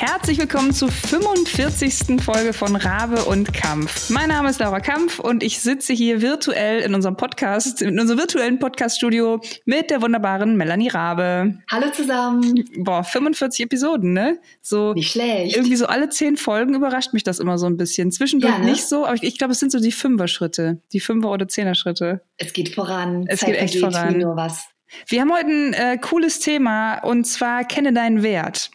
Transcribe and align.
Herzlich 0.00 0.38
willkommen 0.38 0.72
zur 0.72 0.90
45. 0.90 2.22
Folge 2.22 2.54
von 2.54 2.74
Rabe 2.74 3.22
und 3.26 3.52
Kampf. 3.52 4.08
Mein 4.08 4.30
Name 4.30 4.48
ist 4.48 4.58
Laura 4.58 4.80
Kampf 4.80 5.18
und 5.18 5.42
ich 5.42 5.60
sitze 5.60 5.92
hier 5.92 6.22
virtuell 6.22 6.80
in 6.80 6.94
unserem 6.94 7.18
Podcast, 7.18 7.82
in 7.82 8.00
unserem 8.00 8.18
virtuellen 8.18 8.58
Podcaststudio 8.58 9.42
mit 9.66 9.90
der 9.90 10.00
wunderbaren 10.00 10.56
Melanie 10.56 10.88
Rabe. 10.88 11.58
Hallo 11.70 11.90
zusammen. 11.92 12.64
Boah, 12.78 13.04
45 13.04 13.66
Episoden, 13.66 14.14
ne? 14.14 14.40
So 14.62 14.94
nicht 14.94 15.12
schlecht. 15.12 15.54
Irgendwie 15.54 15.76
so 15.76 15.84
alle 15.84 16.08
zehn 16.08 16.38
Folgen 16.38 16.74
überrascht 16.74 17.12
mich 17.12 17.22
das 17.22 17.38
immer 17.38 17.58
so 17.58 17.66
ein 17.66 17.76
bisschen. 17.76 18.10
Zwischendurch 18.10 18.54
ja, 18.54 18.58
ne? 18.58 18.70
nicht 18.70 18.88
so, 18.88 19.04
aber 19.04 19.16
ich, 19.16 19.22
ich 19.22 19.36
glaube, 19.36 19.52
es 19.52 19.60
sind 19.60 19.70
so 19.70 19.80
die 19.80 19.92
Fünfer-Schritte, 19.92 20.80
die 20.94 21.00
Fünfer- 21.00 21.30
oder 21.30 21.46
Zehner-Schritte. 21.46 22.22
Es 22.38 22.54
geht 22.54 22.74
voran. 22.74 23.26
Es 23.28 23.40
Zeit 23.40 23.50
geht 23.50 23.60
echt 23.60 23.78
voran. 23.78 24.16
Nur 24.16 24.34
was. 24.34 24.64
Wir 25.08 25.20
haben 25.20 25.30
heute 25.30 25.46
ein 25.46 25.72
äh, 25.74 25.98
cooles 25.98 26.40
Thema 26.40 27.00
und 27.00 27.24
zwar 27.26 27.64
kenne 27.64 27.92
deinen 27.92 28.22
Wert 28.22 28.70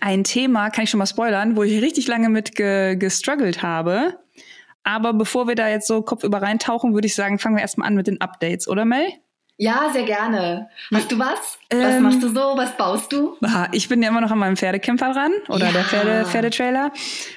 ein 0.00 0.24
Thema, 0.24 0.70
kann 0.70 0.84
ich 0.84 0.90
schon 0.90 0.98
mal 0.98 1.06
spoilern, 1.06 1.56
wo 1.56 1.62
ich 1.62 1.80
richtig 1.80 2.08
lange 2.08 2.28
mit 2.28 2.54
ge 2.54 2.96
gestruggelt 2.96 3.62
habe. 3.62 4.18
Aber 4.82 5.12
bevor 5.12 5.46
wir 5.46 5.54
da 5.54 5.68
jetzt 5.68 5.86
so 5.86 6.02
kopfüber 6.02 6.42
reintauchen, 6.42 6.94
würde 6.94 7.06
ich 7.06 7.14
sagen, 7.14 7.38
fangen 7.38 7.56
wir 7.56 7.62
erstmal 7.62 7.88
an 7.88 7.94
mit 7.94 8.06
den 8.06 8.20
Updates, 8.20 8.66
oder 8.66 8.84
Mel? 8.84 9.06
Ja, 9.56 9.90
sehr 9.92 10.04
gerne. 10.04 10.70
Hast 10.92 11.12
du 11.12 11.18
was? 11.18 11.59
Was 11.72 11.94
ähm, 11.94 12.02
machst 12.02 12.20
du 12.20 12.28
so? 12.28 12.54
Was 12.56 12.76
baust 12.76 13.12
du? 13.12 13.36
Ich 13.70 13.88
bin 13.88 14.02
ja 14.02 14.08
immer 14.08 14.20
noch 14.20 14.32
an 14.32 14.38
meinem 14.38 14.56
Pferdekämpfer 14.56 15.12
dran 15.12 15.30
oder 15.48 15.66
ja. 15.66 15.72
der 15.72 15.84
Pferde, 15.84 16.24
Pferdetrailer 16.26 16.90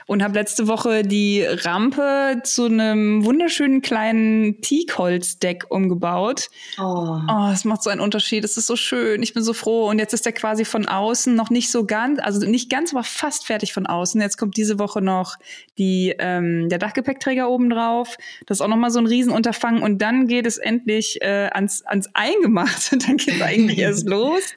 und 0.07 0.23
habe 0.23 0.33
letzte 0.33 0.67
Woche 0.67 1.03
die 1.03 1.43
Rampe 1.43 2.41
zu 2.43 2.65
einem 2.65 3.25
wunderschönen 3.25 3.83
kleinen 3.83 4.59
Teakholzdeck 4.61 5.65
umgebaut. 5.69 6.49
Oh. 6.79 7.19
oh, 7.29 7.49
es 7.53 7.63
macht 7.63 7.83
so 7.83 7.91
einen 7.91 8.01
Unterschied. 8.01 8.43
Es 8.43 8.57
ist 8.57 8.65
so 8.65 8.75
schön. 8.75 9.21
Ich 9.21 9.35
bin 9.35 9.43
so 9.43 9.53
froh. 9.53 9.88
Und 9.88 9.99
jetzt 9.99 10.13
ist 10.13 10.25
der 10.25 10.33
quasi 10.33 10.65
von 10.65 10.88
außen 10.88 11.35
noch 11.35 11.52
nicht 11.52 11.69
so 11.69 11.85
ganz, 11.85 12.19
also 12.19 12.43
nicht 12.47 12.71
ganz, 12.71 12.91
aber 12.91 13.03
fast 13.03 13.45
fertig 13.45 13.71
von 13.71 13.86
außen. 13.86 14.19
Jetzt 14.19 14.38
kommt 14.38 14.58
diese 14.58 14.80
Woche 14.80 15.03
noch 15.03 15.36
die, 15.77 16.15
ähm, 16.17 16.69
der 16.69 16.80
Dachgepäckträger 16.80 17.49
oben 17.49 17.69
drauf. 17.69 18.17
Das 18.47 18.58
ist 18.58 18.61
auch 18.61 18.67
nochmal 18.67 18.89
so 18.89 18.97
ein 18.97 19.05
Riesenunterfangen. 19.05 19.83
Und 19.83 20.02
dann 20.02 20.27
geht 20.27 20.47
es 20.47 20.58
endlich 20.58 21.21
äh, 21.21 21.49
ans, 21.53 21.86
ans 21.86 22.09
Eingemachte. 22.15 22.97
dann 23.05 23.17
geht 23.17 23.36
es 23.36 23.41
eigentlich 23.43 23.77
erst 23.77 24.09
los 24.09 24.22
los. 24.23 24.53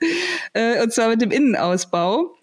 Äh, 0.53 0.83
und 0.83 0.93
zwar 0.93 1.09
mit 1.09 1.21
dem 1.21 1.31
Innenausbau. 1.31 2.35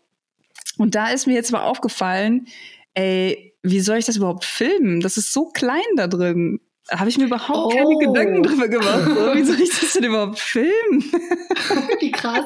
Und 0.77 0.95
da 0.95 1.09
ist 1.09 1.27
mir 1.27 1.33
jetzt 1.33 1.51
mal 1.51 1.63
aufgefallen, 1.63 2.47
ey, 2.93 3.53
wie 3.63 3.79
soll 3.79 3.97
ich 3.97 4.05
das 4.05 4.17
überhaupt 4.17 4.45
filmen? 4.45 4.99
Das 4.99 5.17
ist 5.17 5.33
so 5.33 5.45
klein 5.45 5.81
da 5.95 6.07
drin 6.07 6.59
habe 6.97 7.09
ich 7.09 7.17
mir 7.17 7.25
überhaupt 7.25 7.73
oh. 7.73 7.77
keine 7.77 7.97
Gedanken 7.99 8.43
drüber 8.43 8.67
gemacht. 8.67 9.05
So, 9.05 9.35
wie 9.35 9.43
soll 9.43 9.59
ich 9.59 9.69
das 9.69 9.93
denn 9.93 10.03
überhaupt 10.03 10.39
filmen? 10.39 11.01
wie 11.99 12.11
krass. 12.11 12.45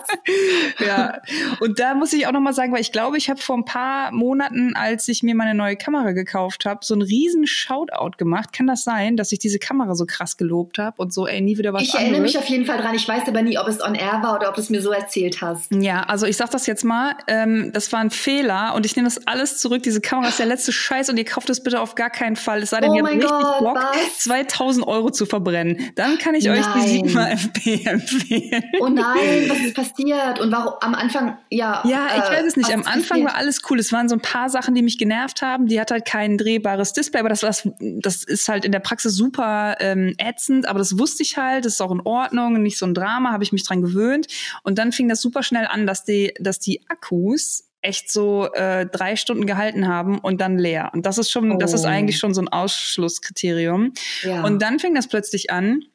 ja. 0.86 1.20
Und 1.60 1.80
da 1.80 1.94
muss 1.96 2.14
ich 2.14 2.28
auch 2.28 2.32
noch 2.32 2.40
mal 2.40 2.54
sagen, 2.54 2.74
weil 2.74 2.82
ich 2.82 2.92
glaube, 2.92 3.18
ich 3.18 3.30
habe 3.30 3.40
vor 3.40 3.58
ein 3.58 3.66
paar 3.66 4.12
Monaten, 4.12 4.76
als 4.76 5.08
ich 5.08 5.24
mir 5.24 5.36
meine 5.36 5.56
neue 5.56 5.76
Kamera 5.76 6.12
gekauft 6.12 6.66
habe, 6.66 6.80
so 6.84 6.94
einen 6.94 7.04
riesen 7.04 7.48
Shoutout 7.48 8.18
gemacht. 8.18 8.54
Kann 8.54 8.68
das 8.68 8.84
sein, 8.84 9.18
dass 9.18 9.32
ich 9.32 9.40
diese 9.40 9.60
Kamera 9.60 9.96
so 9.96 10.06
krass 10.06 10.38
gelobt 10.38 10.78
habe 10.78 11.02
und 11.02 11.14
so, 11.14 11.28
ey, 11.28 11.42
nie 11.42 11.58
wieder 11.58 11.74
was 11.74 11.84
Ich 11.84 11.94
erinnere 11.94 12.22
mich 12.22 12.38
auf 12.38 12.46
jeden 12.46 12.66
Fall 12.66 12.78
dran. 12.78 12.96
Ich 12.96 13.08
weiß 13.08 13.28
aber 13.28 13.42
nie, 13.42 13.58
ob 13.58 13.68
es 13.68 13.82
on 13.82 13.96
air 13.96 14.20
war 14.22 14.36
oder 14.36 14.50
ob 14.50 14.56
du 14.56 14.62
es 14.62 14.70
mir 14.70 14.82
so 14.82 14.92
erzählt 14.92 15.42
hast. 15.42 15.72
Ja, 15.72 16.04
also 16.04 16.26
ich 16.26 16.38
sag 16.38 16.52
das 16.52 16.66
jetzt 16.68 16.84
mal, 16.84 17.16
ähm, 17.28 17.72
das 17.74 17.92
war 17.92 18.00
ein 18.00 18.12
Fehler 18.12 18.74
und 18.76 18.86
ich 18.86 18.96
nehme 18.96 19.08
das 19.08 19.26
alles 19.28 19.58
zurück. 19.58 19.84
Diese 19.84 20.02
Kamera 20.02 20.30
ist 20.30 20.40
der 20.40 20.46
letzte 20.46 20.72
Scheiß 20.72 21.10
und 21.10 21.18
ihr 21.18 21.26
kauft 21.26 21.50
es 21.50 21.62
bitte 21.62 21.82
auf 21.82 21.96
gar 21.96 22.10
keinen 22.10 22.36
Fall. 22.36 22.64
Es 22.64 22.72
sei 22.72 22.82
denn, 22.82 22.92
oh 22.92 22.96
ihr 22.96 23.04
habt 23.04 23.14
richtig 23.14 23.30
Gott, 23.30 23.60
Bock. 23.60 23.76
Was? 23.76 24.28
2000 24.46 24.88
Euro 24.88 25.10
zu 25.10 25.26
verbrennen, 25.26 25.92
dann 25.96 26.18
kann 26.18 26.36
ich 26.36 26.46
nein. 26.46 26.60
euch 26.60 26.66
die 26.76 26.90
Sigma 26.90 27.30
FP 27.30 27.84
empfehlen. 27.86 28.64
Oh 28.80 28.88
nein, 28.88 29.46
was 29.48 29.60
ist 29.60 29.76
passiert? 29.76 30.40
Und 30.40 30.52
warum 30.52 30.74
am 30.82 30.96
Anfang, 30.96 31.38
ja. 31.50 31.84
Ja, 31.86 32.08
ich 32.18 32.24
äh, 32.24 32.38
weiß 32.38 32.46
es 32.46 32.58
nicht. 32.58 32.72
Am 32.72 32.84
Anfang 32.84 33.24
war 33.26 33.36
alles 33.36 33.62
cool. 33.70 33.80
Es 33.80 33.92
waren 33.92 34.10
so 34.10 34.16
ein 34.16 34.22
paar 34.22 34.50
Sachen, 34.50 34.76
die 34.76 34.82
mich 34.82 34.98
genervt 34.98 35.42
haben. 35.42 35.68
Die 35.68 35.80
hat 35.80 35.92
halt 35.92 36.06
kein 36.06 36.38
drehbares 36.38 36.94
Display, 36.94 37.20
aber 37.20 37.30
das, 37.30 37.42
das, 37.42 37.68
das 37.80 38.24
ist 38.24 38.48
halt 38.48 38.66
in 38.66 38.72
der 38.72 38.80
Praxis 38.80 39.16
super 39.16 39.78
ähm, 39.80 40.14
ätzend. 40.18 40.68
Aber 40.68 40.80
das 40.80 40.98
wusste 40.98 41.24
ich 41.24 41.38
halt. 41.38 41.66
Das 41.66 41.74
ist 41.74 41.82
auch 41.82 41.92
in 41.92 42.02
Ordnung, 42.02 42.62
nicht 42.62 42.78
so 42.78 42.86
ein 42.86 42.94
Drama, 42.94 43.32
habe 43.32 43.44
ich 43.44 43.52
mich 43.52 43.66
dran 43.66 43.82
gewöhnt. 43.82 44.28
Und 44.64 44.78
dann 44.78 44.92
fing 44.92 45.08
das 45.08 45.22
super 45.22 45.44
schnell 45.44 45.68
an, 45.68 45.88
dass 45.88 46.04
die, 46.04 46.34
dass 46.40 46.60
die 46.60 46.82
Akkus 46.90 47.67
echt 47.88 48.12
so 48.12 48.52
äh, 48.54 48.86
drei 48.86 49.16
Stunden 49.16 49.46
gehalten 49.46 49.88
haben 49.88 50.20
und 50.20 50.42
dann 50.42 50.58
leer. 50.58 50.92
Und 50.94 51.06
das 51.06 51.18
ist 51.18 51.32
schon, 51.32 51.52
oh. 51.54 51.58
das 51.58 51.74
ist 51.74 51.86
eigentlich 51.86 52.18
oh. 52.18 52.20
schon 52.20 52.34
so 52.34 52.42
ein 52.42 52.50
Ausschlusskriterium. 52.50 53.94
Ja. 54.24 54.44
Und 54.44 54.62
dann 54.62 54.80
fing 54.80 54.94
das 54.94 55.08
plötzlich 55.08 55.52
an, 55.52 55.86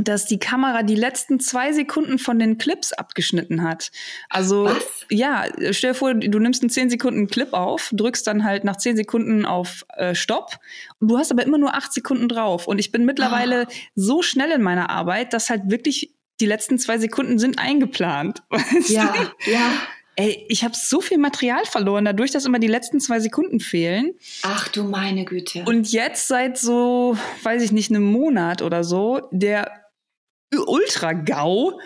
dass 0.00 0.26
die 0.26 0.38
Kamera 0.38 0.82
die 0.82 0.94
letzten 0.94 1.40
zwei 1.40 1.72
Sekunden 1.72 2.18
von 2.18 2.38
den 2.38 2.56
Clips 2.56 2.92
abgeschnitten 2.92 3.62
hat. 3.62 3.90
Also 4.28 4.66
Was? 4.66 5.06
ja, 5.10 5.46
stell 5.72 5.90
dir 5.90 5.94
vor, 5.94 6.14
du 6.14 6.38
nimmst 6.38 6.62
einen 6.62 6.70
zehn 6.70 6.88
Sekunden 6.88 7.26
Clip 7.26 7.52
auf, 7.52 7.90
drückst 7.92 8.26
dann 8.26 8.44
halt 8.44 8.64
nach 8.64 8.76
zehn 8.76 8.96
Sekunden 8.96 9.44
auf 9.44 9.84
äh, 9.96 10.14
Stopp 10.14 10.58
und 11.00 11.10
du 11.10 11.18
hast 11.18 11.32
aber 11.32 11.44
immer 11.44 11.58
nur 11.58 11.74
acht 11.74 11.92
Sekunden 11.92 12.28
drauf. 12.28 12.68
Und 12.68 12.78
ich 12.78 12.92
bin 12.92 13.04
mittlerweile 13.04 13.62
ah. 13.62 13.72
so 13.94 14.22
schnell 14.22 14.52
in 14.52 14.62
meiner 14.62 14.88
Arbeit, 14.90 15.32
dass 15.32 15.50
halt 15.50 15.62
wirklich 15.66 16.14
die 16.40 16.46
letzten 16.46 16.78
zwei 16.78 16.98
Sekunden 16.98 17.38
sind 17.38 17.58
eingeplant. 17.58 18.42
Ja, 18.88 19.12
ja. 19.46 19.70
Ey, 20.18 20.44
ich 20.48 20.64
habe 20.64 20.74
so 20.74 21.00
viel 21.00 21.18
Material 21.18 21.64
verloren, 21.64 22.04
dadurch, 22.04 22.32
dass 22.32 22.44
immer 22.44 22.58
die 22.58 22.66
letzten 22.66 22.98
zwei 22.98 23.20
Sekunden 23.20 23.60
fehlen. 23.60 24.14
Ach 24.42 24.66
du 24.68 24.82
meine 24.82 25.24
Güte. 25.24 25.64
Und 25.64 25.92
jetzt 25.92 26.26
seit 26.26 26.58
so, 26.58 27.16
weiß 27.44 27.62
ich 27.62 27.70
nicht, 27.70 27.90
einem 27.90 28.02
Monat 28.02 28.60
oder 28.60 28.82
so, 28.82 29.28
der 29.30 29.84
Ultra-GAU 30.52 31.78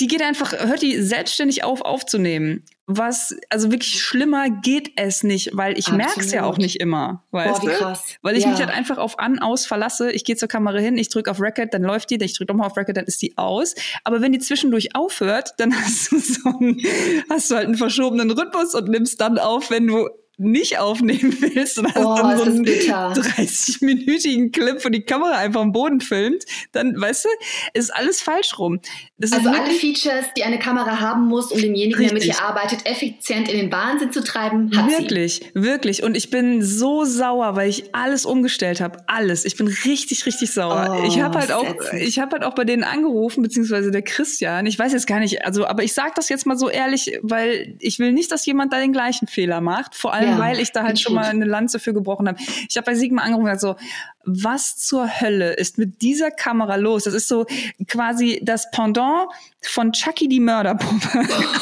die 0.00 0.06
geht 0.06 0.22
einfach, 0.22 0.52
hört 0.52 0.82
die 0.82 1.00
selbstständig 1.00 1.64
auf 1.64 1.80
aufzunehmen. 1.82 2.64
Was, 2.90 3.36
also 3.50 3.70
wirklich 3.70 4.02
schlimmer 4.02 4.48
geht 4.48 4.92
es 4.96 5.22
nicht, 5.22 5.50
weil 5.52 5.78
ich 5.78 5.92
merke 5.92 6.20
es 6.20 6.32
ja 6.32 6.44
auch 6.44 6.56
nicht 6.56 6.80
immer, 6.80 7.22
weißt 7.32 7.60
Boah, 7.60 7.68
wie 7.68 7.74
krass. 7.74 8.04
du? 8.06 8.14
Weil 8.22 8.34
ich 8.34 8.44
ja. 8.44 8.50
mich 8.50 8.60
halt 8.60 8.70
einfach 8.70 8.96
auf 8.96 9.18
an, 9.18 9.40
aus 9.40 9.66
verlasse. 9.66 10.10
Ich 10.10 10.24
gehe 10.24 10.36
zur 10.36 10.48
Kamera 10.48 10.78
hin, 10.78 10.96
ich 10.96 11.10
drücke 11.10 11.30
auf 11.30 11.38
Record, 11.38 11.74
dann 11.74 11.82
läuft 11.82 12.08
die, 12.08 12.14
ich 12.16 12.32
drücke 12.32 12.50
nochmal 12.50 12.68
auf 12.68 12.78
Record, 12.78 12.96
dann 12.96 13.04
ist 13.04 13.20
die 13.20 13.36
aus. 13.36 13.74
Aber 14.04 14.22
wenn 14.22 14.32
die 14.32 14.38
zwischendurch 14.38 14.96
aufhört, 14.96 15.52
dann 15.58 15.74
hast 15.78 16.12
du 16.12 16.18
so 16.18 16.48
einen, 16.48 16.80
hast 17.28 17.50
du 17.50 17.56
halt 17.56 17.66
einen 17.66 17.76
verschobenen 17.76 18.30
Rhythmus 18.30 18.74
und 18.74 18.88
nimmst 18.88 19.20
dann 19.20 19.38
auf, 19.38 19.70
wenn 19.70 19.86
du 19.86 20.08
nicht 20.38 20.78
aufnehmen 20.78 21.36
willst 21.40 21.78
und 21.78 21.92
hast 21.92 22.04
oh, 22.04 22.16
dann 22.16 22.38
so 22.38 22.44
einen 22.44 22.64
30-minütigen 22.64 24.52
Clip, 24.52 24.84
wo 24.84 24.88
die 24.88 25.02
Kamera 25.02 25.36
einfach 25.36 25.60
am 25.60 25.72
Boden 25.72 26.00
filmt, 26.00 26.44
dann, 26.72 26.98
weißt 26.98 27.24
du, 27.24 27.28
ist 27.74 27.94
alles 27.94 28.22
falsch 28.22 28.58
rum. 28.58 28.80
Das 29.18 29.32
also 29.32 29.50
alle 29.50 29.72
Features, 29.72 30.26
die 30.36 30.44
eine 30.44 30.60
Kamera 30.60 31.00
haben 31.00 31.26
muss, 31.26 31.50
um 31.50 31.60
denjenigen, 31.60 32.00
der 32.00 32.12
mit 32.12 32.24
ihr 32.24 32.40
arbeitet, 32.40 32.86
effizient 32.86 33.48
in 33.48 33.58
den 33.58 33.72
Wahnsinn 33.72 34.12
zu 34.12 34.22
treiben, 34.22 34.70
hat 34.76 34.88
Wirklich, 34.88 35.42
sie. 35.52 35.62
wirklich. 35.62 36.04
Und 36.04 36.16
ich 36.16 36.30
bin 36.30 36.62
so 36.62 37.04
sauer, 37.04 37.56
weil 37.56 37.68
ich 37.68 37.94
alles 37.94 38.24
umgestellt 38.24 38.80
habe. 38.80 39.00
Alles. 39.08 39.44
Ich 39.44 39.56
bin 39.56 39.66
richtig, 39.66 40.24
richtig 40.24 40.52
sauer. 40.52 41.00
Oh, 41.00 41.06
ich 41.06 41.20
habe 41.20 41.38
halt 41.38 41.50
auch, 41.50 41.66
ich 41.94 42.20
habe 42.20 42.32
halt 42.32 42.44
auch 42.44 42.54
bei 42.54 42.64
denen 42.64 42.84
angerufen, 42.84 43.42
beziehungsweise 43.42 43.90
der 43.90 44.02
Christian. 44.02 44.66
Ich 44.66 44.78
weiß 44.78 44.92
jetzt 44.92 45.08
gar 45.08 45.18
nicht, 45.18 45.44
also, 45.44 45.66
aber 45.66 45.82
ich 45.82 45.92
sage 45.92 46.12
das 46.14 46.28
jetzt 46.28 46.46
mal 46.46 46.56
so 46.56 46.68
ehrlich, 46.68 47.18
weil 47.22 47.76
ich 47.80 47.98
will 47.98 48.12
nicht, 48.12 48.30
dass 48.30 48.46
jemand 48.46 48.72
da 48.72 48.78
den 48.78 48.92
gleichen 48.92 49.26
Fehler 49.26 49.60
macht. 49.60 49.96
Vor 49.96 50.14
allem 50.14 50.27
ja, 50.27 50.27
weil 50.36 50.60
ich 50.60 50.72
da 50.72 50.82
halt 50.82 51.00
schon 51.00 51.14
gut. 51.14 51.22
mal 51.22 51.28
eine 51.28 51.44
Lanze 51.44 51.78
für 51.78 51.94
gebrochen 51.94 52.28
habe. 52.28 52.38
Ich 52.68 52.76
habe 52.76 52.86
bei 52.86 52.94
Sigma 52.94 53.22
angerufen 53.22 53.46
und 53.46 53.52
gesagt 53.52 53.60
so, 53.60 53.76
was 54.24 54.76
zur 54.76 55.08
Hölle 55.20 55.54
ist 55.54 55.78
mit 55.78 56.02
dieser 56.02 56.30
Kamera 56.30 56.76
los? 56.76 57.04
Das 57.04 57.14
ist 57.14 57.28
so 57.28 57.46
quasi 57.86 58.40
das 58.42 58.70
Pendant 58.70 59.28
von 59.62 59.92
Chucky 59.92 60.28
die 60.28 60.40
Mörderpuppe, 60.40 61.08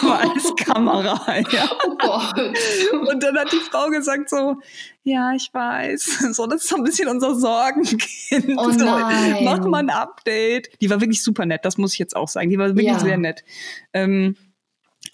aber 0.03 0.21
als 0.35 0.55
Kamera. 0.57 1.39
Ja. 1.53 1.71
Oh. 2.03 3.09
Und 3.11 3.23
dann 3.23 3.37
hat 3.39 3.53
die 3.53 3.61
Frau 3.71 3.89
gesagt 3.89 4.31
so, 4.31 4.57
ja, 5.05 5.33
ich 5.35 5.51
weiß. 5.53 6.27
So, 6.37 6.47
das 6.47 6.63
ist 6.65 6.69
so 6.69 6.77
ein 6.77 6.83
bisschen 6.83 7.09
unser 7.09 7.37
Sorgenkind. 7.37 8.55
Oh. 8.57 8.71
So, 8.73 8.85
mach 8.85 9.65
mal 9.65 9.79
ein 9.79 9.91
Update. 9.91 10.71
Die 10.81 10.91
war 10.91 11.01
wirklich 11.01 11.23
super 11.23 11.47
nett, 11.47 11.65
das 11.65 11.79
muss 11.79 11.93
ich 11.93 11.99
jetzt 11.99 12.17
auch 12.17 12.29
sagen. 12.29 12.51
Die 12.51 12.59
war 12.59 12.69
wirklich 12.69 12.87
ja. 12.87 12.99
sehr 12.99 13.17
nett. 13.17 13.45
Ähm, 13.93 14.37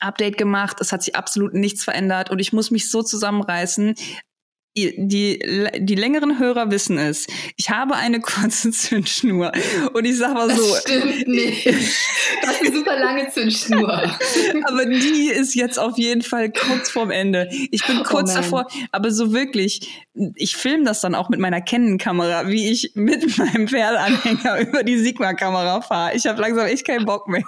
Update 0.03 0.39
gemacht, 0.39 0.78
es 0.81 0.93
hat 0.93 1.03
sich 1.03 1.16
absolut 1.16 1.54
nichts 1.54 1.84
verändert 1.84 2.31
und 2.31 2.39
ich 2.39 2.53
muss 2.53 2.71
mich 2.71 2.91
so 2.91 3.03
zusammenreißen. 3.03 3.95
Die, 4.75 5.39
die 5.81 5.95
längeren 5.95 6.39
Hörer 6.39 6.71
wissen 6.71 6.97
es. 6.97 7.27
Ich 7.59 7.69
habe 7.69 7.95
eine 7.95 8.21
kurze 8.22 8.71
Zündschnur. 8.71 9.53
Und 9.93 10.07
ich 10.07 10.16
sag 10.16 10.33
mal 10.33 10.49
so. 10.49 10.63
Das 10.72 10.81
stimmt 10.81 11.28
nicht. 11.28 11.66
Du 11.66 12.49
hast 12.49 12.60
eine 12.63 12.72
super 12.72 12.99
lange 12.99 13.28
Zündschnur. 13.28 13.93
aber 14.65 14.87
die 14.87 15.28
ist 15.28 15.54
jetzt 15.54 15.78
auf 15.78 15.99
jeden 15.99 16.22
Fall 16.22 16.51
kurz 16.51 16.89
vorm 16.91 17.10
Ende. 17.10 17.51
Ich 17.71 17.87
bin 17.87 17.98
oh 18.01 18.03
kurz 18.03 18.33
oh 18.33 18.37
davor, 18.37 18.66
aber 18.93 19.10
so 19.10 19.34
wirklich, 19.34 20.03
ich 20.37 20.57
filme 20.57 20.84
das 20.84 21.03
dann 21.03 21.15
auch 21.15 21.28
mit 21.28 21.39
meiner 21.39 21.60
Canon-Kamera, 21.60 22.48
wie 22.48 22.71
ich 22.71 22.93
mit 22.95 23.37
meinem 23.37 23.69
Pferdanhänger 23.69 24.60
über 24.60 24.83
die 24.83 24.97
Sigma-Kamera 24.97 25.83
fahre. 25.83 26.16
Ich 26.16 26.27
habe 26.27 26.41
langsam 26.41 26.66
echt 26.66 26.87
keinen 26.87 27.05
Bock 27.05 27.28
mehr. 27.28 27.45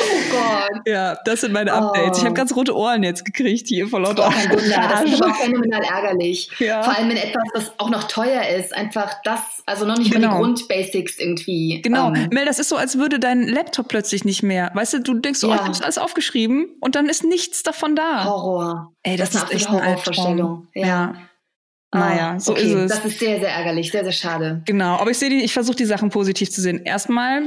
Oh 0.00 0.32
Gott. 0.32 0.82
Ja, 0.86 1.16
das 1.24 1.40
sind 1.42 1.52
meine 1.52 1.72
Updates. 1.72 2.18
Oh. 2.18 2.20
Ich 2.20 2.24
habe 2.24 2.34
ganz 2.34 2.54
rote 2.54 2.76
Ohren 2.76 3.02
jetzt 3.02 3.24
gekriegt 3.24 3.68
hier 3.68 3.88
vor 3.88 4.00
lauter. 4.00 4.28
Oh, 4.28 4.30
kein 4.30 4.50
Wunder. 4.50 4.88
Das 4.88 5.02
ist 5.04 5.22
aber 5.22 5.34
phänomenal 5.34 5.82
ärgerlich. 5.82 6.50
Ja. 6.58 6.82
Vor 6.82 6.96
allem, 6.96 7.08
wenn 7.08 7.16
etwas, 7.16 7.44
was 7.54 7.72
auch 7.78 7.90
noch 7.90 8.04
teuer 8.04 8.42
ist, 8.56 8.74
einfach 8.74 9.14
das, 9.24 9.40
also 9.66 9.84
noch 9.84 9.98
nicht 9.98 10.10
genau. 10.10 10.28
mal 10.28 10.34
die 10.34 10.42
genau. 10.42 10.54
Grundbasics 10.54 11.18
irgendwie. 11.18 11.82
Genau. 11.82 12.14
Ähm. 12.14 12.28
Mel, 12.32 12.44
das 12.44 12.58
ist 12.58 12.68
so, 12.68 12.76
als 12.76 12.98
würde 12.98 13.18
dein 13.18 13.46
Laptop 13.46 13.88
plötzlich 13.88 14.24
nicht 14.24 14.42
mehr. 14.42 14.70
Weißt 14.74 14.94
du, 14.94 15.00
du 15.00 15.14
denkst, 15.14 15.42
oh, 15.44 15.48
ja. 15.48 15.54
ich 15.56 15.60
habe 15.62 15.82
alles 15.82 15.98
aufgeschrieben 15.98 16.76
und 16.80 16.94
dann 16.94 17.08
ist 17.08 17.24
nichts 17.24 17.62
davon 17.62 17.96
da. 17.96 18.24
Horror. 18.24 18.92
Ey, 19.02 19.16
das, 19.16 19.30
das 19.30 19.44
ist, 19.44 19.50
ist 19.50 19.54
echt 19.56 19.68
eine 19.68 19.82
Horrorvorstellung. 19.82 20.66
Ja. 20.74 20.86
ja. 20.86 21.14
Naja, 21.90 22.34
ah, 22.34 22.40
so 22.40 22.52
okay. 22.52 22.62
ist 22.62 22.74
es. 22.74 22.90
Das 22.90 23.04
ist 23.04 23.18
sehr, 23.18 23.40
sehr 23.40 23.48
ärgerlich, 23.48 23.90
sehr, 23.90 24.04
sehr 24.04 24.12
schade. 24.12 24.62
Genau, 24.66 24.96
aber 24.96 25.10
ich 25.10 25.18
sehe 25.18 25.30
die, 25.30 25.42
ich 25.42 25.54
versuche 25.54 25.76
die 25.76 25.86
Sachen 25.86 26.10
positiv 26.10 26.50
zu 26.50 26.60
sehen. 26.60 26.82
Erstmal, 26.84 27.44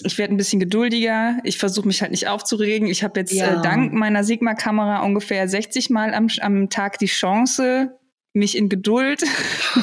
ich 0.00 0.18
werde 0.18 0.34
ein 0.34 0.36
bisschen 0.36 0.60
geduldiger. 0.60 1.38
Ich 1.44 1.58
versuche 1.58 1.86
mich 1.86 2.00
halt 2.00 2.10
nicht 2.10 2.28
aufzuregen. 2.28 2.88
Ich 2.88 3.04
habe 3.04 3.20
jetzt 3.20 3.32
ja. 3.32 3.58
äh, 3.58 3.62
dank 3.62 3.92
meiner 3.92 4.24
Sigma-Kamera 4.24 5.02
ungefähr 5.02 5.46
60 5.48 5.90
Mal 5.90 6.14
am, 6.14 6.28
am 6.40 6.70
Tag 6.70 6.98
die 6.98 7.06
Chance, 7.06 7.98
mich 8.34 8.56
in 8.56 8.70
Geduld 8.70 9.22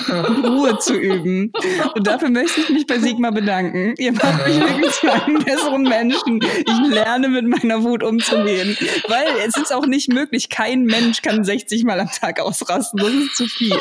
und 0.09 0.45
Ruhe 0.45 0.79
zu 0.79 0.93
üben. 0.99 1.51
Und 1.93 2.07
dafür 2.07 2.29
möchte 2.31 2.61
ich 2.61 2.69
mich 2.69 2.87
bei 2.87 2.97
Sigma 2.97 3.29
bedanken. 3.29 3.93
Ihr 3.99 4.13
macht 4.13 4.47
mich 4.47 4.59
wirklich 4.59 4.91
zu 4.93 5.13
einem 5.13 5.43
besseren 5.43 5.83
Menschen. 5.83 6.41
Ich 6.41 6.89
lerne 6.89 7.29
mit 7.29 7.45
meiner 7.45 7.83
Wut 7.83 8.01
umzugehen. 8.01 8.75
Weil 9.07 9.27
es 9.47 9.55
ist 9.55 9.71
auch 9.71 9.85
nicht 9.85 10.11
möglich, 10.11 10.49
kein 10.49 10.85
Mensch 10.85 11.21
kann 11.21 11.43
60 11.43 11.83
Mal 11.83 11.99
am 11.99 12.09
Tag 12.09 12.39
ausrasten. 12.39 12.99
Das 12.99 13.13
ist 13.13 13.35
zu 13.37 13.45
viel. 13.45 13.77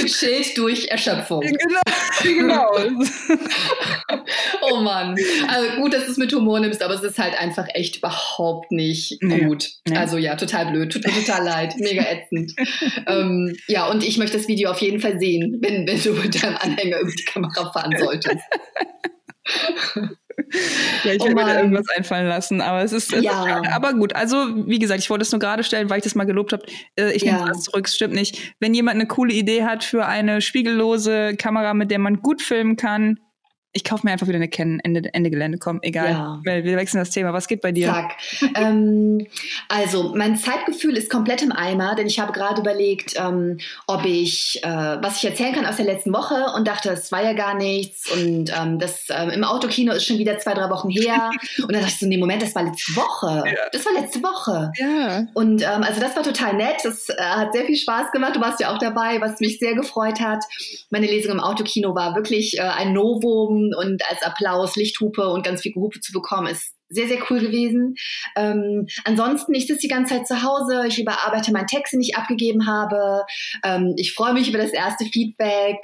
Gechillt 0.00 0.56
durch 0.56 0.88
Erschöpfung. 0.88 1.40
Genau. 1.40 1.80
genau. 2.22 2.70
oh 4.62 4.76
Mann. 4.80 5.16
Also 5.48 5.80
gut, 5.80 5.94
dass 5.94 6.06
du 6.06 6.12
es 6.12 6.16
mit 6.16 6.32
Humor 6.32 6.60
nimmst, 6.60 6.82
aber 6.82 6.94
es 6.94 7.02
ist 7.02 7.18
halt 7.18 7.38
einfach 7.38 7.66
echt 7.74 7.96
überhaupt 7.98 8.72
nicht 8.72 9.18
nee. 9.22 9.40
gut. 9.40 9.68
Nee. 9.88 9.96
Also 9.96 10.18
ja, 10.18 10.36
total 10.36 10.70
blöd. 10.70 10.92
Tut 10.92 11.06
mir 11.06 11.12
total 11.12 11.44
leid. 11.44 11.74
Mega 11.78 12.02
ätzend. 12.02 12.54
ähm, 13.06 13.56
ja, 13.66 13.88
und 13.88 14.04
ich 14.04 14.18
möchte 14.18 14.36
das 14.36 14.48
Video 14.48 14.70
auf 14.70 14.80
jeden 14.80 15.00
Fall 15.00 15.18
sehen, 15.18 15.58
wenn, 15.60 15.86
wenn 15.86 16.02
du 16.02 16.12
mit 16.12 16.42
deinem 16.42 16.56
Anhänger 16.56 17.00
über 17.00 17.12
die 17.12 17.24
Kamera 17.24 17.72
fahren 17.72 17.94
solltest. 17.98 18.38
ja, 21.04 21.12
ich 21.12 21.20
oh 21.20 21.24
werde 21.24 21.34
mir 21.34 21.44
da 21.44 21.56
irgendwas 21.58 21.86
einfallen 21.96 22.26
lassen, 22.26 22.60
aber 22.60 22.82
es 22.82 22.92
ist, 22.92 23.12
es 23.12 23.22
ja. 23.22 23.60
ist 23.60 23.72
aber 23.72 23.94
gut. 23.94 24.14
Also, 24.14 24.36
wie 24.66 24.78
gesagt, 24.78 25.00
ich 25.00 25.10
wollte 25.10 25.22
es 25.22 25.32
nur 25.32 25.38
gerade 25.38 25.64
stellen, 25.64 25.90
weil 25.90 25.98
ich 25.98 26.04
das 26.04 26.14
mal 26.14 26.24
gelobt 26.24 26.52
habe. 26.52 26.64
Äh, 26.96 27.12
ich 27.12 27.24
nehme 27.24 27.44
das 27.46 27.62
zurück, 27.62 27.86
es 27.86 27.94
stimmt 27.94 28.14
nicht. 28.14 28.54
Wenn 28.60 28.74
jemand 28.74 28.96
eine 28.96 29.06
coole 29.06 29.32
Idee 29.32 29.64
hat 29.64 29.84
für 29.84 30.06
eine 30.06 30.40
spiegellose 30.40 31.36
Kamera, 31.36 31.74
mit 31.74 31.90
der 31.90 31.98
man 31.98 32.20
gut 32.20 32.42
filmen 32.42 32.76
kann, 32.76 33.18
ich 33.72 33.84
kaufe 33.84 34.04
mir 34.04 34.12
einfach 34.12 34.26
wieder 34.26 34.36
eine 34.36 34.48
Canon, 34.48 34.80
Ende, 34.80 35.14
Ende 35.14 35.30
Gelände, 35.30 35.58
komm, 35.58 35.78
egal. 35.82 36.10
Ja. 36.10 36.40
Wir, 36.42 36.64
wir 36.64 36.76
wechseln 36.76 36.98
das 36.98 37.10
Thema. 37.10 37.32
Was 37.32 37.46
geht 37.46 37.60
bei 37.60 37.70
dir? 37.70 37.86
Zack. 37.86 38.16
ähm, 38.56 39.26
also, 39.68 40.12
mein 40.16 40.36
Zeitgefühl 40.36 40.96
ist 40.96 41.08
komplett 41.08 41.42
im 41.42 41.52
Eimer, 41.52 41.94
denn 41.94 42.08
ich 42.08 42.18
habe 42.18 42.32
gerade 42.32 42.60
überlegt, 42.60 43.14
ähm, 43.16 43.58
ob 43.86 44.04
ich, 44.04 44.60
äh, 44.64 44.68
was 44.68 45.18
ich 45.18 45.30
erzählen 45.30 45.54
kann 45.54 45.66
aus 45.66 45.76
der 45.76 45.84
letzten 45.84 46.12
Woche 46.12 46.46
und 46.56 46.66
dachte, 46.66 46.90
es 46.90 47.12
war 47.12 47.22
ja 47.22 47.32
gar 47.32 47.54
nichts 47.54 48.10
und 48.10 48.52
ähm, 48.60 48.80
das 48.80 49.06
ähm, 49.08 49.30
im 49.30 49.44
Autokino 49.44 49.92
ist 49.92 50.04
schon 50.04 50.18
wieder 50.18 50.38
zwei, 50.38 50.54
drei 50.54 50.68
Wochen 50.68 50.90
her. 50.90 51.30
und 51.58 51.72
dann 51.72 51.80
dachte 51.80 51.92
ich 51.92 51.98
so, 52.00 52.06
nee, 52.06 52.16
Moment, 52.16 52.42
das 52.42 52.54
war 52.56 52.64
letzte 52.64 52.96
Woche. 52.96 53.44
Ja. 53.46 53.68
Das 53.70 53.86
war 53.86 53.92
letzte 53.92 54.20
Woche. 54.20 54.72
Ja. 54.78 55.26
Und 55.34 55.62
ähm, 55.62 55.84
also 55.84 56.00
das 56.00 56.16
war 56.16 56.24
total 56.24 56.54
nett. 56.54 56.78
Das 56.82 57.08
äh, 57.08 57.14
hat 57.22 57.52
sehr 57.52 57.66
viel 57.66 57.76
Spaß 57.76 58.10
gemacht. 58.10 58.34
Du 58.34 58.40
warst 58.40 58.58
ja 58.58 58.74
auch 58.74 58.78
dabei, 58.78 59.20
was 59.20 59.38
mich 59.38 59.60
sehr 59.60 59.74
gefreut 59.74 60.18
hat. 60.20 60.42
Meine 60.90 61.06
Lesung 61.06 61.32
im 61.32 61.40
Autokino 61.40 61.94
war 61.94 62.16
wirklich 62.16 62.58
äh, 62.58 62.62
ein 62.62 62.92
Novum 62.92 63.59
und 63.74 64.02
als 64.08 64.22
Applaus 64.22 64.76
Lichthupe 64.76 65.28
und 65.28 65.44
ganz 65.44 65.62
viel 65.62 65.72
Gehupe 65.72 66.00
zu 66.00 66.12
bekommen, 66.12 66.48
ist 66.48 66.74
sehr, 66.90 67.06
sehr 67.06 67.18
cool 67.30 67.38
gewesen. 67.38 67.94
Ähm, 68.36 68.86
ansonsten, 69.04 69.54
ich 69.54 69.66
sitze 69.66 69.82
die 69.82 69.88
ganze 69.88 70.16
Zeit 70.16 70.26
zu 70.26 70.42
Hause, 70.42 70.84
ich 70.88 70.98
überarbeite 70.98 71.52
meinen 71.52 71.68
Text, 71.68 71.92
den 71.92 72.00
ich 72.00 72.16
abgegeben 72.16 72.66
habe. 72.66 73.22
Ähm, 73.64 73.94
ich 73.96 74.12
freue 74.12 74.34
mich 74.34 74.48
über 74.48 74.58
das 74.58 74.72
erste 74.72 75.04
Feedback 75.06 75.78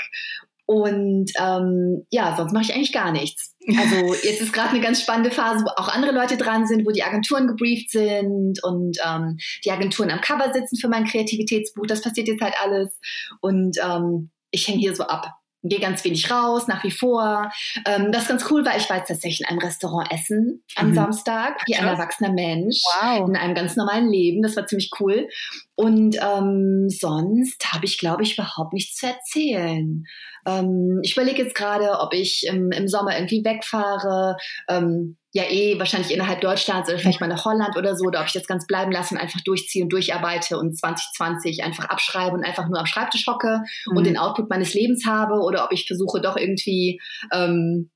und 0.66 1.30
ähm, 1.40 2.06
ja, 2.10 2.34
sonst 2.36 2.52
mache 2.52 2.64
ich 2.64 2.74
eigentlich 2.74 2.92
gar 2.92 3.12
nichts. 3.12 3.54
Also 3.68 4.14
jetzt 4.24 4.40
ist 4.40 4.52
gerade 4.52 4.70
eine 4.70 4.80
ganz 4.80 5.00
spannende 5.00 5.30
Phase, 5.30 5.64
wo 5.64 5.70
auch 5.80 5.88
andere 5.88 6.12
Leute 6.12 6.36
dran 6.36 6.66
sind, 6.66 6.84
wo 6.84 6.90
die 6.90 7.04
Agenturen 7.04 7.46
gebrieft 7.46 7.90
sind 7.90 8.62
und 8.64 8.98
ähm, 9.06 9.38
die 9.64 9.70
Agenturen 9.70 10.10
am 10.10 10.20
Cover 10.20 10.52
sitzen 10.52 10.76
für 10.76 10.88
mein 10.88 11.04
Kreativitätsbuch. 11.04 11.86
Das 11.86 12.02
passiert 12.02 12.26
jetzt 12.26 12.42
halt 12.42 12.54
alles. 12.60 12.98
Und 13.40 13.78
ähm, 13.80 14.30
ich 14.50 14.66
hänge 14.66 14.80
hier 14.80 14.96
so 14.96 15.04
ab 15.04 15.34
gehe 15.68 15.80
ganz 15.80 16.04
wenig 16.04 16.30
raus, 16.30 16.66
nach 16.66 16.82
wie 16.84 16.90
vor. 16.90 17.50
Ähm, 17.86 18.12
das 18.12 18.22
ist 18.22 18.28
ganz 18.28 18.50
cool, 18.50 18.64
weil 18.64 18.78
ich 18.78 18.88
war 18.88 18.98
jetzt 18.98 19.08
tatsächlich 19.08 19.40
in 19.40 19.46
einem 19.46 19.58
Restaurant 19.58 20.10
essen 20.12 20.62
am 20.76 20.90
mhm. 20.90 20.94
Samstag, 20.94 21.60
wie 21.66 21.76
ein 21.76 21.86
erwachsener 21.86 22.32
Mensch, 22.32 22.82
wow. 23.00 23.28
in 23.28 23.36
einem 23.36 23.54
ganz 23.54 23.76
normalen 23.76 24.08
Leben. 24.08 24.42
Das 24.42 24.56
war 24.56 24.66
ziemlich 24.66 24.90
cool. 25.00 25.28
Und 25.74 26.16
ähm, 26.20 26.88
sonst 26.88 27.72
habe 27.72 27.84
ich, 27.84 27.98
glaube 27.98 28.22
ich, 28.22 28.38
überhaupt 28.38 28.72
nichts 28.72 28.96
zu 28.96 29.06
erzählen. 29.06 30.04
Ähm, 30.46 31.00
ich 31.02 31.16
überlege 31.16 31.42
jetzt 31.42 31.54
gerade, 31.54 31.98
ob 32.00 32.14
ich 32.14 32.46
im, 32.48 32.70
im, 32.70 32.88
Sommer 32.88 33.16
irgendwie 33.16 33.44
wegfahre. 33.44 34.36
Ähm, 34.68 35.16
ja, 35.36 35.42
eh 35.50 35.78
wahrscheinlich 35.78 36.14
innerhalb 36.14 36.40
Deutschlands 36.40 36.88
oder 36.88 36.98
vielleicht 36.98 37.20
mal 37.20 37.26
nach 37.26 37.44
Holland 37.44 37.76
oder 37.76 37.94
so, 37.94 38.06
oder 38.06 38.20
ob 38.20 38.26
ich 38.26 38.32
das 38.32 38.46
ganz 38.46 38.66
bleiben 38.66 38.90
lasse 38.90 39.14
und 39.14 39.20
einfach 39.20 39.42
durchziehe 39.42 39.84
und 39.84 39.90
durcharbeite 39.92 40.56
und 40.58 40.78
2020 40.78 41.62
einfach 41.62 41.84
abschreibe 41.90 42.34
und 42.34 42.42
einfach 42.42 42.66
nur 42.70 42.80
am 42.80 42.86
Schreibtisch 42.86 43.26
hocke 43.26 43.60
mhm. 43.84 43.96
und 43.98 44.06
den 44.06 44.16
Output 44.16 44.48
meines 44.48 44.72
Lebens 44.72 45.04
habe 45.04 45.34
oder 45.34 45.64
ob 45.64 45.72
ich 45.72 45.86
versuche 45.86 46.22
doch 46.22 46.38
irgendwie 46.38 47.02
ähm, 47.34 47.90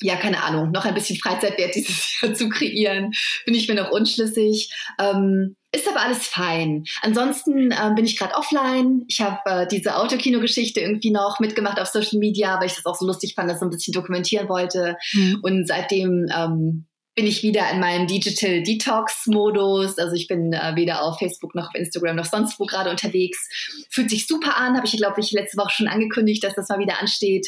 ja, 0.00 0.16
keine 0.16 0.42
Ahnung, 0.42 0.72
noch 0.72 0.86
ein 0.86 0.94
bisschen 0.94 1.18
Freizeitwert 1.18 1.74
dieses 1.74 2.18
Jahr 2.22 2.32
zu 2.32 2.48
kreieren, 2.48 3.12
bin 3.44 3.54
ich 3.54 3.68
mir 3.68 3.74
noch 3.74 3.90
unschlüssig. 3.90 4.72
Ähm, 4.98 5.56
aber 5.92 6.04
alles 6.04 6.26
fein. 6.26 6.84
Ansonsten 7.02 7.70
ähm, 7.72 7.94
bin 7.94 8.04
ich 8.04 8.18
gerade 8.18 8.34
offline. 8.34 9.04
Ich 9.08 9.20
habe 9.20 9.38
äh, 9.46 9.66
diese 9.66 9.96
Autokino-Geschichte 9.96 10.80
irgendwie 10.80 11.10
noch 11.10 11.40
mitgemacht 11.40 11.80
auf 11.80 11.88
Social 11.88 12.18
Media, 12.18 12.58
weil 12.58 12.66
ich 12.66 12.74
das 12.74 12.86
auch 12.86 12.96
so 12.96 13.06
lustig 13.06 13.34
fand, 13.34 13.50
das 13.50 13.60
so 13.60 13.66
ein 13.66 13.70
bisschen 13.70 13.92
dokumentieren 13.92 14.48
wollte. 14.48 14.96
Mhm. 15.12 15.38
Und 15.42 15.66
seitdem 15.66 16.26
ähm, 16.34 16.86
bin 17.14 17.26
ich 17.26 17.42
wieder 17.42 17.70
in 17.70 17.80
meinem 17.80 18.06
Digital 18.06 18.62
Detox 18.62 19.26
Modus. 19.26 19.98
Also 19.98 20.14
ich 20.14 20.28
bin 20.28 20.52
äh, 20.52 20.72
weder 20.76 21.02
auf 21.02 21.18
Facebook 21.18 21.54
noch 21.54 21.68
auf 21.68 21.74
Instagram 21.74 22.16
noch 22.16 22.24
sonst 22.24 22.58
wo 22.58 22.64
gerade 22.64 22.90
unterwegs. 22.90 23.48
Fühlt 23.90 24.10
sich 24.10 24.26
super 24.26 24.56
an, 24.56 24.76
habe 24.76 24.86
ich 24.86 24.96
glaube 24.96 25.20
ich 25.20 25.30
letzte 25.32 25.58
Woche 25.58 25.70
schon 25.70 25.88
angekündigt, 25.88 26.42
dass 26.42 26.54
das 26.54 26.68
mal 26.68 26.78
wieder 26.78 27.00
ansteht. 27.00 27.46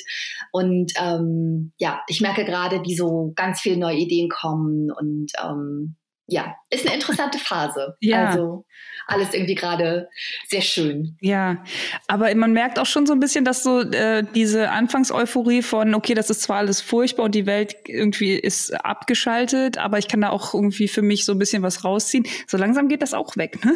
Und 0.52 0.92
ähm, 1.00 1.72
ja, 1.78 2.02
ich 2.08 2.20
merke 2.20 2.44
gerade, 2.44 2.82
wie 2.84 2.94
so 2.94 3.32
ganz 3.34 3.60
viele 3.60 3.78
neue 3.78 3.96
Ideen 3.96 4.28
kommen 4.28 4.90
und 4.90 5.32
ähm, 5.42 5.96
ja, 6.26 6.54
ist 6.70 6.86
eine 6.86 6.94
interessante 6.94 7.38
Phase. 7.38 7.96
Ja. 8.00 8.28
Also 8.28 8.64
alles 9.06 9.34
irgendwie 9.34 9.54
gerade 9.54 10.08
sehr 10.48 10.62
schön. 10.62 11.16
Ja, 11.20 11.62
aber 12.08 12.34
man 12.34 12.52
merkt 12.52 12.78
auch 12.78 12.86
schon 12.86 13.06
so 13.06 13.12
ein 13.12 13.20
bisschen, 13.20 13.44
dass 13.44 13.62
so 13.62 13.80
äh, 13.80 14.24
diese 14.34 14.70
Anfangseuphorie 14.70 15.62
von, 15.62 15.94
okay, 15.94 16.14
das 16.14 16.30
ist 16.30 16.42
zwar 16.42 16.58
alles 16.58 16.80
furchtbar 16.80 17.24
und 17.24 17.34
die 17.34 17.46
Welt 17.46 17.76
irgendwie 17.86 18.34
ist 18.34 18.72
abgeschaltet, 18.84 19.78
aber 19.78 19.98
ich 19.98 20.08
kann 20.08 20.20
da 20.20 20.30
auch 20.30 20.54
irgendwie 20.54 20.88
für 20.88 21.02
mich 21.02 21.24
so 21.24 21.32
ein 21.32 21.38
bisschen 21.38 21.62
was 21.62 21.84
rausziehen. 21.84 22.26
So 22.46 22.56
langsam 22.56 22.88
geht 22.88 23.02
das 23.02 23.14
auch 23.14 23.36
weg, 23.36 23.64
ne? 23.64 23.74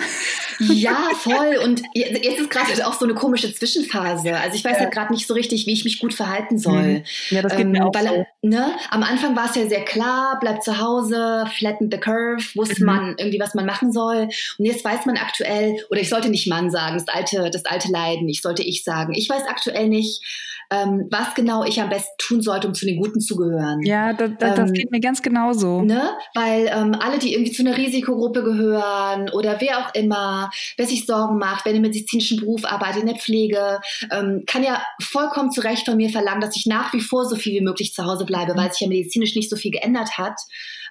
Ja, 0.59 1.11
voll. 1.15 1.59
Und 1.65 1.83
jetzt 1.95 2.41
ist 2.41 2.51
gerade 2.51 2.87
auch 2.87 2.95
so 2.95 3.05
eine 3.05 3.15
komische 3.15 3.53
Zwischenphase. 3.53 4.37
Also 4.37 4.57
ich 4.57 4.65
weiß 4.65 4.75
ja. 4.75 4.81
halt 4.81 4.93
gerade 4.93 5.13
nicht 5.13 5.27
so 5.27 5.35
richtig, 5.35 5.67
wie 5.67 5.73
ich 5.73 5.85
mich 5.85 6.01
gut 6.01 6.15
verhalten 6.15 6.59
soll. 6.59 6.83
Mhm. 6.83 7.05
Ja, 7.31 7.43
das 7.43 7.53
geht 7.53 7.67
ähm, 7.67 7.73
mir 7.73 7.87
auch 7.87 7.95
weil, 7.95 8.07
so. 8.07 8.27
ne, 8.43 8.73
Am 8.91 9.03
Anfang 9.03 9.37
war 9.37 9.47
es 9.47 9.57
ja 9.57 9.69
sehr 9.69 9.85
klar, 9.85 10.39
bleib 10.41 10.63
zu 10.63 10.79
Hause, 10.79 11.45
flatten 11.57 11.91
the 11.91 11.99
curve, 11.99 12.43
wusste 12.55 12.81
mhm. 12.81 12.87
man 12.87 13.15
irgendwie, 13.19 13.41
was 13.41 13.55
man 13.55 13.67
machen 13.67 13.93
soll. 13.93 14.29
Und 14.59 14.65
jetzt 14.65 14.85
weiß 14.85 15.07
man 15.07 15.18
aktuell, 15.21 15.77
oder 15.91 16.01
ich 16.01 16.09
sollte 16.09 16.29
nicht 16.29 16.49
Mann 16.49 16.71
sagen, 16.71 16.95
das 16.95 17.09
alte, 17.09 17.51
das 17.51 17.65
alte 17.65 17.91
Leiden, 17.91 18.29
ich 18.29 18.43
sollte 18.43 18.63
ich 18.63 18.85
sagen. 18.85 19.15
Ich 19.15 19.29
weiß 19.29 19.43
aktuell 19.49 19.89
nicht, 19.89 20.23
ähm, 20.71 21.09
was 21.11 21.35
genau 21.35 21.65
ich 21.65 21.81
am 21.81 21.89
besten 21.89 22.15
tun 22.19 22.43
sollte, 22.43 22.69
um 22.69 22.75
zu 22.75 22.85
den 22.85 23.01
Guten 23.01 23.21
zu 23.21 23.37
gehören. 23.37 23.81
Ja, 23.83 24.13
das, 24.13 24.33
das, 24.39 24.51
ähm, 24.51 24.57
das 24.57 24.73
geht 24.73 24.91
mir 24.91 25.01
ganz 25.01 25.23
genauso. 25.23 25.83
Ne? 25.83 26.11
Weil 26.35 26.67
ähm, 26.67 26.95
alle, 27.01 27.19
die 27.19 27.33
irgendwie 27.33 27.53
zu 27.53 27.63
einer 27.63 27.77
Risikogruppe 27.77 28.43
gehören 28.43 29.31
oder 29.31 29.61
wer 29.61 29.79
auch 29.79 29.95
immer, 29.95 30.51
wer 30.77 30.87
sich 30.87 31.07
Sorgen 31.07 31.39
macht, 31.39 31.65
wer 31.65 31.73
einem 31.73 31.83
medizinischen 31.83 32.41
Beruf 32.41 32.65
arbeitet, 32.65 33.03
in 33.03 33.09
der 33.09 33.17
Pflege, 33.17 33.81
ähm, 34.11 34.45
kann 34.47 34.63
ja 34.63 34.83
vollkommen 35.01 35.51
zu 35.51 35.63
Recht 35.63 35.87
von 35.87 35.97
mir 35.97 36.11
verlangen, 36.11 36.41
dass 36.41 36.57
ich 36.57 36.67
nach 36.67 36.93
wie 36.93 37.01
vor 37.01 37.25
so 37.25 37.37
viel 37.37 37.55
wie 37.55 37.65
möglich 37.65 37.95
zu 37.95 38.05
Hause 38.05 38.27
bleibe, 38.27 38.53
mhm. 38.53 38.59
weil 38.59 38.71
sich 38.71 38.81
ja 38.81 38.89
medizinisch 38.89 39.35
nicht 39.35 39.51
so 39.51 39.57
viel 39.57 39.71
geändert 39.71 40.19
hat. 40.19 40.39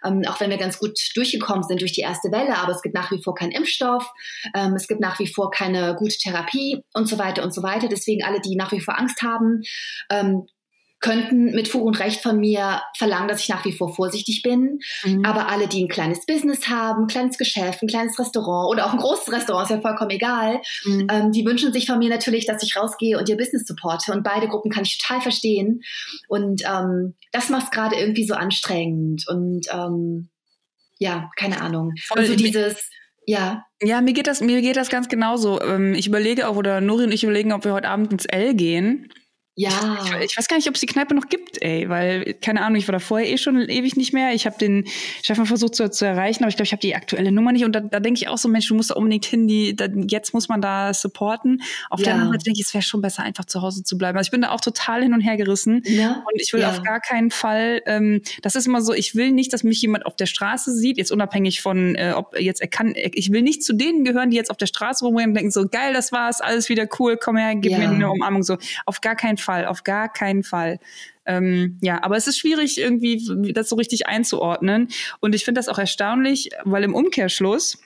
Ähm, 0.03 0.21
auch 0.27 0.39
wenn 0.39 0.49
wir 0.49 0.57
ganz 0.57 0.79
gut 0.79 0.97
durchgekommen 1.15 1.63
sind 1.63 1.81
durch 1.81 1.93
die 1.93 2.01
erste 2.01 2.31
Welle, 2.31 2.57
aber 2.57 2.71
es 2.71 2.81
gibt 2.81 2.95
nach 2.95 3.11
wie 3.11 3.21
vor 3.21 3.35
keinen 3.35 3.51
Impfstoff, 3.51 4.09
ähm, 4.55 4.73
es 4.75 4.87
gibt 4.87 5.01
nach 5.01 5.19
wie 5.19 5.27
vor 5.27 5.51
keine 5.51 5.95
gute 5.95 6.17
Therapie 6.17 6.83
und 6.93 7.07
so 7.07 7.17
weiter 7.17 7.43
und 7.43 7.53
so 7.53 7.63
weiter. 7.63 7.87
Deswegen 7.87 8.23
alle, 8.23 8.39
die 8.41 8.55
nach 8.55 8.71
wie 8.71 8.81
vor 8.81 8.97
Angst 8.97 9.21
haben, 9.21 9.61
ähm, 10.09 10.47
könnten 10.99 11.51
mit 11.51 11.67
Fug 11.67 11.83
und 11.83 11.99
Recht 11.99 12.21
von 12.21 12.39
mir 12.39 12.81
verlangen, 12.97 13.27
dass 13.27 13.41
ich 13.41 13.49
nach 13.49 13.63
wie 13.65 13.71
vor 13.71 13.93
vorsichtig 13.93 14.41
bin. 14.41 14.79
Mhm. 15.03 15.23
Aber 15.25 15.47
alle, 15.47 15.67
die 15.67 15.83
ein 15.83 15.87
kleines 15.87 16.25
Business 16.25 16.67
haben, 16.67 17.03
ein 17.03 17.07
kleines 17.07 17.37
Geschäft, 17.37 17.83
ein 17.83 17.87
kleines 17.87 18.17
Restaurant 18.17 18.69
oder 18.71 18.85
auch 18.85 18.93
ein 18.93 18.99
großes 18.99 19.31
Restaurant, 19.31 19.69
ist 19.69 19.75
ja 19.75 19.81
vollkommen 19.81 20.11
egal, 20.11 20.61
mhm. 20.85 21.07
ähm, 21.11 21.31
die 21.31 21.45
wünschen 21.45 21.71
sich 21.71 21.85
von 21.85 21.99
mir 21.99 22.09
natürlich, 22.09 22.45
dass 22.45 22.63
ich 22.63 22.75
rausgehe 22.75 23.17
und 23.17 23.29
ihr 23.29 23.37
Business 23.37 23.67
supporte. 23.67 24.11
Und 24.11 24.23
beide 24.23 24.47
Gruppen 24.47 24.71
kann 24.71 24.83
ich 24.83 24.97
total 24.97 25.21
verstehen. 25.21 25.81
Und 26.27 26.63
ähm, 26.65 27.13
das 27.31 27.49
macht 27.49 27.65
es 27.65 27.71
gerade 27.71 27.95
irgendwie 27.95 28.25
so 28.25 28.33
anstrengend. 28.33 29.25
Und 29.27 29.67
ähm, 29.71 30.29
ja, 30.99 31.29
keine 31.35 31.61
Ahnung. 31.61 31.93
Voll 32.07 32.19
also 32.19 32.35
dieses, 32.35 32.89
ja. 33.27 33.65
Ja, 33.81 34.01
mir 34.01 34.13
geht 34.13 34.25
das, 34.25 34.41
mir 34.41 34.61
geht 34.61 34.77
das 34.77 34.89
ganz 34.89 35.09
genauso. 35.09 35.61
Ähm, 35.61 35.93
ich 35.93 36.07
überlege 36.07 36.47
auch, 36.47 36.55
oder 36.55 36.81
Nuri 36.81 37.03
und 37.03 37.11
ich 37.11 37.23
überlegen, 37.23 37.53
ob 37.53 37.65
wir 37.65 37.73
heute 37.73 37.89
Abend 37.89 38.11
ins 38.11 38.25
L 38.25 38.55
gehen. 38.55 39.11
Ja. 39.59 39.97
Ich, 40.05 40.31
ich, 40.31 40.37
weiß 40.37 40.47
gar 40.47 40.55
nicht, 40.55 40.67
ob 40.67 40.75
es 40.75 40.81
die 40.81 40.85
Kneipe 40.85 41.15
noch 41.15 41.29
gibt, 41.29 41.59
ey, 41.63 41.89
weil, 41.89 42.35
keine 42.35 42.61
Ahnung, 42.61 42.77
ich 42.77 42.87
war 42.87 42.93
da 42.93 42.99
vorher 42.99 43.27
eh 43.27 43.39
schon 43.39 43.67
ewig 43.67 43.97
nicht 43.97 44.13
mehr. 44.13 44.31
Ich 44.35 44.45
habe 44.45 44.55
den 44.59 44.85
Stefan 45.23 45.47
versucht 45.47 45.73
zu, 45.73 45.89
zu 45.89 46.05
erreichen, 46.05 46.43
aber 46.43 46.49
ich 46.49 46.57
glaube, 46.57 46.67
ich 46.67 46.73
habe 46.73 46.79
die 46.79 46.93
aktuelle 46.93 47.31
Nummer 47.31 47.51
nicht. 47.51 47.65
Und 47.65 47.73
da, 47.73 47.79
da 47.79 47.99
denke 47.99 48.19
ich 48.21 48.27
auch 48.27 48.37
so, 48.37 48.49
Mensch, 48.49 48.67
du 48.67 48.75
musst 48.75 48.91
da 48.91 48.93
unbedingt 48.93 49.25
hin, 49.25 49.47
die, 49.47 49.75
da, 49.75 49.87
jetzt 50.09 50.35
muss 50.35 50.47
man 50.47 50.61
da 50.61 50.93
supporten. 50.93 51.63
Auf 51.89 51.99
ja. 52.01 52.05
der 52.05 52.13
anderen 52.13 52.33
Seite 52.33 52.43
denke 52.45 52.59
ich, 52.59 52.67
es 52.67 52.73
wäre 52.75 52.83
schon 52.83 53.01
besser, 53.01 53.23
einfach 53.23 53.45
zu 53.45 53.63
Hause 53.63 53.81
zu 53.83 53.97
bleiben. 53.97 54.15
Also 54.15 54.27
ich 54.27 54.31
bin 54.31 54.41
da 54.41 54.51
auch 54.51 54.61
total 54.61 55.01
hin 55.01 55.15
und 55.15 55.21
her 55.21 55.37
gerissen. 55.37 55.81
Ja. 55.85 56.23
Und 56.31 56.39
ich 56.39 56.53
will 56.53 56.61
ja. 56.61 56.69
auf 56.69 56.83
gar 56.83 56.99
keinen 56.99 57.31
Fall, 57.31 57.81
ähm, 57.87 58.21
das 58.43 58.55
ist 58.55 58.67
immer 58.67 58.81
so, 58.81 58.93
ich 58.93 59.15
will 59.15 59.31
nicht, 59.31 59.53
dass 59.53 59.63
mich 59.63 59.81
jemand 59.81 60.05
auf 60.05 60.15
der 60.15 60.27
Straße 60.27 60.71
sieht, 60.71 60.99
jetzt 60.99 61.11
unabhängig 61.11 61.61
von, 61.61 61.95
äh, 61.95 62.13
ob 62.15 62.39
jetzt 62.39 62.61
er 62.61 62.67
kann, 62.67 62.93
ich 62.95 63.31
will 63.31 63.41
nicht 63.41 63.63
zu 63.63 63.73
denen 63.73 64.03
gehören, 64.03 64.29
die 64.29 64.37
jetzt 64.37 64.51
auf 64.51 64.57
der 64.57 64.67
Straße 64.67 65.03
rumrennen 65.03 65.31
und 65.31 65.35
denken 65.35 65.51
so, 65.51 65.67
geil, 65.67 65.95
das 65.95 66.11
war's, 66.11 66.41
alles 66.41 66.69
wieder 66.69 66.87
cool, 66.99 67.17
komm 67.17 67.37
her, 67.37 67.55
gib 67.55 67.75
mir 67.75 67.89
eine 67.89 68.11
Umarmung. 68.11 68.43
So, 68.43 68.57
auf 68.85 69.01
gar 69.01 69.15
keinen 69.15 69.37
Fall, 69.37 69.46
auf 69.47 69.83
gar 69.83 70.11
keinen 70.11 70.37
keinen 70.37 70.43
Fall. 70.43 70.79
Ähm, 71.25 71.77
ja, 71.81 72.03
aber 72.03 72.17
es 72.17 72.27
ist 72.27 72.37
schwierig, 72.37 72.77
irgendwie 72.77 73.53
das 73.53 73.69
so 73.69 73.75
richtig 73.75 74.07
einzuordnen. 74.07 74.89
Und 75.19 75.35
ich 75.35 75.45
finde 75.45 75.59
das 75.59 75.69
auch 75.69 75.79
erstaunlich, 75.79 76.49
weil 76.63 76.83
im 76.83 76.95
Umkehrschluss, 76.95 77.77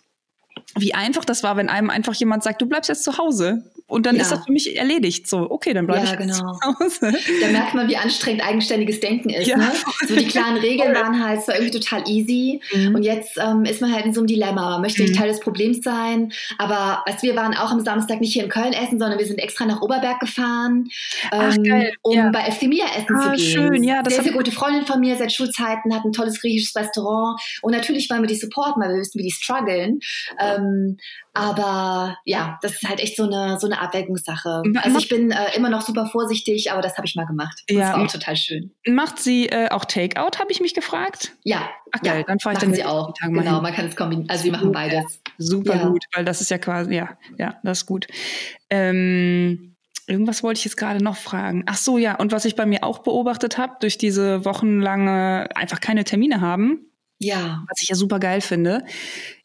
wie 0.75 0.93
einfach 0.93 1.25
das 1.25 1.43
war, 1.43 1.57
wenn 1.57 1.69
einem 1.69 1.89
einfach 1.89 2.13
jemand 2.13 2.43
sagt, 2.43 2.61
du 2.61 2.65
bleibst 2.67 2.89
jetzt 2.89 3.03
zu 3.03 3.17
Hause. 3.17 3.63
Und 3.91 4.05
dann 4.05 4.15
ja. 4.15 4.21
ist 4.21 4.31
das 4.31 4.45
für 4.45 4.53
mich 4.53 4.77
erledigt. 4.77 5.27
So, 5.27 5.51
okay, 5.51 5.73
dann 5.73 5.85
bleibe 5.85 6.05
ja, 6.05 6.13
ich 6.13 6.17
genau. 6.17 6.33
zu 6.33 6.79
Hause. 6.79 7.13
Da 7.41 7.47
merkt 7.49 7.73
man, 7.73 7.89
wie 7.89 7.97
anstrengend 7.97 8.41
eigenständiges 8.41 9.01
Denken 9.01 9.29
ist. 9.29 9.47
Ja. 9.47 9.57
Ne? 9.57 9.71
So 10.07 10.15
die 10.15 10.27
klaren 10.27 10.55
Regeln 10.61 10.95
waren 10.95 11.21
halt 11.21 11.43
so 11.43 11.51
irgendwie 11.51 11.77
total 11.77 12.07
easy. 12.07 12.61
Mhm. 12.71 12.95
Und 12.95 13.03
jetzt 13.03 13.37
ähm, 13.37 13.65
ist 13.65 13.81
man 13.81 13.93
halt 13.93 14.05
in 14.05 14.13
so 14.13 14.21
einem 14.21 14.27
Dilemma. 14.27 14.71
Man 14.71 14.81
möchte 14.81 15.01
nicht 15.01 15.13
mhm. 15.13 15.19
Teil 15.19 15.27
des 15.27 15.41
Problems 15.41 15.81
sein. 15.81 16.31
Aber 16.57 17.05
als 17.05 17.21
wir 17.21 17.35
waren 17.35 17.53
auch 17.53 17.69
am 17.69 17.81
Samstag 17.81 18.21
nicht 18.21 18.31
hier 18.31 18.45
in 18.45 18.49
Köln 18.49 18.71
essen, 18.71 18.97
sondern 18.97 19.19
wir 19.19 19.25
sind 19.25 19.39
extra 19.39 19.65
nach 19.65 19.81
Oberberg 19.81 20.21
gefahren, 20.21 20.87
ähm, 21.33 21.65
Ach, 21.69 21.97
um 22.03 22.15
ja. 22.15 22.29
bei 22.29 22.47
Efthemia 22.47 22.85
essen 22.97 23.17
ah, 23.17 23.23
zu 23.23 23.43
gehen. 23.43 23.51
Schön, 23.51 23.83
ja. 23.83 24.01
Das 24.03 24.15
sehr, 24.15 24.23
sehr 24.23 24.33
gute 24.33 24.51
Freundin 24.51 24.85
von 24.85 25.01
mir 25.01 25.17
seit 25.17 25.33
Schulzeiten, 25.33 25.93
hat 25.93 26.05
ein 26.05 26.13
tolles 26.13 26.39
griechisches 26.39 26.73
Restaurant. 26.77 27.41
Und 27.61 27.73
natürlich 27.73 28.09
wollen 28.09 28.21
wir 28.21 28.27
die 28.27 28.35
supporten, 28.35 28.81
weil 28.81 28.91
wir 28.91 29.01
wissen, 29.01 29.19
wie 29.19 29.23
die 29.23 29.31
strugglen. 29.31 29.99
Ähm, 30.39 30.95
aber 31.33 32.17
ja, 32.25 32.59
das 32.61 32.73
ist 32.73 32.87
halt 32.87 32.99
echt 32.99 33.15
so 33.15 33.23
eine, 33.23 33.57
so 33.59 33.67
eine 33.67 33.79
Abwägungssache. 33.79 34.63
Also 34.81 34.97
ich 34.97 35.07
bin 35.07 35.31
äh, 35.31 35.55
immer 35.55 35.69
noch 35.69 35.81
super 35.81 36.05
vorsichtig, 36.07 36.71
aber 36.71 36.81
das 36.81 36.97
habe 36.97 37.07
ich 37.07 37.15
mal 37.15 37.25
gemacht. 37.25 37.63
Das 37.67 37.77
ja. 37.77 37.93
war 37.93 38.03
auch 38.03 38.11
total 38.11 38.35
schön. 38.35 38.71
Macht 38.85 39.19
sie 39.19 39.47
äh, 39.47 39.69
auch 39.69 39.85
Takeout, 39.85 40.39
habe 40.39 40.51
ich 40.51 40.59
mich 40.59 40.73
gefragt? 40.73 41.33
Ja. 41.43 41.69
Ach 41.93 42.01
geil, 42.01 42.19
ja, 42.19 42.23
dann 42.23 42.39
fahre 42.39 42.55
ich 42.55 42.61
dann 42.61 42.73
sie 42.73 42.85
auch. 42.85 43.13
Genau, 43.21 43.41
hin. 43.41 43.63
man 43.63 43.73
kann 43.73 43.85
es 43.85 43.95
kombinieren. 43.95 44.29
Also 44.29 44.43
sie 44.43 44.51
machen 44.51 44.71
beides. 44.71 45.21
Super 45.37 45.75
ja. 45.75 45.87
gut, 45.87 46.03
weil 46.13 46.25
das 46.25 46.41
ist 46.41 46.51
ja 46.51 46.57
quasi, 46.57 46.95
ja, 46.95 47.17
ja, 47.37 47.59
das 47.63 47.79
ist 47.79 47.85
gut. 47.85 48.07
Ähm, 48.69 49.71
Irgendwas 50.07 50.43
wollte 50.43 50.57
ich 50.57 50.65
jetzt 50.65 50.75
gerade 50.75 51.01
noch 51.01 51.15
fragen. 51.15 51.63
Ach 51.67 51.77
so, 51.77 51.97
ja. 51.97 52.15
Und 52.15 52.33
was 52.33 52.43
ich 52.43 52.57
bei 52.57 52.65
mir 52.65 52.83
auch 52.83 52.99
beobachtet 52.99 53.57
habe, 53.57 53.75
durch 53.79 53.97
diese 53.97 54.43
wochenlange 54.43 55.47
einfach 55.55 55.79
keine 55.79 56.03
Termine 56.03 56.41
haben. 56.41 56.91
Ja. 57.19 57.63
Was 57.69 57.81
ich 57.81 57.87
ja 57.87 57.95
super 57.95 58.19
geil 58.19 58.41
finde, 58.41 58.83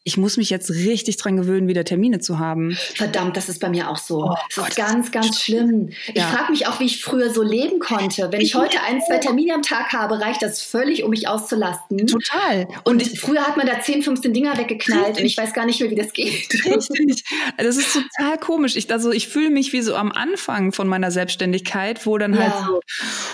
ich 0.07 0.15
muss 0.15 0.37
mich 0.37 0.49
jetzt 0.49 0.69
richtig 0.69 1.17
dran 1.17 1.35
gewöhnen, 1.35 1.67
wieder 1.67 1.83
Termine 1.83 2.19
zu 2.19 2.39
haben. 2.39 2.77
Verdammt, 2.95 3.35
das 3.35 3.49
ist 3.49 3.59
bei 3.59 3.67
mir 3.67 3.89
auch 3.89 3.97
so. 3.97 4.23
Oh, 4.23 4.35
das 4.47 4.55
Gott, 4.55 4.69
ist 4.69 4.75
ganz, 4.77 5.11
ganz 5.11 5.41
schlimm. 5.41 5.89
Ich 6.07 6.15
ja. 6.15 6.27
frage 6.27 6.53
mich 6.53 6.65
auch, 6.65 6.79
wie 6.79 6.85
ich 6.85 7.03
früher 7.03 7.29
so 7.29 7.43
leben 7.43 7.79
konnte. 7.79 8.31
Wenn 8.31 8.39
ich 8.39 8.55
heute 8.55 8.81
ein, 8.83 9.01
zwei 9.01 9.17
Termine 9.17 9.53
am 9.53 9.63
Tag 9.63 9.91
habe, 9.91 10.21
reicht 10.21 10.41
das 10.41 10.61
völlig, 10.61 11.03
um 11.03 11.09
mich 11.09 11.27
auszulasten. 11.27 12.07
Total. 12.07 12.69
Und, 12.85 13.03
und 13.03 13.17
früher 13.17 13.41
hat 13.41 13.57
man 13.57 13.67
da 13.67 13.81
10, 13.81 14.01
15 14.01 14.31
Dinger 14.31 14.57
weggeknallt 14.57 15.07
richtig. 15.07 15.23
und 15.23 15.25
ich 15.25 15.37
weiß 15.37 15.53
gar 15.53 15.65
nicht 15.65 15.81
mehr, 15.81 15.89
wie 15.91 15.95
das 15.95 16.13
geht. 16.13 16.53
Richtig. 16.53 17.25
Das 17.57 17.75
ist 17.75 17.91
total 17.91 18.37
komisch. 18.37 18.77
Ich, 18.77 18.89
also 18.89 19.11
ich 19.11 19.27
fühle 19.27 19.49
mich 19.49 19.73
wie 19.73 19.81
so 19.81 19.93
am 19.97 20.13
Anfang 20.13 20.71
von 20.71 20.87
meiner 20.87 21.11
Selbstständigkeit, 21.11 22.05
wo 22.05 22.17
dann 22.17 22.39
halt 22.39 22.53
ja. 22.53 22.55
halt 22.55 22.65
so, 22.65 22.79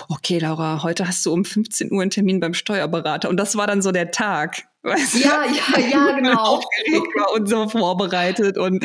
okay, 0.08 0.40
Laura, 0.40 0.82
heute 0.82 1.06
hast 1.06 1.24
du 1.24 1.32
um 1.32 1.44
15 1.44 1.92
Uhr 1.92 2.02
einen 2.02 2.10
Termin 2.10 2.40
beim 2.40 2.52
Steuerberater 2.52 3.28
und 3.28 3.36
das 3.36 3.54
war 3.54 3.68
dann 3.68 3.80
so 3.80 3.92
der 3.92 4.10
Tag. 4.10 4.64
Weißt 4.84 5.24
ja, 5.24 5.46
ja, 5.46 5.80
ja, 5.80 6.12
genau. 6.16 6.58
Aufgeregt 6.58 7.08
war 7.16 7.32
und 7.32 7.48
so 7.48 7.66
vorbereitet 7.70 8.58
und 8.58 8.84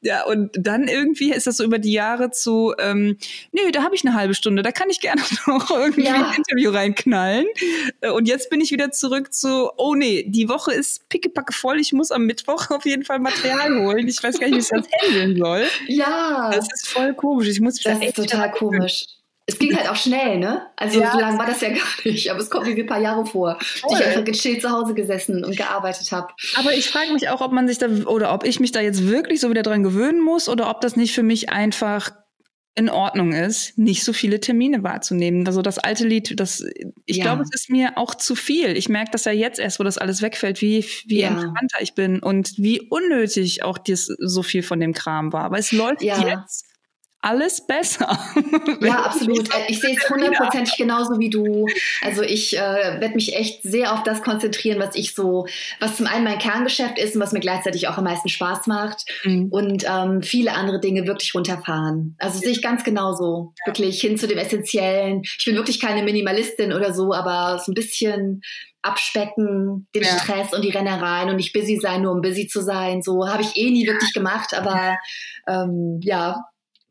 ja, 0.00 0.24
und 0.24 0.50
dann 0.58 0.88
irgendwie 0.88 1.32
ist 1.32 1.46
das 1.46 1.58
so 1.58 1.64
über 1.64 1.78
die 1.78 1.92
Jahre 1.92 2.32
zu, 2.32 2.74
ähm, 2.80 3.16
nö, 3.52 3.70
da 3.70 3.84
habe 3.84 3.94
ich 3.94 4.04
eine 4.04 4.14
halbe 4.14 4.34
Stunde, 4.34 4.62
da 4.62 4.72
kann 4.72 4.90
ich 4.90 5.00
gerne 5.00 5.22
noch 5.46 5.70
irgendwie 5.70 6.06
ja. 6.06 6.14
ein 6.14 6.34
Interview 6.36 6.72
reinknallen. 6.72 7.46
Äh, 8.00 8.10
und 8.10 8.26
jetzt 8.26 8.50
bin 8.50 8.60
ich 8.60 8.72
wieder 8.72 8.90
zurück 8.90 9.32
zu, 9.32 9.70
oh 9.76 9.94
nee, 9.94 10.24
die 10.26 10.48
Woche 10.48 10.72
ist 10.72 11.08
pickepacke 11.08 11.52
voll, 11.52 11.78
ich 11.78 11.92
muss 11.92 12.10
am 12.10 12.26
Mittwoch 12.26 12.70
auf 12.70 12.84
jeden 12.84 13.04
Fall 13.04 13.20
Material 13.20 13.84
holen. 13.84 14.08
Ich 14.08 14.20
weiß 14.20 14.40
gar 14.40 14.48
nicht, 14.48 14.56
wie 14.56 14.60
ich 14.60 14.68
das 14.68 14.86
handeln 15.00 15.36
soll. 15.36 15.64
Ja. 15.86 16.50
Das 16.52 16.66
ist 16.74 16.88
voll 16.88 17.14
komisch. 17.14 17.46
Ich 17.46 17.60
muss 17.60 17.74
mich 17.74 17.84
das 17.84 18.02
ist 18.02 18.16
total 18.16 18.50
komisch. 18.50 19.06
Es 19.48 19.60
ging 19.60 19.76
halt 19.76 19.88
auch 19.88 19.96
schnell, 19.96 20.38
ne? 20.38 20.66
Also 20.76 21.00
ja. 21.00 21.12
so 21.12 21.20
lange 21.20 21.38
war 21.38 21.46
das 21.46 21.60
ja 21.60 21.68
gar 21.74 21.78
nicht, 22.04 22.30
aber 22.30 22.40
es 22.40 22.50
kommt 22.50 22.66
mir 22.66 22.76
ein 22.76 22.86
paar 22.86 23.00
Jahre 23.00 23.24
vor, 23.24 23.58
dass 23.82 24.00
ich 24.00 24.06
einfach 24.06 24.24
gechillt 24.24 24.60
zu 24.60 24.70
Hause 24.70 24.94
gesessen 24.94 25.44
und 25.44 25.56
gearbeitet 25.56 26.10
habe. 26.10 26.28
Aber 26.56 26.74
ich 26.74 26.88
frage 26.88 27.12
mich 27.12 27.28
auch, 27.28 27.40
ob 27.40 27.52
man 27.52 27.68
sich 27.68 27.78
da 27.78 27.86
oder 28.06 28.34
ob 28.34 28.44
ich 28.44 28.58
mich 28.58 28.72
da 28.72 28.80
jetzt 28.80 29.06
wirklich 29.06 29.40
so 29.40 29.48
wieder 29.48 29.62
dran 29.62 29.84
gewöhnen 29.84 30.20
muss 30.20 30.48
oder 30.48 30.68
ob 30.68 30.80
das 30.80 30.96
nicht 30.96 31.14
für 31.14 31.22
mich 31.22 31.48
einfach 31.50 32.10
in 32.78 32.90
Ordnung 32.90 33.32
ist, 33.32 33.78
nicht 33.78 34.04
so 34.04 34.12
viele 34.12 34.38
Termine 34.38 34.82
wahrzunehmen. 34.82 35.46
Also 35.46 35.62
das 35.62 35.78
alte 35.78 36.06
Lied, 36.06 36.38
das 36.38 36.62
ich 37.06 37.16
ja. 37.16 37.24
glaube, 37.24 37.42
es 37.42 37.50
ist 37.54 37.70
mir 37.70 37.96
auch 37.96 38.14
zu 38.14 38.34
viel. 38.34 38.76
Ich 38.76 38.90
merke 38.90 39.12
das 39.12 39.24
ja 39.24 39.32
jetzt 39.32 39.58
erst, 39.58 39.80
wo 39.80 39.84
das 39.84 39.96
alles 39.96 40.20
wegfällt, 40.20 40.60
wie 40.60 40.84
wie 41.06 41.20
ja. 41.20 41.28
entspannter 41.28 41.80
ich 41.80 41.94
bin 41.94 42.18
und 42.18 42.52
wie 42.58 42.82
unnötig 42.82 43.62
auch 43.62 43.78
dies 43.78 44.14
so 44.18 44.42
viel 44.42 44.62
von 44.62 44.78
dem 44.78 44.92
Kram 44.92 45.32
war. 45.32 45.44
Aber 45.44 45.58
es 45.58 45.72
läuft 45.72 46.02
ja. 46.02 46.42
jetzt 46.42 46.66
alles 47.26 47.60
besser. 47.66 48.18
Ja, 48.80 49.04
absolut. 49.04 49.48
Ich 49.68 49.80
sehe 49.80 49.96
es 49.96 50.08
hundertprozentig 50.08 50.76
genauso 50.76 51.18
wie 51.18 51.30
du. 51.30 51.66
Also 52.02 52.22
ich 52.22 52.56
äh, 52.56 52.60
werde 53.00 53.14
mich 53.14 53.34
echt 53.34 53.62
sehr 53.62 53.92
auf 53.92 54.02
das 54.02 54.22
konzentrieren, 54.22 54.78
was 54.78 54.94
ich 54.94 55.14
so, 55.14 55.46
was 55.80 55.96
zum 55.96 56.06
einen 56.06 56.24
mein 56.24 56.38
Kerngeschäft 56.38 56.98
ist 56.98 57.16
und 57.16 57.22
was 57.22 57.32
mir 57.32 57.40
gleichzeitig 57.40 57.88
auch 57.88 57.98
am 57.98 58.04
meisten 58.04 58.28
Spaß 58.28 58.66
macht 58.66 59.04
mhm. 59.24 59.48
und 59.50 59.84
ähm, 59.88 60.22
viele 60.22 60.52
andere 60.52 60.78
Dinge 60.78 61.06
wirklich 61.06 61.34
runterfahren. 61.34 62.14
Also 62.18 62.38
sehe 62.38 62.50
ich 62.50 62.62
ganz 62.62 62.84
genauso. 62.84 63.54
Ja. 63.58 63.72
Wirklich 63.72 64.00
hin 64.00 64.18
zu 64.18 64.28
dem 64.28 64.38
Essentiellen. 64.38 65.22
Ich 65.24 65.44
bin 65.44 65.56
wirklich 65.56 65.80
keine 65.80 66.02
Minimalistin 66.02 66.72
oder 66.72 66.92
so, 66.92 67.12
aber 67.12 67.60
so 67.64 67.72
ein 67.72 67.74
bisschen 67.74 68.42
abspecken, 68.82 69.88
den 69.94 70.02
ja. 70.02 70.18
Stress 70.18 70.52
und 70.52 70.62
die 70.62 70.70
Rennereien 70.70 71.30
und 71.30 71.36
nicht 71.36 71.52
busy 71.52 71.78
sein, 71.80 72.02
nur 72.02 72.12
um 72.12 72.20
busy 72.20 72.46
zu 72.46 72.60
sein. 72.60 73.02
So 73.02 73.28
habe 73.28 73.42
ich 73.42 73.56
eh 73.56 73.70
nie 73.70 73.86
wirklich 73.86 74.12
gemacht, 74.12 74.54
aber 74.54 74.96
ähm, 75.48 75.98
ja, 76.02 76.44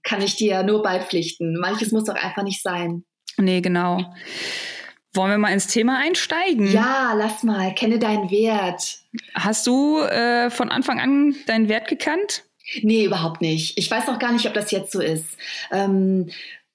kann 0.06 0.22
ich 0.22 0.36
dir 0.38 0.64
nur 0.64 0.82
beipflichten. 0.82 1.60
Manches 1.60 1.92
muss 1.92 2.06
doch 2.06 2.16
einfach 2.16 2.44
nicht 2.44 2.62
sein. 2.62 3.04
Nee, 3.38 3.60
genau. 3.60 4.14
Wollen 5.14 5.32
wir 5.32 5.38
mal 5.38 5.54
ins 5.54 5.68
Thema 5.68 5.98
einsteigen? 6.00 6.72
Ja, 6.72 7.14
lass 7.18 7.44
mal. 7.44 7.74
Kenne 7.74 8.00
deinen 8.00 8.30
Wert. 8.32 9.00
Hast 9.34 9.66
du 9.68 10.00
äh, 10.00 10.50
von 10.50 10.70
Anfang 10.70 11.00
an 11.00 11.36
deinen 11.48 11.68
Wert 11.68 11.88
gekannt? 11.88 12.44
Nee, 12.82 13.06
überhaupt 13.06 13.42
nicht. 13.42 13.78
Ich 13.78 13.90
weiß 13.90 14.08
noch 14.08 14.20
gar 14.20 14.32
nicht, 14.32 14.48
ob 14.48 14.54
das 14.54 14.72
jetzt 14.72 14.92
so 14.92 15.02
ist. 15.02 15.38
Ähm, 15.72 16.30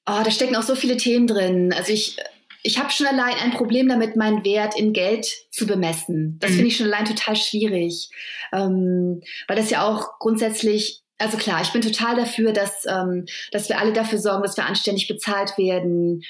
oh, 0.06 0.20
da 0.24 0.30
stecken 0.30 0.56
auch 0.56 0.62
so 0.62 0.74
viele 0.74 0.96
Themen 0.96 1.26
drin. 1.26 1.74
Also 1.76 1.92
ich, 1.92 2.16
ich 2.62 2.78
habe 2.78 2.90
schon 2.90 3.06
allein 3.06 3.34
ein 3.42 3.52
Problem 3.52 3.88
damit, 3.88 4.16
meinen 4.16 4.44
Wert 4.44 4.78
in 4.78 4.92
Geld 4.92 5.26
zu 5.50 5.66
bemessen. 5.66 6.38
Das 6.40 6.50
mhm. 6.50 6.54
finde 6.54 6.68
ich 6.68 6.76
schon 6.76 6.86
allein 6.86 7.04
total 7.04 7.36
schwierig, 7.36 8.08
ähm, 8.52 9.20
weil 9.48 9.56
das 9.56 9.70
ja 9.70 9.86
auch 9.86 10.18
grundsätzlich 10.18 11.02
also 11.20 11.36
klar, 11.36 11.60
ich 11.62 11.72
bin 11.72 11.82
total 11.82 12.16
dafür, 12.16 12.52
dass, 12.52 12.84
ähm, 12.86 13.26
dass 13.52 13.68
wir 13.68 13.78
alle 13.78 13.92
dafür 13.92 14.18
sorgen, 14.18 14.42
dass 14.42 14.56
wir 14.56 14.64
anständig 14.66 15.06
bezahlt 15.06 15.56
werden 15.58 16.22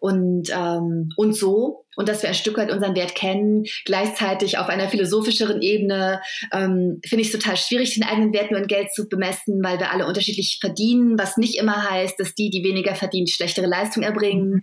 und, 0.00 0.48
ähm, 0.50 1.10
und 1.16 1.34
so 1.34 1.84
und 1.96 2.08
dass 2.08 2.22
wir 2.22 2.28
ein 2.28 2.34
Stück 2.34 2.56
weit 2.56 2.70
unseren 2.70 2.94
Wert 2.94 3.14
kennen. 3.14 3.64
Gleichzeitig 3.84 4.56
auf 4.56 4.68
einer 4.68 4.88
philosophischeren 4.88 5.60
Ebene 5.60 6.22
ähm, 6.52 7.00
finde 7.04 7.22
ich 7.22 7.34
es 7.34 7.38
total 7.38 7.56
schwierig, 7.56 7.94
den 7.94 8.04
eigenen 8.04 8.32
Wert 8.32 8.50
nur 8.50 8.60
in 8.60 8.68
Geld 8.68 8.92
zu 8.94 9.08
bemessen, 9.08 9.62
weil 9.62 9.78
wir 9.78 9.92
alle 9.92 10.06
unterschiedlich 10.06 10.58
verdienen, 10.60 11.18
was 11.18 11.36
nicht 11.36 11.58
immer 11.58 11.90
heißt, 11.90 12.18
dass 12.18 12.34
die, 12.34 12.50
die 12.50 12.62
weniger 12.62 12.94
verdienen, 12.94 13.26
schlechtere 13.26 13.66
Leistung 13.66 14.02
erbringen. 14.02 14.62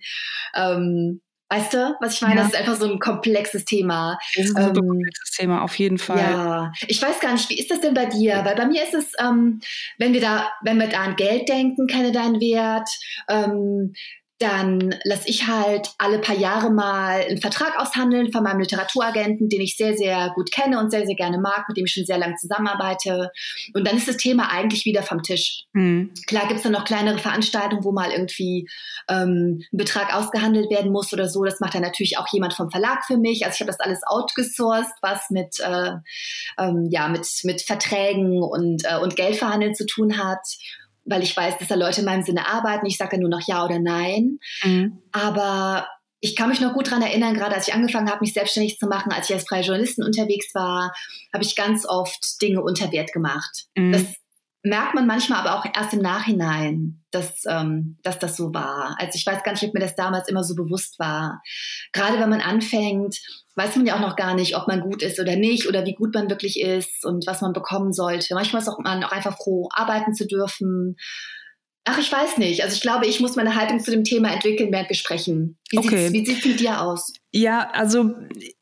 Ähm, 0.56 1.22
Weißt 1.50 1.74
du, 1.76 1.96
was 2.00 2.16
ich 2.16 2.22
meine? 2.22 2.36
Ja. 2.36 2.42
Das 2.42 2.54
ist 2.54 2.60
einfach 2.60 2.76
so 2.76 2.92
ein 2.92 3.00
komplexes 3.00 3.66
Thema. 3.66 4.18
Das 4.36 4.46
ist 4.46 4.56
ein 4.56 4.70
ähm, 4.70 4.88
komplexes 4.88 5.32
Thema, 5.32 5.62
auf 5.62 5.78
jeden 5.78 6.00
Fall. 6.00 6.18
Ja, 6.18 6.72
ich 6.88 7.00
weiß 7.02 7.20
gar 7.20 7.34
nicht, 7.34 7.50
wie 7.50 7.60
ist 7.60 7.70
das 7.70 7.82
denn 7.82 7.94
bei 7.94 8.06
dir? 8.08 8.42
Weil 8.44 8.56
bei 8.56 8.66
mir 8.66 8.84
ist 8.84 8.96
es, 8.96 9.14
ähm, 9.20 9.62
wenn 10.00 10.14
wir 10.14 10.22
da, 10.22 10.50
wenn 10.64 10.80
wir 10.80 10.88
da 10.88 11.02
an 11.02 11.16
Geld 11.16 11.48
denken, 11.48 11.86
kenne 11.86 12.12
deinen 12.12 12.42
Wert, 12.42 12.90
ähm, 13.30 13.94
dann 14.40 14.94
lasse 15.06 15.30
ich 15.30 15.48
halt 15.48 15.88
alle 15.98 16.20
paar 16.20 16.36
Jahre 16.36 16.70
mal 16.70 17.22
einen 17.22 17.40
Vertrag 17.40 17.80
aushandeln 17.80 18.34
von 18.34 18.44
meinem 18.44 18.60
Literaturagenten, 18.60 19.48
den 19.48 19.62
ich 19.62 19.78
sehr, 19.78 19.96
sehr 19.96 20.32
gut 20.36 20.52
kenne 20.52 20.78
und 20.80 20.92
sehr, 20.92 21.06
sehr 21.06 21.16
gerne 21.16 21.38
mag, 21.38 21.66
mit 21.70 21.78
dem 21.78 21.86
ich 21.86 21.94
schon 21.94 22.06
sehr 22.06 22.18
lange 22.18 22.36
zusammenarbeite. 22.36 23.32
Und 23.74 23.88
dann 23.88 23.96
ist 23.96 24.10
das 24.10 24.18
Thema 24.18 24.52
eigentlich 24.52 24.84
wieder 24.84 25.04
vom 25.04 25.24
Tisch. 25.24 25.64
Mhm. 25.72 26.12
Klar 26.28 26.48
gibt 26.48 26.58
es 26.58 26.64
dann 26.64 26.74
noch 26.74 26.84
kleinere 26.84 27.18
Veranstaltungen, 27.18 27.86
wo 27.86 27.94
mal 27.94 28.12
irgendwie 28.12 28.68
ähm, 29.08 29.64
ein 29.72 29.78
Betrag 29.78 30.14
ausgehandelt 30.14 30.70
werden 30.70 30.92
muss 30.92 31.14
oder 31.14 31.30
so. 31.30 31.46
Das 31.46 31.62
macht 31.62 31.76
dann 31.76 31.84
natürlich 31.84 32.18
auch 32.18 32.28
jemand 32.34 32.54
vom 32.54 32.70
Verlag 32.70 33.06
für 33.06 33.18
mich. 33.18 33.46
Also 33.46 33.56
ich 33.56 33.62
habe 33.62 33.72
das 33.72 33.80
alles 33.80 34.02
outgesourced, 34.06 34.96
was 35.02 35.30
mit, 35.30 35.62
äh, 35.62 35.92
ähm, 36.60 36.90
ja, 36.92 37.08
mit, 37.08 37.26
mit 37.44 37.62
Verträgen 37.62 38.44
und, 38.44 38.84
äh, 38.84 38.98
und 38.98 39.16
Geldverhandeln 39.16 39.76
zu 39.76 39.86
tun 39.86 40.18
hat 40.18 40.46
weil 41.06 41.24
ich 41.24 41.36
weiß, 41.36 41.58
dass 41.58 41.68
da 41.68 41.76
Leute 41.76 42.02
in 42.02 42.06
meinem 42.06 42.24
Sinne 42.24 42.48
arbeiten. 42.48 42.86
Ich 42.86 42.98
sage 42.98 43.20
nur 43.20 43.30
noch 43.30 43.42
Ja 43.48 43.64
oder 43.64 43.80
Nein. 43.80 44.40
Mhm. 44.64 45.02
Aber 45.12 45.88
ich 46.20 46.36
kann 46.36 46.50
mich 46.50 46.60
noch 46.60 46.74
gut 46.74 46.88
daran 46.88 47.04
erinnern, 47.04 47.36
gerade 47.36 47.56
als 47.56 47.68
ich 47.68 47.74
angefangen 47.74 48.10
habe, 48.10 48.22
mich 48.22 48.34
selbstständig 48.34 48.78
zu 48.78 48.88
machen, 48.88 49.12
als 49.12 49.30
ich 49.30 49.36
als 49.36 49.48
freie 49.48 49.62
Journalistin 49.62 50.04
unterwegs 50.04 50.54
war, 50.56 50.94
habe 51.32 51.44
ich 51.44 51.56
ganz 51.56 51.88
oft 51.88 52.42
Dinge 52.42 52.62
unter 52.62 52.92
Wert 52.92 53.14
gemacht. 53.14 53.66
Mhm. 53.76 53.92
Das 53.92 54.06
merkt 54.66 54.96
man 54.96 55.08
manchmal 55.08 55.40
aber 55.40 55.60
auch 55.60 55.66
erst 55.74 55.94
im 55.94 56.02
Nachhinein, 56.02 57.04
dass, 57.12 57.44
ähm, 57.48 57.98
dass 58.04 58.20
das 58.20 58.36
so 58.36 58.54
war. 58.54 58.96
Also 59.00 59.16
ich 59.16 59.26
weiß 59.26 59.44
gar 59.44 59.52
nicht, 59.52 59.64
ob 59.64 59.74
mir 59.74 59.80
das 59.80 59.96
damals 59.96 60.28
immer 60.28 60.44
so 60.44 60.56
bewusst 60.56 61.00
war. 61.00 61.42
Gerade 61.94 62.20
wenn 62.20 62.30
man 62.30 62.42
anfängt, 62.42 63.18
weiß 63.56 63.76
man 63.76 63.86
ja 63.86 63.96
auch 63.96 64.02
noch 64.02 64.16
gar 64.16 64.34
nicht, 64.34 64.58
ob 64.58 64.68
man 64.68 64.82
gut 64.82 65.02
ist 65.02 65.20
oder 65.20 65.36
nicht 65.36 65.68
oder 65.68 65.86
wie 65.86 65.94
gut 65.94 66.14
man 66.14 66.30
wirklich 66.30 66.60
ist 66.60 67.06
und 67.06 67.26
was 67.28 67.42
man 67.42 67.54
bekommen 67.54 67.94
sollte. 67.94 68.34
Manchmal 68.34 68.62
ist 68.62 68.68
auch 68.68 68.80
man 68.80 69.04
auch 69.04 69.12
einfach 69.12 69.38
froh, 69.38 69.70
arbeiten 69.72 70.14
zu 70.14 70.28
dürfen. 70.28 70.98
Ach, 71.86 72.00
ich 72.00 72.12
weiß 72.12 72.40
nicht. 72.40 72.64
Also 72.64 72.76
ich 72.76 72.82
glaube, 72.82 73.06
ich 73.06 73.20
muss 73.20 73.36
meine 73.36 73.56
Haltung 73.56 73.80
zu 73.80 73.92
dem 73.92 74.04
Thema 74.04 74.34
entwickeln, 74.34 74.72
während 74.72 74.90
wir 74.90 74.96
sprechen. 74.96 75.60
Wie 75.70 75.78
okay. 75.78 76.12
wie 76.12 76.26
sieht 76.26 76.40
es 76.40 76.46
mit 76.46 76.60
dir 76.60 76.82
aus? 76.82 77.14
Ja, 77.36 77.70
also 77.74 78.16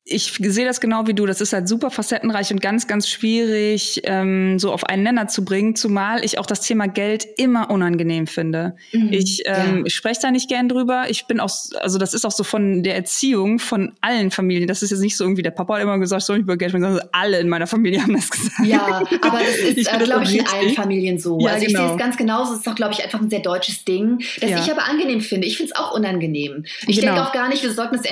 ich 0.05 0.33
sehe 0.37 0.65
das 0.65 0.81
genau 0.81 1.07
wie 1.07 1.13
du. 1.13 1.25
Das 1.25 1.39
ist 1.39 1.53
halt 1.53 1.69
super 1.69 1.89
facettenreich 1.89 2.51
und 2.51 2.61
ganz, 2.61 2.87
ganz 2.87 3.07
schwierig, 3.07 4.01
ähm, 4.03 4.59
so 4.59 4.73
auf 4.73 4.83
einen 4.85 5.03
Nenner 5.03 5.29
zu 5.29 5.45
bringen, 5.45 5.77
zumal 5.77 6.25
ich 6.25 6.39
auch 6.39 6.45
das 6.45 6.59
Thema 6.59 6.87
Geld 6.87 7.25
immer 7.37 7.69
unangenehm 7.69 8.27
finde. 8.27 8.75
Mhm, 8.91 9.13
ich, 9.13 9.43
ähm, 9.45 9.77
ja. 9.77 9.81
ich 9.85 9.95
spreche 9.95 10.19
da 10.21 10.31
nicht 10.31 10.49
gern 10.49 10.67
drüber. 10.67 11.05
Ich 11.07 11.25
bin 11.27 11.39
auch, 11.39 11.51
also 11.79 11.97
das 11.99 12.13
ist 12.13 12.25
auch 12.25 12.31
so 12.31 12.43
von 12.43 12.83
der 12.83 12.95
Erziehung 12.95 13.59
von 13.59 13.93
allen 14.01 14.29
Familien. 14.29 14.67
Das 14.67 14.83
ist 14.83 14.89
jetzt 14.89 14.99
nicht 14.99 15.15
so 15.15 15.23
irgendwie, 15.23 15.41
der 15.41 15.51
Papa 15.51 15.75
hat 15.75 15.81
immer 15.81 15.97
gesagt, 15.99 16.23
soll 16.23 16.37
ich 16.37 16.43
über 16.43 16.57
Geld 16.57 16.71
sprechen, 16.71 16.83
sondern 16.83 17.07
alle 17.13 17.39
in 17.39 17.47
meiner 17.47 17.67
Familie 17.67 18.03
haben 18.03 18.13
das 18.13 18.29
gesagt. 18.29 18.65
Ja, 18.65 19.03
aber 19.21 19.39
das 19.39 19.55
ist, 19.77 19.87
äh, 19.87 20.03
glaube 20.03 20.25
ich, 20.25 20.37
in 20.37 20.47
allen 20.47 20.73
Familien 20.73 21.17
so. 21.17 21.39
Ja, 21.39 21.53
also 21.53 21.65
ich 21.65 21.69
genau. 21.69 21.85
sehe 21.85 21.95
es 21.95 21.97
ganz 21.97 22.17
genauso. 22.17 22.51
Es 22.51 22.57
ist 22.57 22.67
doch, 22.67 22.75
glaube 22.75 22.93
ich, 22.93 23.03
einfach 23.03 23.21
ein 23.21 23.29
sehr 23.29 23.39
deutsches 23.39 23.85
Ding, 23.85 24.21
das 24.41 24.49
ja. 24.49 24.59
ich 24.59 24.69
aber 24.69 24.83
angenehm 24.83 25.21
finde. 25.21 25.47
Ich 25.47 25.55
finde 25.55 25.71
es 25.73 25.79
auch 25.79 25.93
unangenehm. 25.93 26.65
Ich 26.87 26.99
genau. 26.99 27.13
denke 27.13 27.29
auch 27.29 27.31
gar 27.31 27.47
nicht, 27.47 27.63
wir 27.63 27.71
sollten 27.71 27.95
es 27.95 28.03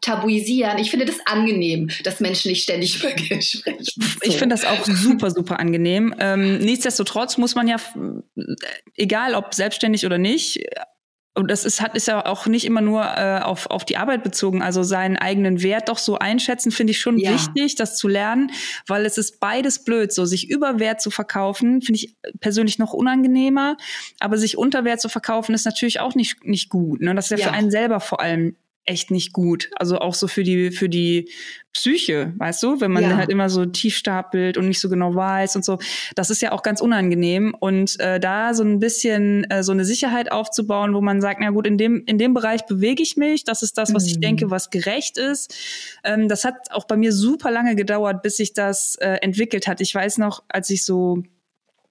tabuisieren. 0.00 0.78
Ich 0.78 0.90
finde 0.90 1.06
das 1.06 1.18
angenehm, 1.26 1.90
dass 2.04 2.20
Menschen 2.20 2.50
nicht 2.50 2.62
ständig 2.62 2.96
über 3.02 3.12
Geld 3.12 3.44
sprechen. 3.44 3.84
So. 3.84 4.00
Ich 4.22 4.36
finde 4.36 4.54
das 4.54 4.64
auch 4.64 4.84
super, 4.84 5.30
super 5.30 5.58
angenehm. 5.58 6.14
Ähm, 6.18 6.58
nichtsdestotrotz 6.58 7.38
muss 7.38 7.54
man 7.54 7.68
ja, 7.68 7.76
egal 8.96 9.34
ob 9.34 9.54
selbstständig 9.54 10.06
oder 10.06 10.18
nicht, 10.18 10.60
und 11.36 11.50
das 11.50 11.66
ist, 11.66 11.82
hat, 11.82 11.94
ist 11.94 12.08
ja 12.08 12.24
auch 12.24 12.46
nicht 12.46 12.64
immer 12.64 12.80
nur 12.80 13.04
äh, 13.04 13.40
auf, 13.42 13.66
auf 13.68 13.84
die 13.84 13.98
Arbeit 13.98 14.24
bezogen. 14.24 14.62
Also 14.62 14.82
seinen 14.82 15.18
eigenen 15.18 15.62
Wert 15.62 15.90
doch 15.90 15.98
so 15.98 16.18
einschätzen, 16.18 16.72
finde 16.72 16.92
ich 16.92 16.98
schon 16.98 17.18
ja. 17.18 17.34
wichtig, 17.34 17.74
das 17.74 17.98
zu 17.98 18.08
lernen, 18.08 18.50
weil 18.86 19.04
es 19.04 19.18
ist 19.18 19.38
beides 19.38 19.84
blöd. 19.84 20.12
So, 20.12 20.24
sich 20.24 20.48
über 20.48 20.80
Wert 20.80 21.02
zu 21.02 21.10
verkaufen, 21.10 21.82
finde 21.82 22.00
ich 22.00 22.16
persönlich 22.40 22.78
noch 22.78 22.94
unangenehmer. 22.94 23.76
Aber 24.18 24.38
sich 24.38 24.56
unter 24.56 24.84
Wert 24.84 25.02
zu 25.02 25.10
verkaufen, 25.10 25.54
ist 25.54 25.66
natürlich 25.66 26.00
auch 26.00 26.14
nicht, 26.14 26.42
nicht 26.44 26.70
gut. 26.70 27.02
Ne? 27.02 27.14
Das 27.14 27.26
ist 27.26 27.32
ja, 27.32 27.38
ja. 27.38 27.48
für 27.48 27.52
einen 27.52 27.70
selber 27.70 28.00
vor 28.00 28.20
allem 28.20 28.56
echt 28.86 29.10
nicht 29.10 29.32
gut. 29.32 29.70
Also 29.76 29.98
auch 29.98 30.14
so 30.14 30.28
für 30.28 30.42
die, 30.42 30.70
für 30.70 30.88
die 30.88 31.30
Psyche, 31.72 32.32
weißt 32.38 32.62
du, 32.62 32.80
wenn 32.80 32.90
man 32.90 33.02
ja. 33.02 33.16
halt 33.16 33.28
immer 33.28 33.50
so 33.50 33.66
tief 33.66 33.96
stapelt 33.96 34.56
und 34.56 34.66
nicht 34.66 34.80
so 34.80 34.88
genau 34.88 35.14
weiß 35.14 35.56
und 35.56 35.64
so. 35.64 35.78
Das 36.14 36.30
ist 36.30 36.40
ja 36.40 36.52
auch 36.52 36.62
ganz 36.62 36.80
unangenehm. 36.80 37.54
Und 37.58 38.00
äh, 38.00 38.18
da 38.18 38.54
so 38.54 38.62
ein 38.62 38.78
bisschen 38.78 39.44
äh, 39.50 39.62
so 39.62 39.72
eine 39.72 39.84
Sicherheit 39.84 40.32
aufzubauen, 40.32 40.94
wo 40.94 41.02
man 41.02 41.20
sagt, 41.20 41.40
na 41.40 41.50
gut, 41.50 41.66
in 41.66 41.76
dem, 41.76 42.02
in 42.06 42.16
dem 42.16 42.32
Bereich 42.32 42.64
bewege 42.64 43.02
ich 43.02 43.16
mich, 43.16 43.44
das 43.44 43.62
ist 43.62 43.76
das, 43.76 43.92
was 43.92 44.04
mhm. 44.04 44.08
ich 44.08 44.20
denke, 44.20 44.50
was 44.50 44.70
gerecht 44.70 45.18
ist. 45.18 45.54
Ähm, 46.02 46.28
das 46.28 46.44
hat 46.44 46.54
auch 46.70 46.86
bei 46.86 46.96
mir 46.96 47.12
super 47.12 47.50
lange 47.50 47.76
gedauert, 47.76 48.22
bis 48.22 48.38
sich 48.38 48.54
das 48.54 48.94
äh, 48.96 49.18
entwickelt 49.20 49.68
hat. 49.68 49.80
Ich 49.82 49.94
weiß 49.94 50.16
noch, 50.18 50.44
als 50.48 50.70
ich 50.70 50.84
so 50.84 51.22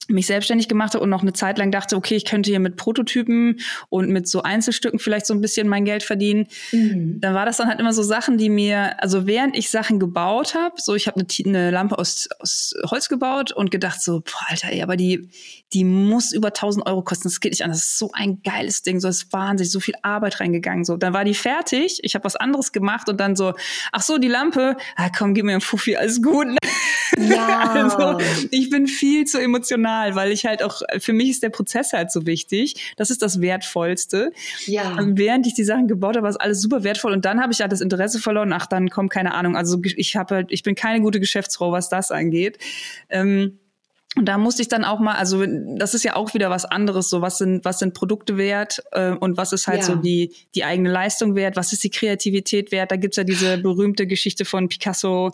mich 0.08 0.28
selbstständig 0.28 0.68
gemacht 0.68 0.94
habe 0.94 1.04
und 1.04 1.10
noch 1.10 1.22
eine 1.22 1.34
Zeit 1.34 1.58
lang 1.58 1.72
dachte, 1.72 1.96
okay, 1.96 2.16
ich 2.16 2.26
könnte 2.26 2.50
hier 2.50 2.60
mit 2.60 2.76
Prototypen 2.76 3.60
und 3.90 4.10
mit 4.10 4.28
so 4.28 4.44
Einzelstücken 4.44 5.00
vielleicht 5.00 5.26
so 5.26 5.34
ein 5.34 5.42
bisschen 5.42 5.68
mein 5.68 5.86
Geld 5.86 6.04
verdienen. 6.04 6.48
Mhm. 6.72 7.20
Dann 7.22 7.34
war 7.34 7.46
das 7.46 7.58
dann 7.58 7.68
halt 7.68 7.80
immer 7.80 7.94
so 7.94 8.04
Sachen, 8.04 8.38
die 8.38 8.50
mir, 8.50 9.02
also 9.02 9.26
während 9.26 9.58
ich 9.58 9.70
Sachen 9.70 10.00
gebaut 10.00 10.56
habe, 10.56 10.76
so 10.78 10.96
ich 10.96 11.08
habe 11.08 11.20
eine, 11.20 11.28
eine, 11.46 11.72
Lampe 11.72 11.98
aus, 11.98 12.28
aus 12.40 12.74
Holz 12.90 13.10
gebaut 13.10 13.52
und 13.52 13.72
gedacht 13.72 14.02
so, 14.02 14.22
boah, 14.22 14.46
Alter, 14.48 14.72
ey, 14.72 14.82
aber 14.84 14.96
die, 14.96 15.30
die 15.74 15.84
muss 15.84 16.32
über 16.32 16.50
1000 16.50 16.86
Euro 16.86 17.02
kosten, 17.02 17.28
das 17.28 17.40
geht 17.40 17.52
nicht 17.52 17.64
an, 17.64 17.72
das 17.72 17.80
ist 17.80 18.00
so 18.00 18.12
ein 18.14 18.42
geiles 18.44 18.84
Ding, 18.84 19.00
so 19.00 19.08
ist 19.08 19.34
wahnsinnig, 19.34 19.72
so 19.72 19.80
viel 19.80 19.96
Arbeit 20.04 20.40
reingegangen, 20.40 20.86
so. 20.86 20.98
Dann 20.98 21.14
war 21.14 21.26
die 21.26 21.34
fertig, 21.34 22.00
ich 22.04 22.16
habe 22.16 22.26
was 22.26 22.36
anderes 22.36 22.72
gemacht 22.72 23.10
und 23.10 23.20
dann 23.20 23.36
so, 23.36 23.54
ach 23.92 24.02
so, 24.02 24.18
die 24.18 24.28
Lampe, 24.28 24.78
ah, 24.96 25.10
komm, 25.16 25.34
gib 25.34 25.46
mir 25.46 25.56
ein 25.56 25.62
Fuffi, 25.62 25.96
alles 25.96 26.22
gut. 26.22 26.48
Ja. 27.18 27.70
also, 27.74 28.20
ich 28.52 28.70
bin 28.70 28.88
viel 28.88 29.26
zu 29.26 29.40
emotional, 29.40 30.16
weil 30.16 30.32
ich 30.32 30.46
halt 30.46 30.64
auch, 30.64 30.82
für 31.00 31.14
mich 31.14 31.30
ist 31.30 31.44
der 31.44 31.50
Prozess 31.50 31.94
halt 31.94 32.12
so 32.12 32.26
wichtig. 32.26 32.94
Das 32.98 33.10
ist 33.10 33.22
das 33.22 33.42
Wertvollste. 33.42 34.32
Ja. 34.66 34.98
Und 34.98 35.18
während 35.18 35.48
ich 35.48 35.54
die 35.54 35.64
Sachen 35.64 35.88
gebaut 35.88 36.16
habe, 36.16 36.24
war 36.24 36.30
es 36.30 36.38
alles 36.38 36.62
super 36.62 36.84
wertvoll. 36.84 37.14
Und 37.14 37.26
dann 37.26 37.42
habe 37.42 37.54
ich 37.54 37.62
halt 37.62 37.72
das 37.72 37.82
Interesse 37.82 38.20
verloren. 38.20 38.54
Ach, 38.54 38.66
dann 38.66 38.90
kommt 38.90 39.12
keine 39.12 39.34
Ahnung. 39.34 39.56
Also 39.56 39.80
ich 39.84 40.16
habe 40.16 40.36
halt, 40.36 40.52
ich 40.52 40.64
bin 40.64 40.76
keine 40.76 41.02
gute 41.02 41.20
Geschäftsfrau, 41.20 41.72
was 41.72 41.90
das 41.90 42.12
angeht. 42.12 42.58
Ähm, 43.10 43.60
und 44.18 44.26
da 44.26 44.38
musste 44.38 44.62
ich 44.62 44.70
dann 44.70 44.86
auch 44.86 45.00
mal, 45.00 45.16
also 45.16 45.46
das 45.78 45.94
ist 45.94 46.04
ja 46.04 46.16
auch 46.16 46.34
wieder 46.34 46.50
was 46.50 46.64
anderes, 46.64 47.10
so 47.10 47.22
was 47.22 47.38
sind, 47.38 47.66
was 47.66 47.80
sind 47.80 47.94
Produkte 47.94 48.38
wert 48.38 48.82
äh, 48.94 49.12
und 49.12 49.36
was 49.36 49.52
ist 49.52 49.68
halt 49.68 49.80
ja. 49.80 49.86
so 49.86 49.96
die, 49.96 50.34
die 50.56 50.64
eigene 50.64 50.90
Leistung 50.90 51.36
wert, 51.36 51.58
was 51.58 51.74
ist 51.74 51.84
die 51.84 51.90
Kreativität 51.90 52.72
wert. 52.72 52.92
Da 52.92 52.96
gibt's 52.96 53.18
ja 53.18 53.26
diese 53.26 53.58
berühmte 53.58 54.08
Geschichte 54.08 54.46
von 54.46 54.70
Picasso, 54.70 55.34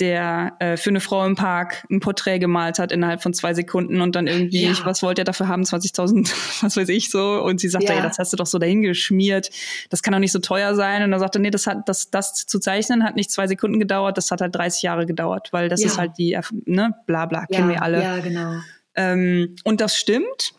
der 0.00 0.56
äh, 0.58 0.76
für 0.76 0.90
eine 0.90 1.00
Frau 1.00 1.24
im 1.24 1.36
Park 1.36 1.86
ein 1.88 2.00
Porträt 2.00 2.40
gemalt 2.40 2.80
hat 2.80 2.90
innerhalb 2.90 3.22
von 3.22 3.32
zwei 3.32 3.54
Sekunden 3.54 4.00
und 4.00 4.16
dann 4.16 4.26
irgendwie, 4.26 4.64
ja. 4.64 4.72
ich, 4.72 4.84
was 4.84 5.02
wollte 5.04 5.22
er 5.22 5.24
dafür 5.24 5.46
haben, 5.46 5.62
20.000, 5.62 6.32
was 6.62 6.76
weiß 6.76 6.88
ich 6.88 7.10
so. 7.10 7.40
Und 7.42 7.60
sie 7.60 7.68
sagte, 7.68 7.92
ja. 7.92 7.96
ey, 7.98 8.02
das 8.02 8.18
hast 8.18 8.32
du 8.32 8.36
doch 8.36 8.46
so 8.46 8.58
dahin 8.58 8.82
geschmiert, 8.82 9.50
das 9.90 10.02
kann 10.02 10.12
doch 10.12 10.18
nicht 10.18 10.32
so 10.32 10.40
teuer 10.40 10.74
sein. 10.74 11.02
Und 11.04 11.12
er 11.12 11.20
sagte, 11.20 11.38
nee, 11.38 11.50
das 11.50 11.66
hat, 11.66 11.88
das, 11.88 12.10
das 12.10 12.46
zu 12.46 12.58
zeichnen 12.58 13.04
hat 13.04 13.14
nicht 13.14 13.30
zwei 13.30 13.46
Sekunden 13.46 13.78
gedauert, 13.78 14.18
das 14.18 14.30
hat 14.30 14.40
halt 14.40 14.54
30 14.54 14.82
Jahre 14.82 15.06
gedauert, 15.06 15.48
weil 15.52 15.68
das 15.68 15.80
ja. 15.80 15.86
ist 15.86 15.98
halt 15.98 16.18
die, 16.18 16.38
ne, 16.66 16.94
bla 17.06 17.26
bla, 17.26 17.46
kennen 17.46 17.68
wir 17.68 17.82
alle. 17.82 18.02
Ja, 18.02 18.18
genau. 18.18 18.54
Ähm, 18.96 19.54
und 19.64 19.80
das 19.80 19.96
stimmt. 19.96 20.54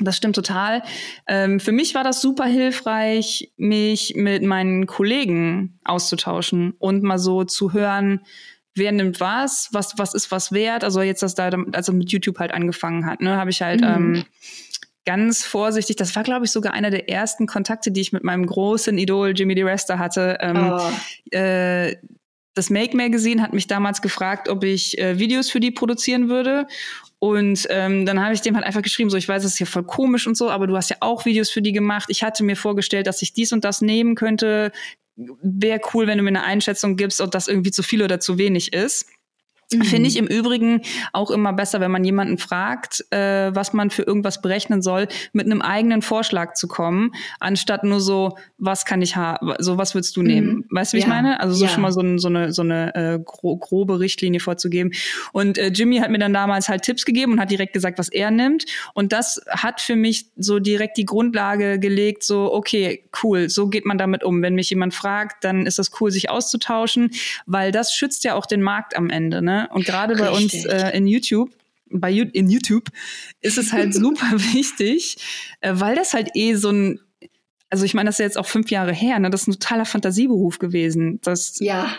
Das 0.00 0.16
stimmt 0.16 0.36
total. 0.36 0.82
Ähm, 1.26 1.58
für 1.58 1.72
mich 1.72 1.94
war 1.94 2.04
das 2.04 2.20
super 2.20 2.44
hilfreich, 2.44 3.52
mich 3.56 4.14
mit 4.16 4.42
meinen 4.44 4.86
Kollegen 4.86 5.80
auszutauschen 5.84 6.74
und 6.78 7.02
mal 7.02 7.18
so 7.18 7.42
zu 7.44 7.72
hören, 7.72 8.20
wer 8.74 8.92
nimmt 8.92 9.20
was, 9.20 9.68
was, 9.72 9.98
was 9.98 10.14
ist 10.14 10.30
was 10.30 10.52
wert. 10.52 10.84
Also 10.84 11.02
jetzt, 11.02 11.22
dass 11.22 11.34
da, 11.34 11.50
als 11.72 11.88
er 11.88 11.94
mit 11.94 12.12
YouTube 12.12 12.38
halt 12.38 12.52
angefangen 12.52 13.06
hat, 13.06 13.20
ne, 13.20 13.36
habe 13.36 13.50
ich 13.50 13.60
halt 13.60 13.80
mhm. 13.80 13.86
ähm, 13.86 14.24
ganz 15.04 15.44
vorsichtig, 15.44 15.96
das 15.96 16.14
war, 16.14 16.22
glaube 16.22 16.44
ich, 16.44 16.52
sogar 16.52 16.74
einer 16.74 16.90
der 16.90 17.08
ersten 17.08 17.46
Kontakte, 17.46 17.90
die 17.90 18.02
ich 18.02 18.12
mit 18.12 18.24
meinem 18.24 18.46
großen 18.46 18.96
Idol 18.98 19.32
Jimmy 19.34 19.54
DeResta 19.54 19.98
hatte. 19.98 20.38
Ähm, 20.40 20.70
oh. 20.70 21.36
äh, 21.36 21.96
das 22.58 22.70
Make 22.70 22.96
Magazine 22.96 23.40
hat 23.40 23.52
mich 23.52 23.66
damals 23.66 24.02
gefragt, 24.02 24.48
ob 24.48 24.64
ich 24.64 24.98
äh, 24.98 25.18
Videos 25.18 25.50
für 25.50 25.60
die 25.60 25.70
produzieren 25.70 26.28
würde. 26.28 26.66
Und 27.20 27.66
ähm, 27.70 28.04
dann 28.04 28.22
habe 28.22 28.34
ich 28.34 28.42
dem 28.42 28.54
halt 28.54 28.66
einfach 28.66 28.82
geschrieben, 28.82 29.10
so 29.10 29.16
ich 29.16 29.28
weiß, 29.28 29.44
es 29.44 29.52
ist 29.52 29.58
hier 29.58 29.66
voll 29.66 29.84
komisch 29.84 30.26
und 30.26 30.36
so, 30.36 30.50
aber 30.50 30.66
du 30.66 30.76
hast 30.76 30.90
ja 30.90 30.96
auch 31.00 31.24
Videos 31.24 31.50
für 31.50 31.62
die 31.62 31.72
gemacht. 31.72 32.08
Ich 32.10 32.22
hatte 32.22 32.44
mir 32.44 32.56
vorgestellt, 32.56 33.06
dass 33.06 33.22
ich 33.22 33.32
dies 33.32 33.52
und 33.52 33.64
das 33.64 33.80
nehmen 33.80 34.14
könnte. 34.14 34.72
Wäre 35.16 35.80
cool, 35.94 36.06
wenn 36.06 36.18
du 36.18 36.24
mir 36.24 36.28
eine 36.28 36.44
Einschätzung 36.44 36.96
gibst, 36.96 37.20
ob 37.20 37.30
das 37.30 37.48
irgendwie 37.48 37.70
zu 37.70 37.82
viel 37.82 38.02
oder 38.02 38.20
zu 38.20 38.38
wenig 38.38 38.72
ist. 38.72 39.08
Mhm. 39.72 39.82
Finde 39.82 40.08
ich 40.08 40.16
im 40.16 40.26
Übrigen 40.26 40.82
auch 41.12 41.30
immer 41.30 41.52
besser, 41.52 41.80
wenn 41.80 41.90
man 41.90 42.02
jemanden 42.02 42.38
fragt, 42.38 43.04
äh, 43.10 43.54
was 43.54 43.74
man 43.74 43.90
für 43.90 44.02
irgendwas 44.02 44.40
berechnen 44.40 44.80
soll, 44.80 45.08
mit 45.32 45.44
einem 45.44 45.60
eigenen 45.60 46.00
Vorschlag 46.00 46.54
zu 46.54 46.68
kommen, 46.68 47.12
anstatt 47.38 47.84
nur 47.84 48.00
so, 48.00 48.38
was 48.56 48.86
kann 48.86 49.02
ich 49.02 49.16
haben, 49.16 49.54
so 49.58 49.76
was 49.76 49.94
würdest 49.94 50.16
du 50.16 50.22
nehmen? 50.22 50.48
Mhm. 50.48 50.64
Weißt 50.70 50.92
du, 50.92 50.96
wie 50.96 51.00
ja. 51.00 51.06
ich 51.06 51.12
meine? 51.12 51.40
Also 51.40 51.54
so 51.54 51.66
ja. 51.66 51.70
schon 51.70 51.82
mal 51.82 51.92
so, 51.92 52.00
ein, 52.00 52.18
so 52.18 52.28
eine, 52.28 52.52
so 52.52 52.62
eine 52.62 52.94
äh, 52.94 53.18
gro 53.22 53.56
grobe 53.56 54.00
Richtlinie 54.00 54.40
vorzugeben. 54.40 54.92
Und 55.32 55.58
äh, 55.58 55.68
Jimmy 55.68 55.98
hat 55.98 56.10
mir 56.10 56.18
dann 56.18 56.32
damals 56.32 56.68
halt 56.68 56.82
Tipps 56.82 57.04
gegeben 57.04 57.32
und 57.32 57.40
hat 57.40 57.50
direkt 57.50 57.74
gesagt, 57.74 57.98
was 57.98 58.08
er 58.08 58.30
nimmt. 58.30 58.64
Und 58.94 59.12
das 59.12 59.42
hat 59.50 59.82
für 59.82 59.96
mich 59.96 60.26
so 60.36 60.60
direkt 60.60 60.96
die 60.96 61.04
Grundlage 61.04 61.78
gelegt, 61.78 62.22
so, 62.22 62.52
okay, 62.52 63.04
cool, 63.22 63.50
so 63.50 63.68
geht 63.68 63.84
man 63.84 63.98
damit 63.98 64.24
um. 64.24 64.40
Wenn 64.40 64.54
mich 64.54 64.70
jemand 64.70 64.94
fragt, 64.94 65.44
dann 65.44 65.66
ist 65.66 65.78
das 65.78 65.90
cool, 66.00 66.10
sich 66.10 66.30
auszutauschen, 66.30 67.10
weil 67.44 67.70
das 67.70 67.92
schützt 67.92 68.24
ja 68.24 68.34
auch 68.34 68.46
den 68.46 68.62
Markt 68.62 68.96
am 68.96 69.10
Ende, 69.10 69.42
ne? 69.42 69.57
Und 69.72 69.84
gerade 69.84 70.14
bei 70.16 70.30
uns 70.30 70.64
äh, 70.64 70.96
in 70.96 71.06
YouTube, 71.06 71.50
bei 71.90 72.12
in 72.12 72.48
YouTube 72.50 72.88
ist 73.40 73.58
es 73.58 73.72
halt 73.72 73.94
super 74.04 74.32
wichtig, 74.54 75.16
äh, 75.60 75.72
weil 75.74 75.96
das 75.96 76.14
halt 76.14 76.30
eh 76.34 76.54
so 76.54 76.70
ein 76.70 77.00
also 77.70 77.84
ich 77.84 77.94
meine, 77.94 78.08
das 78.08 78.14
ist 78.14 78.20
ja 78.20 78.24
jetzt 78.24 78.38
auch 78.38 78.46
fünf 78.46 78.70
Jahre 78.70 78.94
her, 78.94 79.18
ne? 79.18 79.28
Das 79.30 79.42
ist 79.42 79.48
ein 79.48 79.52
totaler 79.52 79.84
Fantasieberuf 79.84 80.58
gewesen. 80.58 81.20
Das, 81.22 81.58
ja. 81.60 81.94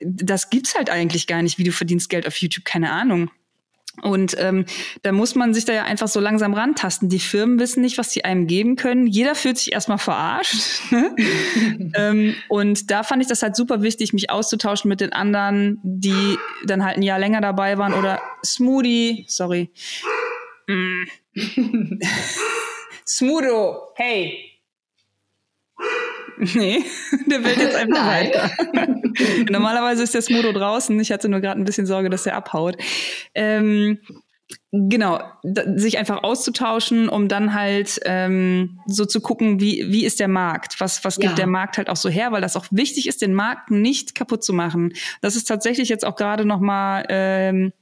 das 0.00 0.50
gibt's 0.50 0.74
halt 0.74 0.90
eigentlich 0.90 1.28
gar 1.28 1.40
nicht, 1.42 1.56
wie 1.58 1.62
du 1.62 1.70
verdienst 1.70 2.08
Geld 2.08 2.26
auf 2.26 2.36
YouTube, 2.38 2.64
keine 2.64 2.90
Ahnung. 2.90 3.30
Und 4.02 4.36
ähm, 4.38 4.64
da 5.02 5.12
muss 5.12 5.34
man 5.34 5.54
sich 5.54 5.64
da 5.64 5.72
ja 5.72 5.84
einfach 5.84 6.08
so 6.08 6.20
langsam 6.20 6.54
rantasten. 6.54 7.08
Die 7.08 7.18
Firmen 7.18 7.58
wissen 7.58 7.80
nicht, 7.80 7.96
was 7.98 8.10
sie 8.10 8.24
einem 8.24 8.46
geben 8.46 8.76
können. 8.76 9.06
Jeder 9.06 9.34
fühlt 9.34 9.58
sich 9.58 9.72
erstmal 9.72 9.98
verarscht. 9.98 10.54
Ne? 10.90 11.14
ähm, 11.94 12.34
und 12.48 12.90
da 12.90 13.02
fand 13.02 13.22
ich 13.22 13.28
das 13.28 13.42
halt 13.42 13.56
super 13.56 13.82
wichtig, 13.82 14.12
mich 14.12 14.30
auszutauschen 14.30 14.88
mit 14.88 15.00
den 15.00 15.12
anderen, 15.12 15.80
die 15.82 16.38
dann 16.64 16.84
halt 16.84 16.98
ein 16.98 17.02
Jahr 17.02 17.18
länger 17.18 17.40
dabei 17.40 17.78
waren. 17.78 17.94
Oder 17.94 18.20
Smoothie, 18.44 19.24
sorry. 19.26 19.70
Mm. 20.68 21.04
Smootho, 23.06 23.92
hey. 23.96 24.53
Nee, 26.54 26.84
der 27.26 27.44
will 27.44 27.58
jetzt 27.58 27.76
einfach 27.76 28.06
weiter. 28.06 28.50
Normalerweise 29.50 30.02
ist 30.02 30.14
der 30.14 30.22
Smodo 30.22 30.52
draußen. 30.52 30.98
Ich 31.00 31.12
hatte 31.12 31.28
nur 31.28 31.40
gerade 31.40 31.60
ein 31.60 31.64
bisschen 31.64 31.86
Sorge, 31.86 32.10
dass 32.10 32.26
er 32.26 32.34
abhaut. 32.36 32.76
Ähm, 33.34 33.98
genau, 34.72 35.20
sich 35.42 35.98
einfach 35.98 36.22
auszutauschen, 36.22 37.08
um 37.08 37.28
dann 37.28 37.54
halt 37.54 38.00
ähm, 38.04 38.80
so 38.86 39.04
zu 39.04 39.20
gucken, 39.20 39.60
wie, 39.60 39.84
wie 39.88 40.04
ist 40.04 40.20
der 40.20 40.28
Markt? 40.28 40.80
Was, 40.80 41.04
was 41.04 41.16
gibt 41.18 41.32
ja. 41.32 41.36
der 41.36 41.46
Markt 41.46 41.78
halt 41.78 41.88
auch 41.88 41.96
so 41.96 42.08
her? 42.08 42.32
Weil 42.32 42.40
das 42.40 42.56
auch 42.56 42.66
wichtig 42.70 43.06
ist, 43.06 43.22
den 43.22 43.34
Markt 43.34 43.70
nicht 43.70 44.14
kaputt 44.14 44.44
zu 44.44 44.52
machen. 44.52 44.92
Das 45.20 45.36
ist 45.36 45.44
tatsächlich 45.44 45.88
jetzt 45.88 46.04
auch 46.04 46.16
gerade 46.16 46.44
noch 46.44 46.60
mal 46.60 47.04
ähm, 47.08 47.72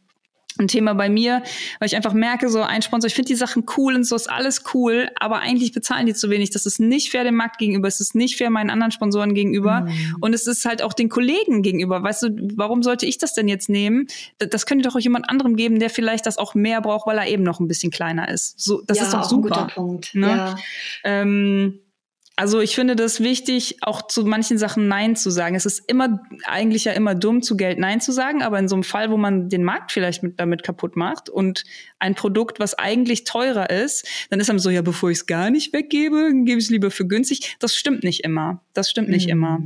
ein 0.63 0.69
Thema 0.69 0.95
bei 0.95 1.09
mir, 1.09 1.43
weil 1.79 1.87
ich 1.87 1.97
einfach 1.97 2.13
merke, 2.13 2.49
so 2.49 2.63
ein 2.63 2.83
Sponsor, 2.83 3.09
ich 3.09 3.15
finde 3.15 3.29
die 3.29 3.35
Sachen 3.35 3.65
cool 3.77 3.95
und 3.95 4.05
so 4.05 4.17
ist 4.17 4.31
alles 4.31 4.65
cool, 4.75 5.09
aber 5.19 5.41
eigentlich 5.41 5.73
bezahlen 5.73 6.07
die 6.07 6.15
zu 6.15 6.31
wenig. 6.31 6.51
Das 6.51 6.67
ist 6.67 6.81
nicht 6.81 7.11
fair 7.11 7.25
dem 7.25 7.35
Markt 7.35 7.59
gegenüber, 7.59 7.89
es 7.89 8.01
ist 8.01 8.15
nicht 8.15 8.37
fair 8.37 8.51
meinen 8.51 8.71
anderen 8.71 8.93
Sponsoren 8.93 9.35
gegenüber 9.35 9.83
mhm. 9.83 10.17
und 10.21 10.35
es 10.35 10.47
ist 10.47 10.65
halt 10.65 10.83
auch 10.83 10.93
den 10.93 11.09
Kollegen 11.09 11.63
gegenüber. 11.63 12.03
Weißt 12.03 12.23
du, 12.23 12.31
warum 12.55 12.83
sollte 12.83 13.07
ich 13.07 13.19
das 13.19 13.35
denn 13.35 13.49
jetzt 13.49 13.69
nehmen? 13.69 14.07
Das 14.39 14.67
könnte 14.67 14.89
doch 14.89 14.97
auch 14.97 15.01
jemand 15.01 15.29
anderem 15.29 15.57
geben, 15.57 15.79
der 15.79 15.91
vielleicht 15.91 16.27
das 16.27 16.39
auch 16.39 16.55
mehr 16.55 16.81
braucht, 16.81 17.07
weil 17.07 17.19
er 17.19 17.27
eben 17.27 17.43
noch 17.43 17.61
ein 17.61 17.69
bisschen 17.69 17.91
kleiner 17.91 18.29
ist. 18.29 18.59
So, 18.61 18.83
das 18.87 18.99
ja, 18.99 19.05
ist 19.05 19.13
doch 19.13 19.25
super. 19.25 19.57
Ein 19.57 19.63
guter 19.63 19.75
Punkt. 19.75 20.15
Ne? 20.15 20.27
Ja. 20.27 20.57
Ähm, 21.05 21.81
also 22.37 22.61
ich 22.61 22.75
finde 22.75 22.97
das 22.97 23.21
wichtig, 23.21 23.77
auch 23.83 24.07
zu 24.07 24.25
manchen 24.25 24.57
Sachen 24.57 24.89
Nein 24.89 25.17
zu 25.17 25.31
sagen. 25.31 25.55
Es 25.55 25.67
ist 25.67 25.83
immer 25.87 26.23
eigentlich 26.45 26.85
ja 26.85 26.93
immer 26.93 27.15
dumm, 27.15 27.43
zu 27.43 27.57
Geld 27.57 27.79
Nein 27.79 28.01
zu 28.01 28.13
sagen, 28.13 28.43
aber 28.43 28.59
in 28.59 28.69
so 28.69 28.75
einem 28.75 28.85
Fall, 28.85 29.11
wo 29.11 29.17
man 29.17 29.49
den 29.49 29.65
Markt 29.65 29.93
vielleicht 29.93 30.23
mit, 30.23 30.41
damit 30.41 30.63
kaputt 30.63 30.97
macht 30.97 31.29
und 31.29 31.65
ein 31.99 32.15
Produkt, 32.15 32.59
was 32.59 32.75
eigentlich 32.75 33.25
teurer 33.25 33.71
ist, 33.71 34.07
dann 34.31 34.41
ist 34.41 34.49
einem 34.49 34.59
so, 34.59 34.71
ja, 34.71 34.83
bevor 34.83 35.11
ich 35.11 35.19
es 35.19 35.27
gar 35.27 35.51
nicht 35.51 35.73
weggebe, 35.73 36.33
gebe 36.45 36.59
ich 36.59 36.65
es 36.65 36.71
lieber 36.71 36.91
für 36.91 37.07
günstig. 37.07 37.57
Das 37.59 37.77
stimmt 37.77 38.03
nicht 38.03 38.25
immer. 38.25 38.63
Das 38.73 38.91
stimmt 38.91 39.11
nicht 39.11 39.27
mhm. 39.27 39.33
immer. 39.33 39.61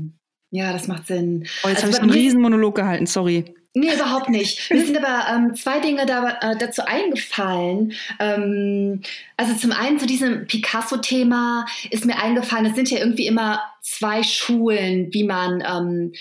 Ja, 0.51 0.73
das 0.73 0.89
macht 0.89 1.07
Sinn. 1.07 1.47
Oh, 1.65 1.69
jetzt 1.69 1.85
also, 1.85 1.87
habe 1.87 1.91
ich 1.93 2.01
einen 2.01 2.11
Riesenmonolog 2.11 2.75
gehalten, 2.75 3.07
sorry. 3.07 3.55
Nee, 3.79 3.93
überhaupt 3.93 4.31
nicht. 4.31 4.71
Mir 4.73 4.87
sind 4.87 4.97
aber 4.97 5.27
ähm, 5.31 5.55
zwei 5.55 5.81
Dinge 5.81 6.07
da, 6.07 6.39
äh, 6.41 6.57
dazu 6.57 6.87
eingefallen. 6.87 7.93
Ähm, 8.19 9.03
also 9.37 9.55
zum 9.55 9.73
einen 9.73 9.99
zu 9.99 10.07
diesem 10.07 10.47
Picasso-Thema 10.47 11.67
ist 11.91 12.07
mir 12.07 12.17
eingefallen, 12.17 12.65
es 12.65 12.75
sind 12.75 12.91
ja 12.91 13.01
irgendwie 13.01 13.27
immer 13.27 13.61
zwei 13.83 14.23
Schulen, 14.23 15.09
wie 15.13 15.25
man 15.25 15.61
ähm, 15.61 16.13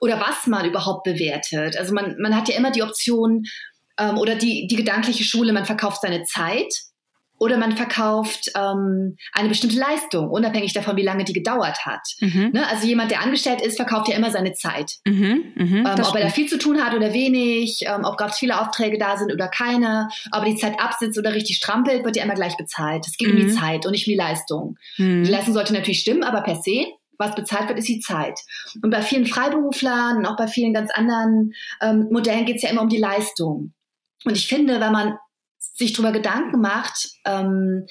oder 0.00 0.18
was 0.18 0.46
man 0.46 0.64
überhaupt 0.64 1.04
bewertet. 1.04 1.76
Also 1.76 1.92
man, 1.92 2.16
man 2.18 2.34
hat 2.34 2.48
ja 2.48 2.56
immer 2.56 2.70
die 2.70 2.82
Option 2.82 3.44
ähm, 3.98 4.16
oder 4.16 4.34
die, 4.34 4.66
die 4.66 4.76
gedankliche 4.76 5.24
Schule, 5.24 5.52
man 5.52 5.66
verkauft 5.66 6.00
seine 6.00 6.24
Zeit 6.24 6.72
oder 7.44 7.58
man 7.58 7.76
verkauft 7.76 8.50
ähm, 8.56 9.18
eine 9.32 9.50
bestimmte 9.50 9.78
Leistung, 9.78 10.30
unabhängig 10.30 10.72
davon, 10.72 10.96
wie 10.96 11.02
lange 11.02 11.24
die 11.24 11.34
gedauert 11.34 11.84
hat. 11.84 12.00
Mhm. 12.20 12.52
Ne? 12.54 12.66
Also 12.68 12.86
jemand, 12.86 13.10
der 13.10 13.20
angestellt 13.20 13.60
ist, 13.60 13.76
verkauft 13.76 14.08
ja 14.08 14.16
immer 14.16 14.30
seine 14.30 14.54
Zeit. 14.54 14.92
Mhm, 15.04 15.52
mh, 15.54 15.94
ähm, 15.94 16.00
ob 16.02 16.14
er 16.16 16.22
da 16.22 16.28
viel 16.30 16.48
zu 16.48 16.56
tun 16.56 16.82
hat 16.82 16.94
oder 16.94 17.12
wenig, 17.12 17.84
ähm, 17.86 18.04
ob 18.04 18.16
gerade 18.16 18.32
viele 18.32 18.58
Aufträge 18.58 18.96
da 18.96 19.18
sind 19.18 19.30
oder 19.30 19.48
keine, 19.48 20.08
ob 20.32 20.42
er 20.42 20.50
die 20.50 20.56
Zeit 20.56 20.80
absitzt 20.80 21.18
oder 21.18 21.34
richtig 21.34 21.56
strampelt, 21.56 22.02
wird 22.02 22.16
ja 22.16 22.24
immer 22.24 22.34
gleich 22.34 22.56
bezahlt. 22.56 23.06
Es 23.06 23.18
geht 23.18 23.28
mhm. 23.28 23.34
um 23.34 23.40
die 23.40 23.52
mhm. 23.52 23.58
Zeit 23.58 23.84
und 23.84 23.92
nicht 23.92 24.06
um 24.06 24.12
die 24.12 24.18
Leistung. 24.18 24.78
Mhm. 24.96 25.24
Die 25.24 25.30
Leistung 25.30 25.52
sollte 25.52 25.74
natürlich 25.74 26.00
stimmen, 26.00 26.24
aber 26.24 26.40
per 26.40 26.56
se 26.56 26.86
was 27.16 27.36
bezahlt 27.36 27.68
wird, 27.68 27.78
ist 27.78 27.86
die 27.86 28.00
Zeit. 28.00 28.40
Und 28.82 28.90
bei 28.90 29.00
vielen 29.00 29.24
Freiberuflern 29.24 30.16
und 30.16 30.26
auch 30.26 30.36
bei 30.36 30.48
vielen 30.48 30.74
ganz 30.74 30.90
anderen 30.90 31.52
ähm, 31.80 32.08
Modellen 32.10 32.44
geht 32.44 32.56
es 32.56 32.62
ja 32.62 32.70
immer 32.70 32.82
um 32.82 32.88
die 32.88 32.98
Leistung. 32.98 33.72
Und 34.24 34.36
ich 34.36 34.48
finde, 34.48 34.80
wenn 34.80 34.90
man 34.90 35.16
sich 35.74 35.92
darüber 35.92 36.12
Gedanken 36.12 36.60
macht, 36.60 37.10
ähm, 37.24 37.86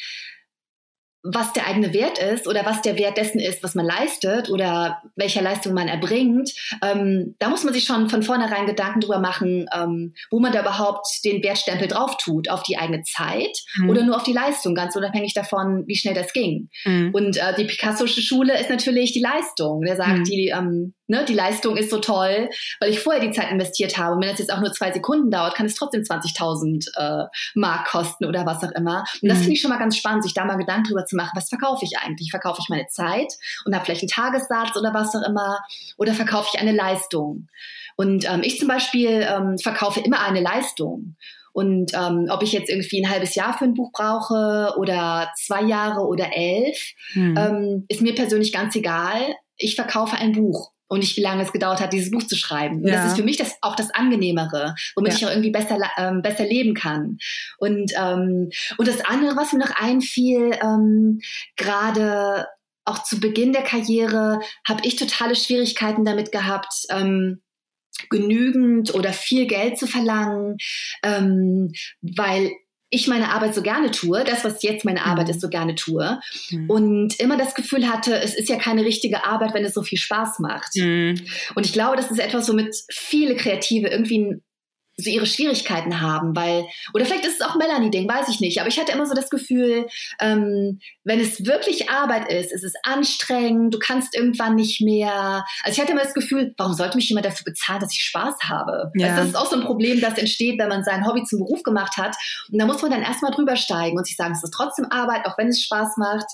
was 1.24 1.54
der 1.54 1.68
eigene 1.68 1.94
Wert 1.94 2.20
ist 2.20 2.48
oder 2.48 2.66
was 2.66 2.82
der 2.82 2.98
Wert 2.98 3.18
dessen 3.18 3.40
ist, 3.40 3.64
was 3.64 3.76
man 3.76 3.86
leistet 3.86 4.50
oder 4.50 5.02
welcher 5.16 5.42
Leistung 5.42 5.74
man 5.74 5.88
erbringt, 5.88 6.52
ähm, 6.84 7.36
da 7.40 7.50
muss 7.50 7.64
man 7.64 7.74
sich 7.74 7.86
schon 7.86 8.10
von 8.10 8.24
vornherein 8.24 8.66
Gedanken 8.66 9.00
drüber 9.00 9.20
machen, 9.20 9.66
ähm, 9.74 10.14
wo 10.30 10.40
man 10.40 10.52
da 10.52 10.62
überhaupt 10.62 11.08
den 11.24 11.42
Wertstempel 11.42 11.88
drauf 11.88 12.18
tut, 12.18 12.50
auf 12.50 12.64
die 12.64 12.78
eigene 12.78 13.04
Zeit 13.04 13.58
mhm. 13.78 13.90
oder 13.90 14.04
nur 14.04 14.18
auf 14.18 14.24
die 14.24 14.34
Leistung, 14.34 14.76
ganz 14.76 14.98
unabhängig 14.98 15.34
davon, 15.34 15.86
wie 15.88 15.96
schnell 15.96 16.14
das 16.14 16.34
ging. 16.34 16.70
Mhm. 16.84 17.12
Und 17.14 17.38
äh, 17.38 17.56
die 17.56 17.66
Picassosche 17.66 18.22
Schule 18.22 18.60
ist 18.60 18.70
natürlich 18.70 19.14
die 19.14 19.22
Leistung. 19.22 19.82
Der 19.82 19.96
sagt, 19.96 20.20
mhm. 20.20 20.24
die 20.26 20.48
ähm, 20.50 20.94
ne, 21.08 21.26
die 21.26 21.34
Leistung 21.34 21.78
ist 21.78 21.90
so 21.90 22.00
toll, 22.00 22.50
weil 22.80 22.90
ich 22.90 23.00
vorher 23.00 23.22
die 23.22 23.32
Zeit 23.32 23.52
investiert 23.52 23.98
habe. 23.98 24.16
Und 24.16 24.22
wenn 24.22 24.30
das 24.30 24.40
jetzt 24.40 24.52
auch 24.52 24.60
nur 24.60 24.72
zwei 24.72 24.92
Sekunden 24.92 25.30
dauert, 25.30 25.56
kann 25.56 25.66
es 25.66 25.76
trotzdem 25.76 26.02
20.000 26.02 26.88
äh, 26.98 27.28
Mark 27.56 27.88
kosten 27.88 28.26
oder 28.26 28.46
was 28.46 28.64
auch 28.64 28.72
immer. 28.72 29.04
Und 29.22 29.30
das 29.30 29.38
mhm. 29.40 29.42
finde 29.42 29.54
ich 29.54 29.62
schon 29.62 29.72
mal 29.72 29.80
ganz 29.80 29.98
spannend, 29.98 30.24
sich 30.24 30.34
da 30.34 30.46
mal 30.46 30.58
Gedanken 30.58 30.90
drüber 30.90 31.06
zu 31.06 31.12
machen, 31.15 31.32
was 31.36 31.49
verkaufe 31.49 31.86
ich 31.86 31.97
eigentlich? 31.97 32.32
Verkaufe 32.32 32.60
ich 32.62 32.69
meine 32.69 32.88
Zeit 32.88 33.34
und 33.65 33.73
habe 33.73 33.86
vielleicht 33.86 34.02
einen 34.02 34.10
Tagessatz 34.10 34.78
oder 34.78 34.93
was 34.93 35.15
auch 35.15 35.28
immer? 35.28 35.60
Oder 35.97 36.13
verkaufe 36.13 36.49
ich 36.54 36.60
eine 36.60 36.71
Leistung? 36.71 37.47
Und 37.95 38.26
ähm, 38.30 38.41
ich 38.43 38.60
zum 38.60 38.67
Beispiel 38.67 39.28
ähm, 39.28 39.58
verkaufe 39.58 39.99
immer 39.99 40.21
eine 40.21 40.41
Leistung. 40.41 41.15
Und 41.54 41.93
ähm, 41.93 42.28
ob 42.30 42.41
ich 42.41 42.52
jetzt 42.52 42.69
irgendwie 42.69 43.04
ein 43.04 43.10
halbes 43.12 43.36
Jahr 43.36 43.56
für 43.56 43.65
ein 43.65 43.76
Buch 43.76 43.91
brauche 43.91 44.73
oder 44.78 45.32
zwei 45.38 45.62
Jahre 45.62 46.02
oder 46.08 46.36
elf, 46.36 46.93
mhm. 47.13 47.38
ähm, 47.38 47.86
ist 47.88 48.02
mir 48.02 48.15
persönlich 48.15 48.52
ganz 48.52 48.76
egal. 48.76 49.36
Ich 49.56 49.76
verkaufe 49.76 50.15
ein 50.17 50.32
Buch 50.32 50.71
und 50.93 50.99
nicht 50.99 51.17
wie 51.17 51.21
lange 51.21 51.41
es 51.41 51.51
gedauert 51.51 51.82
hat, 51.82 51.91
dieses 51.91 52.12
Buch 52.12 52.21
zu 52.21 52.36
schreiben. 52.36 52.82
Und 52.82 52.88
ja. 52.88 52.97
das 52.97 53.08
ist 53.08 53.17
für 53.17 53.23
mich 53.23 53.38
das, 53.38 53.56
auch 53.62 53.75
das 53.75 53.89
Angenehmere, 53.95 54.75
womit 54.95 55.13
ja. 55.13 55.17
ich 55.17 55.25
auch 55.25 55.32
irgendwie 55.32 55.49
besser, 55.49 55.79
ähm, 55.97 56.21
besser 56.21 56.45
leben 56.45 56.75
kann. 56.75 57.17
Und, 57.58 57.91
ähm, 57.97 58.51
und 58.77 58.88
das 58.88 59.03
andere, 59.03 59.36
was 59.36 59.53
mir 59.53 59.60
noch 59.60 59.75
einfiel, 59.75 60.51
ähm, 60.62 61.19
gerade 61.56 62.47
auch 62.86 63.01
zu 63.03 63.19
Beginn 63.19 63.53
der 63.53 63.63
Karriere, 63.63 64.39
habe 64.67 64.82
ich 64.84 64.95
totale 64.95 65.36
Schwierigkeiten 65.36 66.06
damit 66.06 66.32
gehabt, 66.32 66.86
ähm, 66.91 67.41
genügend 68.12 68.93
oder 68.93 69.13
viel 69.13 69.47
Geld 69.47 69.79
zu 69.79 69.88
verlangen, 69.88 70.58
ähm, 71.03 71.71
weil 72.01 72.51
ich 72.93 73.08
meine 73.08 73.29
Arbeit 73.29 73.56
so 73.56 73.63
gerne 73.63 73.89
tue, 73.89 74.23
das, 74.23 74.43
was 74.43 74.62
jetzt 74.62 74.86
meine 74.86 75.03
Arbeit 75.03 75.25
mhm. 75.25 75.32
ist, 75.32 75.41
so 75.41 75.49
gerne 75.49 75.73
tue. 75.73 76.19
Mhm. 76.51 76.69
Und 76.69 77.19
immer 77.19 77.38
das 77.38 77.56
Gefühl 77.56 77.89
hatte, 77.89 78.15
es 78.21 78.36
ist 78.36 78.49
ja 78.49 78.58
keine 78.58 78.86
richtige 78.86 79.25
Arbeit, 79.25 79.56
wenn 79.56 79.65
es 79.65 79.73
so 79.73 79.82
viel 79.82 79.97
Spaß 79.97 80.38
macht. 80.39 80.75
Mhm. 80.75 81.19
Und 81.56 81.65
ich 81.65 81.73
glaube, 81.73 81.97
das 81.97 82.12
ist 82.12 82.19
etwas, 82.19 82.47
womit 82.49 82.75
viele 82.91 83.36
Kreative 83.36 83.88
irgendwie 83.88 84.41
so 84.95 85.10
ihre 85.10 85.25
Schwierigkeiten 85.25 86.01
haben, 86.01 86.36
weil, 86.36 86.65
oder 86.93 87.06
vielleicht 87.06 87.25
ist 87.25 87.41
es 87.41 87.47
auch 87.47 87.56
Melanie-Ding, 87.56 88.08
weiß 88.08 88.29
ich 88.29 88.39
nicht, 88.39 88.60
aber 88.60 88.69
ich 88.69 88.79
hatte 88.79 88.91
immer 88.91 89.08
so 89.08 89.15
das 89.15 89.29
Gefühl, 89.29 89.88
ähm, 90.19 90.79
wenn 91.03 91.19
es 91.19 91.45
wirklich 91.45 91.89
Arbeit 91.89 92.32
ist, 92.32 92.51
ist 92.51 92.63
es 92.63 92.73
anstrengend, 92.84 93.73
du 93.73 93.79
kannst 93.79 94.15
irgendwann 94.15 94.56
nicht 94.56 94.82
mehr, 94.82 95.45
also 95.63 95.75
ich 95.75 95.79
hatte 95.79 95.93
immer 95.93 96.03
das 96.03 96.13
Gefühl, 96.13 96.53
warum 96.58 96.73
sollte 96.73 96.95
mich 96.95 97.10
jemand 97.10 97.25
dafür 97.25 97.45
bezahlen, 97.45 97.79
dass 97.79 97.93
ich 97.93 98.01
Spaß 98.01 98.36
habe? 98.47 98.91
Ja. 98.95 99.08
Also 99.08 99.19
das 99.19 99.29
ist 99.29 99.36
auch 99.36 99.49
so 99.49 99.56
ein 99.56 99.65
Problem, 99.65 99.99
das 99.99 100.17
entsteht, 100.17 100.60
wenn 100.60 100.69
man 100.69 100.84
sein 100.84 101.08
Hobby 101.08 101.23
zum 101.23 101.39
Beruf 101.39 101.63
gemacht 101.63 101.97
hat 101.97 102.15
und 102.51 102.60
da 102.60 102.65
muss 102.67 102.82
man 102.82 102.91
dann 102.91 103.01
erstmal 103.01 103.32
drüber 103.32 103.56
steigen 103.56 103.97
und 103.97 104.06
sich 104.06 104.15
sagen, 104.15 104.34
es 104.34 104.43
ist 104.43 104.53
trotzdem 104.53 104.86
Arbeit, 104.91 105.25
auch 105.25 105.38
wenn 105.38 105.47
es 105.47 105.62
Spaß 105.63 105.97
macht, 105.97 106.27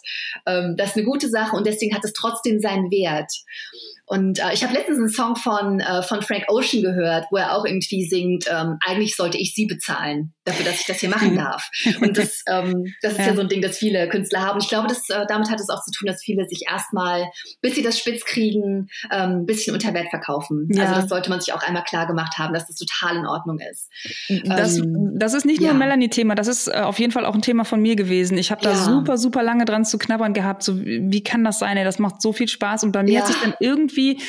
ähm, 0.45 0.75
das 0.77 0.89
ist 0.89 0.97
eine 0.97 1.05
gute 1.05 1.29
Sache 1.29 1.55
und 1.55 1.65
deswegen 1.65 1.95
hat 1.95 2.03
es 2.03 2.13
trotzdem 2.13 2.59
seinen 2.59 2.91
Wert. 2.91 3.31
Und 4.09 4.39
äh, 4.39 4.53
ich 4.53 4.63
habe 4.63 4.73
letztens 4.73 4.97
einen 4.97 5.09
Song 5.09 5.35
von, 5.35 5.79
äh, 5.81 6.01
von 6.01 6.23
Frank 6.23 6.45
Ocean 6.47 6.81
gehört, 6.81 7.25
wo 7.29 7.37
er 7.37 7.55
auch 7.55 7.63
irgendwie 7.63 8.03
singt, 8.03 8.47
ähm, 8.49 8.77
eigentlich 8.85 9.15
sollte 9.15 9.37
ich 9.37 9.53
sie 9.53 9.65
bezahlen 9.65 10.33
dafür, 10.45 10.65
dass 10.65 10.79
ich 10.79 10.85
das 10.85 10.99
hier 10.99 11.09
machen 11.09 11.35
darf. 11.35 11.69
Und 12.01 12.17
das, 12.17 12.43
ähm, 12.47 12.93
das 13.01 13.13
ist 13.13 13.19
ja. 13.19 13.27
ja. 13.27 13.35
so 13.35 13.41
ein 13.41 13.47
Ding, 13.47 13.61
das 13.61 13.77
viele 13.77 14.07
Künstler 14.09 14.41
haben. 14.41 14.59
Ich 14.59 14.69
glaube, 14.69 14.87
das, 14.87 15.09
äh, 15.09 15.25
damit 15.27 15.49
hat 15.49 15.59
es 15.59 15.69
auch 15.69 15.83
zu 15.83 15.91
tun, 15.91 16.07
dass 16.07 16.23
viele 16.23 16.47
sich 16.47 16.63
erstmal, 16.69 17.29
bis 17.61 17.75
sie 17.75 17.81
das 17.81 17.97
spitz 17.99 18.25
kriegen, 18.25 18.87
ähm, 19.11 19.41
ein 19.41 19.45
bisschen 19.45 19.73
unter 19.73 19.93
Wert 19.93 20.09
verkaufen. 20.09 20.67
Ja. 20.71 20.83
Also 20.83 21.01
das 21.01 21.09
sollte 21.09 21.29
man 21.29 21.39
sich 21.39 21.53
auch 21.53 21.61
einmal 21.61 21.83
klar 21.83 22.07
gemacht 22.07 22.37
haben, 22.37 22.53
dass 22.53 22.67
das 22.67 22.77
total 22.77 23.17
in 23.17 23.25
Ordnung 23.25 23.59
ist. 23.71 23.89
Das, 24.45 24.77
ähm, 24.77 25.13
das 25.15 25.33
ist 25.33 25.45
nicht 25.45 25.59
nur 25.59 25.69
ja. 25.69 25.73
ein 25.73 25.79
Melanie-Thema, 25.79 26.35
das 26.35 26.47
ist 26.47 26.67
äh, 26.67 26.71
auf 26.71 26.99
jeden 26.99 27.11
Fall 27.11 27.25
auch 27.25 27.35
ein 27.35 27.41
Thema 27.41 27.65
von 27.65 27.81
mir 27.81 27.95
gewesen. 27.95 28.37
Ich 28.37 28.51
habe 28.51 28.61
da 28.61 28.75
super, 28.75 29.17
super 29.17 29.43
lange 29.43 29.65
dran 29.65 29.85
zu 29.85 29.97
knabbern 29.97 30.33
gehabt. 30.33 30.63
So, 30.63 30.79
wie 30.79 31.23
kann 31.23 31.43
das 31.43 31.59
sein? 31.59 31.77
Ey? 31.77 31.83
Das 31.83 31.99
macht 31.99 32.21
so 32.21 32.33
viel 32.33 32.47
Spaß. 32.47 32.83
Und 32.83 32.91
bei 32.91 33.03
mir 33.03 33.21
hat 33.21 33.27
sich 33.27 33.37
dann 33.41 33.53
irgendwie 33.59 33.79
irgendwie, 33.79 34.21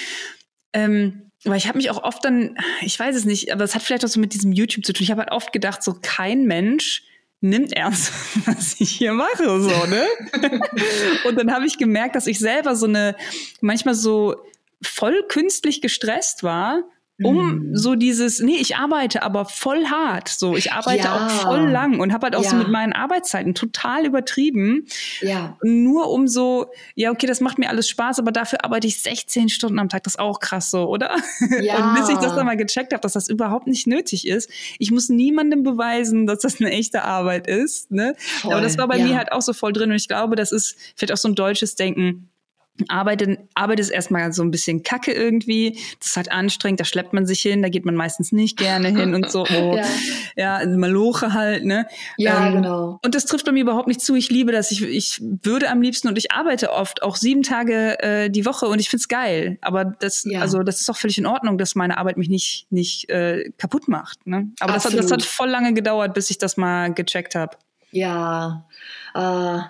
ähm, 0.72 1.29
weil 1.44 1.56
ich 1.56 1.66
habe 1.66 1.78
mich 1.78 1.90
auch 1.90 2.02
oft 2.02 2.24
dann, 2.24 2.56
ich 2.82 2.98
weiß 2.98 3.16
es 3.16 3.24
nicht, 3.24 3.52
aber 3.52 3.64
es 3.64 3.74
hat 3.74 3.82
vielleicht 3.82 4.04
auch 4.04 4.08
so 4.08 4.20
mit 4.20 4.34
diesem 4.34 4.52
YouTube 4.52 4.84
zu 4.84 4.92
tun. 4.92 5.04
Ich 5.04 5.10
habe 5.10 5.22
halt 5.22 5.32
oft 5.32 5.52
gedacht, 5.52 5.82
so 5.82 5.96
kein 6.00 6.44
Mensch 6.44 7.04
nimmt 7.40 7.72
ernst, 7.72 8.12
was 8.46 8.76
ich 8.78 8.90
hier 8.90 9.12
mache, 9.12 9.60
so, 9.60 9.86
ne? 9.86 10.06
und 11.24 11.36
dann 11.36 11.52
habe 11.52 11.66
ich 11.66 11.78
gemerkt, 11.78 12.14
dass 12.14 12.26
ich 12.26 12.38
selber 12.38 12.76
so 12.76 12.86
eine, 12.86 13.16
manchmal 13.60 13.94
so 13.94 14.36
voll 14.82 15.24
künstlich 15.28 15.80
gestresst 15.80 16.42
war 16.42 16.84
um 17.22 17.70
mm. 17.70 17.76
so 17.76 17.94
dieses, 17.94 18.40
nee, 18.40 18.56
ich 18.56 18.76
arbeite 18.76 19.22
aber 19.22 19.44
voll 19.44 19.86
hart. 19.86 20.28
So, 20.28 20.56
ich 20.56 20.72
arbeite 20.72 21.04
ja. 21.04 21.26
auch 21.26 21.30
voll 21.30 21.68
lang 21.68 22.00
und 22.00 22.12
habe 22.12 22.26
halt 22.26 22.36
auch 22.36 22.44
ja. 22.44 22.50
so 22.50 22.56
mit 22.56 22.68
meinen 22.68 22.92
Arbeitszeiten 22.92 23.54
total 23.54 24.06
übertrieben. 24.06 24.86
Ja. 25.20 25.56
Nur 25.62 26.10
um 26.10 26.28
so, 26.28 26.66
ja, 26.94 27.10
okay, 27.10 27.26
das 27.26 27.40
macht 27.40 27.58
mir 27.58 27.68
alles 27.68 27.88
Spaß, 27.88 28.18
aber 28.18 28.32
dafür 28.32 28.64
arbeite 28.64 28.86
ich 28.86 29.00
16 29.02 29.48
Stunden 29.48 29.78
am 29.78 29.88
Tag. 29.88 30.02
Das 30.04 30.14
ist 30.14 30.20
auch 30.20 30.40
krass 30.40 30.70
so, 30.70 30.88
oder? 30.88 31.16
Ja. 31.60 31.76
Und 31.76 31.94
bis 31.94 32.08
ich 32.08 32.16
das 32.16 32.34
dann 32.34 32.46
mal 32.46 32.56
gecheckt 32.56 32.92
habe, 32.92 33.02
dass 33.02 33.12
das 33.12 33.28
überhaupt 33.28 33.66
nicht 33.66 33.86
nötig 33.86 34.26
ist. 34.26 34.50
Ich 34.78 34.90
muss 34.90 35.08
niemandem 35.08 35.62
beweisen, 35.62 36.26
dass 36.26 36.40
das 36.40 36.60
eine 36.60 36.70
echte 36.70 37.04
Arbeit 37.04 37.46
ist. 37.46 37.90
Ne? 37.90 38.14
Voll. 38.18 38.52
Aber 38.52 38.62
das 38.62 38.78
war 38.78 38.88
bei 38.88 38.98
mir 38.98 39.16
halt 39.16 39.32
auch 39.32 39.42
so 39.42 39.52
voll 39.52 39.72
drin 39.72 39.90
und 39.90 39.96
ich 39.96 40.08
glaube, 40.08 40.36
das 40.36 40.52
ist 40.52 40.76
vielleicht 40.96 41.12
auch 41.12 41.18
so 41.18 41.28
ein 41.28 41.34
deutsches 41.34 41.74
Denken 41.74 42.30
Arbeit, 42.88 43.38
Arbeit 43.54 43.80
ist 43.80 43.90
erstmal 43.90 44.32
so 44.32 44.42
ein 44.42 44.50
bisschen 44.50 44.82
kacke 44.82 45.12
irgendwie. 45.12 45.78
Das 45.98 46.10
ist 46.10 46.16
halt 46.16 46.30
anstrengend, 46.32 46.80
da 46.80 46.84
schleppt 46.84 47.12
man 47.12 47.26
sich 47.26 47.40
hin, 47.40 47.62
da 47.62 47.68
geht 47.68 47.84
man 47.84 47.94
meistens 47.94 48.32
nicht 48.32 48.56
gerne 48.56 48.88
hin 48.88 49.14
und 49.14 49.30
so. 49.30 49.44
Oh, 49.60 49.76
ja. 49.76 50.60
ja, 50.60 50.66
Maloche 50.66 51.32
halt, 51.32 51.64
ne? 51.64 51.86
Ja, 52.16 52.46
ähm, 52.46 52.54
genau. 52.54 53.00
Und 53.02 53.14
das 53.14 53.24
trifft 53.24 53.44
bei 53.46 53.52
mir 53.52 53.62
überhaupt 53.62 53.88
nicht 53.88 54.00
zu. 54.00 54.14
Ich 54.14 54.30
liebe 54.30 54.52
das. 54.52 54.70
Ich, 54.70 54.82
ich 54.82 55.20
würde 55.20 55.68
am 55.70 55.82
liebsten 55.82 56.06
und 56.08 56.16
ich 56.16 56.30
arbeite 56.30 56.70
oft 56.70 57.02
auch 57.02 57.16
sieben 57.16 57.42
Tage 57.42 57.98
äh, 58.00 58.30
die 58.30 58.46
Woche 58.46 58.66
und 58.66 58.78
ich 58.78 58.88
find's 58.88 59.08
geil. 59.08 59.58
Aber 59.60 59.84
das, 59.84 60.24
ja. 60.24 60.40
also 60.40 60.62
das 60.62 60.80
ist 60.80 60.88
auch 60.88 60.96
völlig 60.96 61.18
in 61.18 61.26
Ordnung, 61.26 61.58
dass 61.58 61.74
meine 61.74 61.98
Arbeit 61.98 62.16
mich 62.16 62.28
nicht, 62.28 62.66
nicht 62.70 63.10
äh, 63.10 63.50
kaputt 63.58 63.88
macht. 63.88 64.24
Ne? 64.26 64.50
Aber 64.60 64.74
das 64.74 64.84
hat, 64.84 64.96
das 64.96 65.10
hat 65.10 65.22
voll 65.22 65.50
lange 65.50 65.74
gedauert, 65.74 66.14
bis 66.14 66.30
ich 66.30 66.38
das 66.38 66.56
mal 66.56 66.94
gecheckt 66.94 67.34
habe. 67.34 67.56
Ja. 67.90 68.66
Äh 69.14 69.60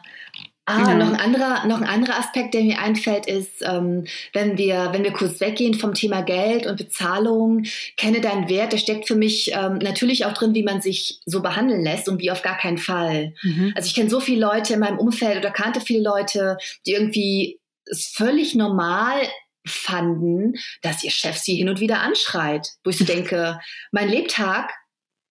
Ah, 0.70 0.90
ja. 0.90 0.94
noch, 0.94 1.09
ein 1.09 1.16
anderer, 1.16 1.66
noch 1.66 1.80
ein 1.80 1.88
anderer 1.88 2.18
Aspekt, 2.18 2.54
der 2.54 2.62
mir 2.62 2.78
einfällt, 2.78 3.26
ist, 3.26 3.62
ähm, 3.62 4.06
wenn, 4.33 4.56
wir, 4.56 4.90
wenn 4.92 5.02
wir 5.02 5.12
kurz 5.12 5.40
weggehen 5.40 5.74
vom 5.74 5.94
Thema 5.94 6.22
Geld 6.22 6.66
und 6.66 6.76
Bezahlung, 6.76 7.64
kenne 7.96 8.20
deinen 8.20 8.48
Wert, 8.48 8.72
der 8.72 8.78
steckt 8.78 9.09
für 9.09 9.16
mich 9.16 9.52
ähm, 9.52 9.78
natürlich 9.78 10.24
auch 10.26 10.33
drin, 10.33 10.54
wie 10.54 10.62
man 10.62 10.80
sich 10.80 11.20
so 11.26 11.42
behandeln 11.42 11.83
lässt 11.83 12.09
und 12.09 12.20
wie 12.20 12.30
auf 12.30 12.42
gar 12.42 12.56
keinen 12.56 12.78
Fall. 12.78 13.35
Mhm. 13.42 13.72
Also 13.74 13.87
ich 13.87 13.94
kenne 13.94 14.11
so 14.11 14.20
viele 14.20 14.40
Leute 14.40 14.74
in 14.74 14.80
meinem 14.80 14.98
Umfeld 14.98 15.38
oder 15.38 15.50
kannte 15.50 15.80
viele 15.80 16.02
Leute, 16.02 16.56
die 16.87 16.92
irgendwie 16.92 17.61
es 17.87 18.06
völlig 18.06 18.54
normal 18.54 19.20
fanden, 19.66 20.54
dass 20.83 21.04
ihr 21.04 21.11
Chef 21.11 21.37
sie 21.37 21.56
hin 21.56 21.68
und 21.68 21.80
wieder 21.80 22.00
anschreit, 22.00 22.68
wo 22.85 22.90
ich 22.90 22.98
so 22.98 23.04
denke, 23.06 23.59
mein 23.92 24.09
Lebtag 24.09 24.72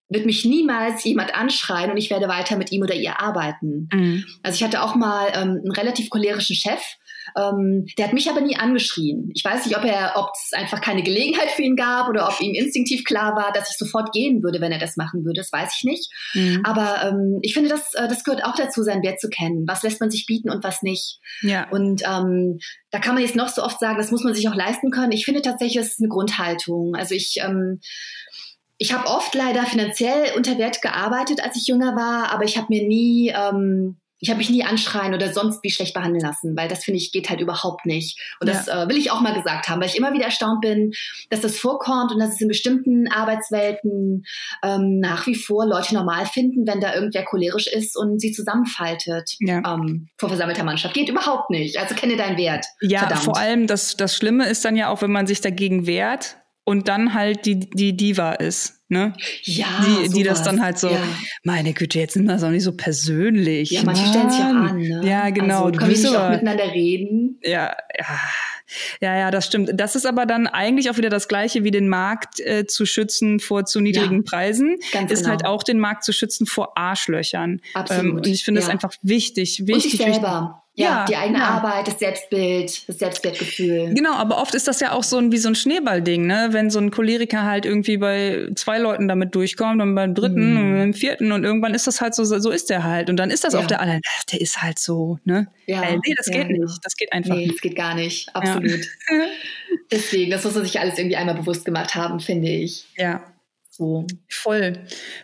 wird 0.10 0.26
mich 0.26 0.44
niemals 0.44 1.04
jemand 1.04 1.36
anschreien 1.36 1.92
und 1.92 1.98
ich 1.98 2.10
werde 2.10 2.28
weiter 2.28 2.58
mit 2.58 2.72
ihm 2.72 2.82
oder 2.82 2.96
ihr 2.96 3.20
arbeiten. 3.20 3.88
Mhm. 3.94 4.26
Also 4.44 4.56
ich 4.56 4.64
hatte 4.64 4.82
auch 4.84 4.96
mal 4.96 5.28
ähm, 5.34 5.62
einen 5.64 5.72
relativ 5.72 6.10
cholerischen 6.10 6.56
Chef, 6.56 6.82
ähm, 7.38 7.86
der 7.98 8.08
hat 8.08 8.14
mich 8.14 8.30
aber 8.30 8.42
nie 8.42 8.56
angeschrien. 8.56 9.32
Ich 9.34 9.44
weiß 9.44 9.66
nicht, 9.66 9.78
ob 9.78 9.84
er, 9.84 10.14
ob 10.16 10.32
es 10.34 10.54
einfach 10.54 10.82
keine 10.82 11.04
Gelegenheit 11.04 11.50
für 11.52 11.62
ihn 11.62 11.76
gab 11.76 12.10
oder 12.10 12.28
ob 12.28 12.40
ihm 12.42 12.54
instinktiv 12.54 13.04
klar 13.04 13.36
war, 13.36 13.52
dass 13.54 13.70
ich 13.70 13.78
sofort 13.78 14.12
gehen 14.14 14.44
würde, 14.44 14.62
wenn 14.62 14.72
er 14.72 14.80
das 14.80 14.98
machen 14.98 15.26
würde. 15.26 15.40
Das 15.40 15.52
weiß 15.52 15.76
ich 15.78 15.84
nicht. 15.84 16.12
Mhm. 16.34 16.62
Aber 16.64 17.04
ähm, 17.04 17.40
ich 17.42 17.54
finde, 17.54 17.70
das, 17.70 17.94
äh, 17.94 18.08
das 18.08 18.24
gehört 18.24 18.44
auch 18.46 18.56
dazu, 18.56 18.84
seinen 18.84 19.04
Wert 19.04 19.20
zu 19.20 19.30
kennen. 19.30 19.66
Was 19.68 19.84
lässt 19.84 20.02
man 20.02 20.12
sich 20.12 20.26
bieten 20.26 20.50
und 20.50 20.64
was 20.64 20.82
nicht. 20.82 21.20
Ja. 21.42 21.70
Und 21.70 22.04
ähm, 22.06 22.60
da 22.92 23.00
kann 23.00 23.14
man 23.14 23.24
jetzt 23.24 23.36
noch 23.36 23.50
so 23.50 23.64
oft 23.64 23.80
sagen, 23.80 23.98
das 23.98 24.12
muss 24.12 24.24
man 24.24 24.34
sich 24.34 24.48
auch 24.50 24.56
leisten 24.56 24.92
können. 24.92 25.12
Ich 25.12 25.26
finde 25.26 25.42
tatsächlich, 25.42 25.78
es 25.78 25.94
ist 25.94 26.00
eine 26.00 26.10
Grundhaltung. 26.10 26.96
Also 26.96 27.16
ich 27.16 27.38
ähm, 27.42 27.80
ich 28.80 28.94
habe 28.94 29.08
oft 29.08 29.36
leider 29.36 29.64
finanziell 29.66 30.32
unter 30.38 30.58
Wert 30.58 30.82
gearbeitet, 30.82 31.44
als 31.44 31.58
ich 31.58 31.68
jünger 31.68 31.96
war, 31.98 32.32
aber 32.32 32.46
ich 32.46 32.58
habe 32.58 32.68
mir 32.70 32.88
nie, 32.88 33.30
ähm, 33.36 33.98
ich 34.22 34.30
habe 34.30 34.38
mich 34.38 34.50
nie 34.50 34.64
anschreien 34.64 35.14
oder 35.14 35.34
sonst 35.34 35.64
wie 35.64 35.70
schlecht 35.70 35.94
behandeln 35.94 36.24
lassen, 36.24 36.56
weil 36.56 36.70
das 36.70 36.86
finde 36.86 36.98
ich 36.98 37.12
geht 37.12 37.30
halt 37.30 37.42
überhaupt 37.42 37.86
nicht. 37.86 38.20
Und 38.40 38.48
ja. 38.48 38.54
das 38.54 38.68
äh, 38.70 38.88
will 38.88 38.98
ich 38.98 39.12
auch 39.12 39.20
mal 39.20 39.34
gesagt 39.34 39.68
haben, 39.68 39.82
weil 39.82 39.90
ich 39.90 39.98
immer 39.98 40.14
wieder 40.14 40.26
erstaunt 40.26 40.62
bin, 40.62 40.92
dass 41.30 41.42
das 41.42 41.58
vorkommt 41.58 42.12
und 42.12 42.20
dass 42.20 42.36
es 42.36 42.42
in 42.42 42.48
bestimmten 42.48 43.12
Arbeitswelten 43.12 44.24
ähm, 44.64 45.00
nach 45.00 45.28
wie 45.28 45.36
vor 45.36 45.66
Leute 45.66 45.94
normal 45.94 46.26
finden, 46.26 46.66
wenn 46.66 46.80
da 46.80 46.96
irgendwer 46.96 47.26
cholerisch 47.26 47.68
ist 47.68 47.98
und 47.98 48.20
sie 48.20 48.32
zusammenfaltet 48.32 49.36
ja. 49.40 49.58
ähm, 49.58 50.08
vor 50.18 50.30
versammelter 50.30 50.64
Mannschaft. 50.64 50.94
Geht 50.94 51.10
überhaupt 51.10 51.50
nicht. 51.50 51.78
Also 51.78 51.96
kenne 51.96 52.16
deinen 52.16 52.38
Wert. 52.38 52.66
Ja, 52.80 53.00
Verdammt. 53.00 53.24
vor 53.24 53.38
allem 53.38 53.68
das, 53.68 53.98
das 53.98 54.16
Schlimme 54.16 54.48
ist 54.48 54.64
dann 54.64 54.78
ja 54.78 54.88
auch, 54.88 55.02
wenn 55.02 55.12
man 55.12 55.28
sich 55.28 55.42
dagegen 55.42 55.86
wehrt 55.86 56.39
und 56.70 56.88
dann 56.88 57.16
halt 57.16 57.48
die, 57.48 57.60
die 57.60 57.98
Diva 57.98 58.34
ist. 58.34 58.76
Ne? 58.90 59.14
Ja, 59.42 59.66
die, 59.84 60.10
die 60.10 60.22
das 60.22 60.44
dann 60.44 60.62
halt 60.62 60.78
so, 60.78 60.88
ja. 60.88 61.02
meine 61.44 61.74
Güte, 61.74 61.98
jetzt 61.98 62.14
sind 62.14 62.28
das 62.28 62.44
auch 62.44 62.52
nicht 62.52 62.64
so 62.64 62.74
persönlich. 62.74 63.72
Ja, 63.72 63.82
manche 63.84 64.06
stellen 64.06 64.30
sich 64.30 64.40
auch 64.40 64.46
an. 64.46 64.78
Ne? 64.78 65.02
Ja, 65.04 65.32
genau. 65.32 65.66
Also, 65.66 65.80
können 65.80 65.92
wir 65.92 65.98
nicht 65.98 66.16
auch 66.16 66.30
miteinander 66.30 66.72
reden? 66.72 67.40
Ja, 67.44 67.76
ja. 67.98 68.06
Ja, 69.02 69.18
ja, 69.18 69.32
das 69.32 69.48
stimmt. 69.48 69.72
Das 69.74 69.96
ist 69.96 70.06
aber 70.06 70.28
dann 70.28 70.46
eigentlich 70.46 70.92
auch 70.92 70.98
wieder 70.98 71.10
das 71.10 71.28
Gleiche 71.28 71.64
wie 71.64 71.72
den 71.72 71.90
Markt 71.90 72.40
äh, 72.40 72.68
zu 72.68 72.86
schützen 72.86 73.40
vor 73.40 73.66
zu 73.66 73.80
niedrigen 73.80 74.18
ja, 74.18 74.24
Preisen. 74.30 74.78
Ganz 74.92 75.12
ist 75.12 75.28
halt 75.28 75.40
genau. 75.40 75.50
halt 75.50 75.60
auch 75.62 75.64
den 75.64 75.80
Markt 75.80 76.04
zu 76.04 76.14
schützen 76.14 76.46
vor 76.46 76.78
Arschlöchern. 76.78 77.62
Absolut. 77.74 78.04
Ähm, 78.04 78.16
und 78.18 78.28
ich 78.28 78.44
finde 78.44 78.62
ja. 78.62 78.68
das 78.68 78.72
einfach 78.72 78.94
wichtig, 79.02 79.62
wichtig. 79.66 79.74
Und 79.74 79.82
sich 79.82 80.14
selber. 80.14 80.64
Ja, 80.80 80.88
ja, 80.88 81.06
die 81.06 81.16
eigene 81.18 81.40
ja. 81.40 81.50
Arbeit, 81.50 81.88
das 81.88 82.00
Selbstbild, 82.00 82.88
das 82.88 83.00
Selbstwertgefühl. 83.00 83.94
Genau, 83.94 84.14
aber 84.14 84.42
oft 84.42 84.56
ist 84.56 84.66
das 84.66 84.80
ja 84.80 84.94
auch 84.94 85.04
so 85.04 85.18
ein, 85.18 85.30
wie 85.34 85.38
so 85.38 85.50
ein 85.50 85.56
Schneeballding, 85.56 86.26
ne? 86.26 86.48
Wenn 86.52 86.70
so 86.70 86.80
ein 86.80 86.90
Choleriker 86.90 87.44
halt 87.44 87.66
irgendwie 87.66 87.98
bei 87.98 88.48
zwei 88.56 88.78
Leuten 88.78 89.10
damit 89.10 89.36
durchkommt 89.36 89.82
und 89.82 89.94
beim 89.94 90.16
dritten 90.16 90.54
mm. 90.54 90.58
und 90.58 90.78
beim 90.78 90.94
vierten 90.94 91.34
und 91.34 91.44
irgendwann 91.44 91.74
ist 91.74 91.86
das 91.86 92.00
halt 92.00 92.16
so, 92.16 92.24
so 92.24 92.50
ist 92.50 92.70
der 92.70 92.86
halt. 92.86 93.10
Und 93.10 93.18
dann 93.18 93.30
ist 93.30 93.44
das 93.44 93.54
ja. 93.54 93.60
auf 93.60 93.68
der 93.68 93.82
anderen, 93.82 94.02
der 94.32 94.40
ist 94.40 94.62
halt 94.62 94.80
so, 94.80 95.20
ne? 95.26 95.48
Ja. 95.66 95.84
Äh, 95.84 95.98
nee, 95.98 96.14
das 96.16 96.28
geht 96.28 96.50
nicht. 96.50 96.80
Das 96.82 96.96
geht 96.96 97.12
einfach 97.12 97.36
nee, 97.36 97.42
nicht. 97.42 97.56
das 97.56 97.62
geht 97.62 97.76
gar 97.76 97.96
nicht. 97.96 98.34
Absolut. 98.34 98.88
Deswegen, 99.92 100.32
das 100.32 100.46
muss 100.46 100.56
man 100.56 100.64
sich 100.64 100.80
alles 100.80 100.98
irgendwie 100.98 101.18
einmal 101.18 101.36
bewusst 101.36 101.66
gemacht 101.66 101.94
haben, 101.96 102.22
finde 102.22 102.48
ich. 102.48 102.86
Ja. 102.96 103.22
So. 103.80 104.06
Voll, 104.28 104.74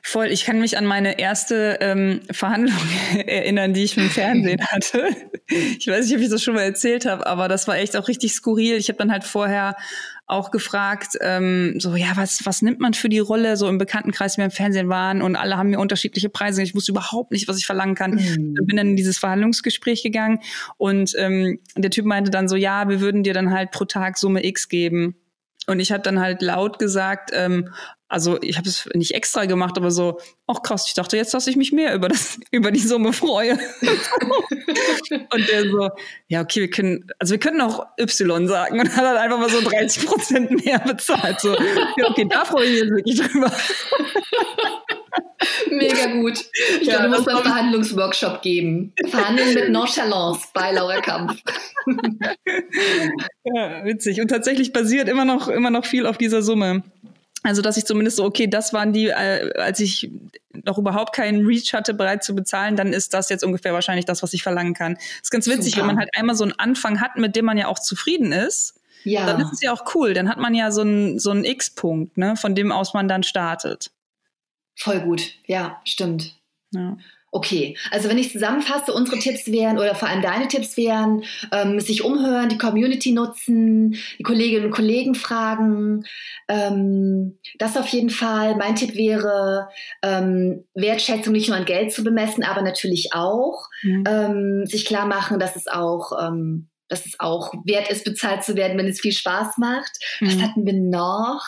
voll. 0.01 0.27
Ich 0.27 0.45
kann 0.45 0.61
mich 0.61 0.77
an 0.77 0.85
meine 0.85 1.19
erste 1.19 1.77
ähm, 1.81 2.21
Verhandlung 2.31 2.79
erinnern, 3.27 3.73
die 3.73 3.83
ich 3.83 3.97
im 3.97 4.09
Fernsehen 4.09 4.65
hatte. 4.71 5.09
Ich 5.49 5.85
weiß 5.85 6.05
nicht, 6.05 6.15
ob 6.15 6.21
ich 6.21 6.29
das 6.29 6.41
schon 6.41 6.53
mal 6.53 6.61
erzählt 6.61 7.05
habe, 7.05 7.27
aber 7.27 7.49
das 7.49 7.67
war 7.67 7.75
echt 7.75 7.97
auch 7.97 8.07
richtig 8.07 8.31
skurril. 8.31 8.77
Ich 8.77 8.87
habe 8.87 8.97
dann 8.97 9.11
halt 9.11 9.25
vorher 9.25 9.75
auch 10.25 10.51
gefragt, 10.51 11.17
ähm, 11.19 11.81
so 11.81 11.97
ja, 11.97 12.13
was 12.15 12.45
was 12.45 12.61
nimmt 12.61 12.79
man 12.79 12.93
für 12.93 13.09
die 13.09 13.19
Rolle 13.19 13.57
so 13.57 13.67
im 13.67 13.77
Bekanntenkreis, 13.77 14.37
wie 14.37 14.39
wir 14.39 14.45
im 14.45 14.51
Fernsehen 14.51 14.87
waren 14.87 15.21
und 15.21 15.35
alle 15.35 15.57
haben 15.57 15.71
mir 15.71 15.79
unterschiedliche 15.79 16.29
Preise. 16.29 16.63
Ich 16.63 16.73
wusste 16.73 16.93
überhaupt 16.93 17.31
nicht, 17.31 17.49
was 17.49 17.57
ich 17.57 17.65
verlangen 17.65 17.95
kann. 17.95 18.11
Mhm. 18.11 18.55
Bin 18.63 18.77
dann 18.77 18.87
in 18.87 18.95
dieses 18.95 19.17
Verhandlungsgespräch 19.17 20.01
gegangen 20.01 20.39
und 20.77 21.11
ähm, 21.17 21.59
der 21.75 21.91
Typ 21.91 22.05
meinte 22.05 22.31
dann 22.31 22.47
so, 22.47 22.55
ja, 22.55 22.87
wir 22.87 23.01
würden 23.01 23.23
dir 23.23 23.33
dann 23.33 23.51
halt 23.51 23.71
pro 23.71 23.83
Tag 23.83 24.17
Summe 24.17 24.45
X 24.45 24.69
geben. 24.69 25.17
Und 25.67 25.79
ich 25.79 25.91
habe 25.91 26.03
dann 26.03 26.19
halt 26.19 26.41
laut 26.41 26.79
gesagt, 26.79 27.31
ähm, 27.33 27.69
also 28.07 28.39
ich 28.41 28.57
habe 28.57 28.69
es 28.69 28.87
nicht 28.93 29.15
extra 29.15 29.45
gemacht, 29.45 29.77
aber 29.77 29.89
so, 29.89 30.19
ach 30.47 30.61
krass, 30.61 30.85
ich 30.87 30.93
dachte 30.93 31.17
jetzt, 31.17 31.33
dass 31.33 31.47
ich 31.47 31.55
mich 31.55 31.71
mehr 31.71 31.95
über 31.95 32.07
das, 32.07 32.39
über 32.51 32.71
die 32.71 32.79
Summe 32.79 33.13
freue. 33.13 33.53
und 35.31 35.49
der 35.49 35.69
so, 35.69 35.89
ja, 36.27 36.41
okay, 36.41 36.61
wir 36.61 36.69
können, 36.69 37.07
also 37.19 37.31
wir 37.31 37.39
können 37.39 37.61
auch 37.61 37.85
Y 37.99 38.47
sagen 38.47 38.79
und 38.79 38.95
hat 38.95 39.03
dann 39.03 39.17
einfach 39.17 39.39
mal 39.39 39.49
so 39.49 39.61
30 39.61 40.05
Prozent 40.05 40.65
mehr 40.65 40.79
bezahlt. 40.79 41.39
So, 41.39 41.55
ja, 41.97 42.09
okay, 42.09 42.27
da 42.29 42.45
freue 42.45 42.65
ich 42.65 42.71
mich 42.71 42.81
jetzt 42.81 42.91
wirklich 42.91 43.21
drüber. 43.21 43.51
Mega 45.69 46.07
gut. 46.13 46.45
Ich 46.81 46.87
ja, 46.87 46.97
glaube, 46.97 47.03
du 47.03 47.09
musst 47.17 47.29
einen 47.29 47.39
Verhandlungsworkshop 47.39 48.41
geben. 48.41 48.93
Verhandeln 49.09 49.53
mit 49.53 49.69
Nonchalance 49.69 50.47
bei 50.53 50.71
Laura 50.71 51.01
Kampf. 51.01 51.41
ja, 53.43 53.85
witzig. 53.85 54.21
Und 54.21 54.27
tatsächlich 54.27 54.73
basiert 54.73 55.09
immer 55.09 55.25
noch, 55.25 55.47
immer 55.47 55.69
noch 55.69 55.85
viel 55.85 56.05
auf 56.05 56.17
dieser 56.17 56.41
Summe. 56.41 56.83
Also, 57.45 57.61
dass 57.61 57.77
ich 57.77 57.85
zumindest 57.85 58.17
so, 58.17 58.25
okay, 58.25 58.47
das 58.47 58.73
waren 58.73 58.91
die, 58.91 59.09
äh, 59.09 59.53
als 59.59 59.79
ich 59.79 60.09
noch 60.63 60.79
überhaupt 60.79 61.13
keinen 61.15 61.45
Reach 61.45 61.73
hatte, 61.73 61.93
bereit 61.93 62.23
zu 62.23 62.33
bezahlen, 62.33 62.75
dann 62.75 62.91
ist 62.91 63.13
das 63.13 63.29
jetzt 63.29 63.43
ungefähr 63.43 63.71
wahrscheinlich 63.71 64.05
das, 64.05 64.23
was 64.23 64.33
ich 64.33 64.41
verlangen 64.41 64.73
kann. 64.73 64.95
Das 64.95 65.05
ist 65.23 65.31
ganz 65.31 65.47
witzig, 65.47 65.75
Super. 65.75 65.81
wenn 65.81 65.87
man 65.87 65.99
halt 65.99 66.09
einmal 66.17 66.35
so 66.35 66.43
einen 66.43 66.53
Anfang 66.53 67.01
hat, 67.01 67.17
mit 67.17 67.35
dem 67.35 67.45
man 67.45 67.59
ja 67.59 67.67
auch 67.67 67.77
zufrieden 67.77 68.31
ist. 68.31 68.81
Ja. 69.03 69.27
Dann 69.27 69.41
ist 69.41 69.53
es 69.53 69.61
ja 69.61 69.71
auch 69.71 69.93
cool. 69.93 70.15
Dann 70.15 70.27
hat 70.27 70.39
man 70.39 70.55
ja 70.55 70.71
so 70.71 70.81
einen, 70.81 71.19
so 71.19 71.29
einen 71.29 71.45
X-Punkt, 71.45 72.17
ne, 72.17 72.35
von 72.35 72.55
dem 72.55 72.71
aus 72.71 72.95
man 72.95 73.07
dann 73.07 73.21
startet. 73.21 73.91
Voll 74.73 75.01
gut. 75.01 75.33
Ja, 75.45 75.79
stimmt. 75.85 76.39
Ja. 76.71 76.97
Okay, 77.35 77.75
also 77.91 78.07
wenn 78.07 78.17
ich 78.17 78.31
zusammenfasse, 78.31 78.93
unsere 78.93 79.19
Tipps 79.19 79.51
wären 79.51 79.77
oder 79.77 79.93
vor 79.93 80.07
allem 80.07 80.21
deine 80.21 80.47
Tipps 80.47 80.77
wären, 80.77 81.23
ähm, 81.51 81.81
sich 81.81 82.01
umhören, 82.01 82.47
die 82.47 82.57
Community 82.57 83.11
nutzen, 83.11 83.97
die 84.17 84.23
Kolleginnen 84.23 84.67
und 84.67 84.71
Kollegen 84.71 85.15
fragen. 85.15 86.05
Ähm, 86.47 87.37
das 87.59 87.75
auf 87.75 87.89
jeden 87.89 88.09
Fall. 88.09 88.55
Mein 88.55 88.77
Tipp 88.77 88.95
wäre, 88.95 89.67
ähm, 90.01 90.63
Wertschätzung 90.75 91.33
nicht 91.33 91.49
nur 91.49 91.57
an 91.57 91.65
Geld 91.65 91.91
zu 91.91 92.05
bemessen, 92.05 92.45
aber 92.45 92.61
natürlich 92.61 93.09
auch 93.11 93.67
mhm. 93.83 94.65
sich 94.65 94.85
klar 94.85 95.05
machen, 95.05 95.37
dass 95.37 95.57
es 95.57 95.67
auch 95.67 96.13
ähm, 96.17 96.69
dass 96.87 97.05
es 97.05 97.19
auch 97.19 97.53
wert 97.65 97.89
ist, 97.89 98.03
bezahlt 98.03 98.43
zu 98.43 98.55
werden, 98.55 98.77
wenn 98.77 98.87
es 98.87 99.01
viel 99.01 99.11
Spaß 99.11 99.57
macht. 99.57 99.91
Mhm. 100.19 100.27
Was 100.27 100.41
hatten 100.41 100.65
wir 100.65 100.73
noch? 100.73 101.43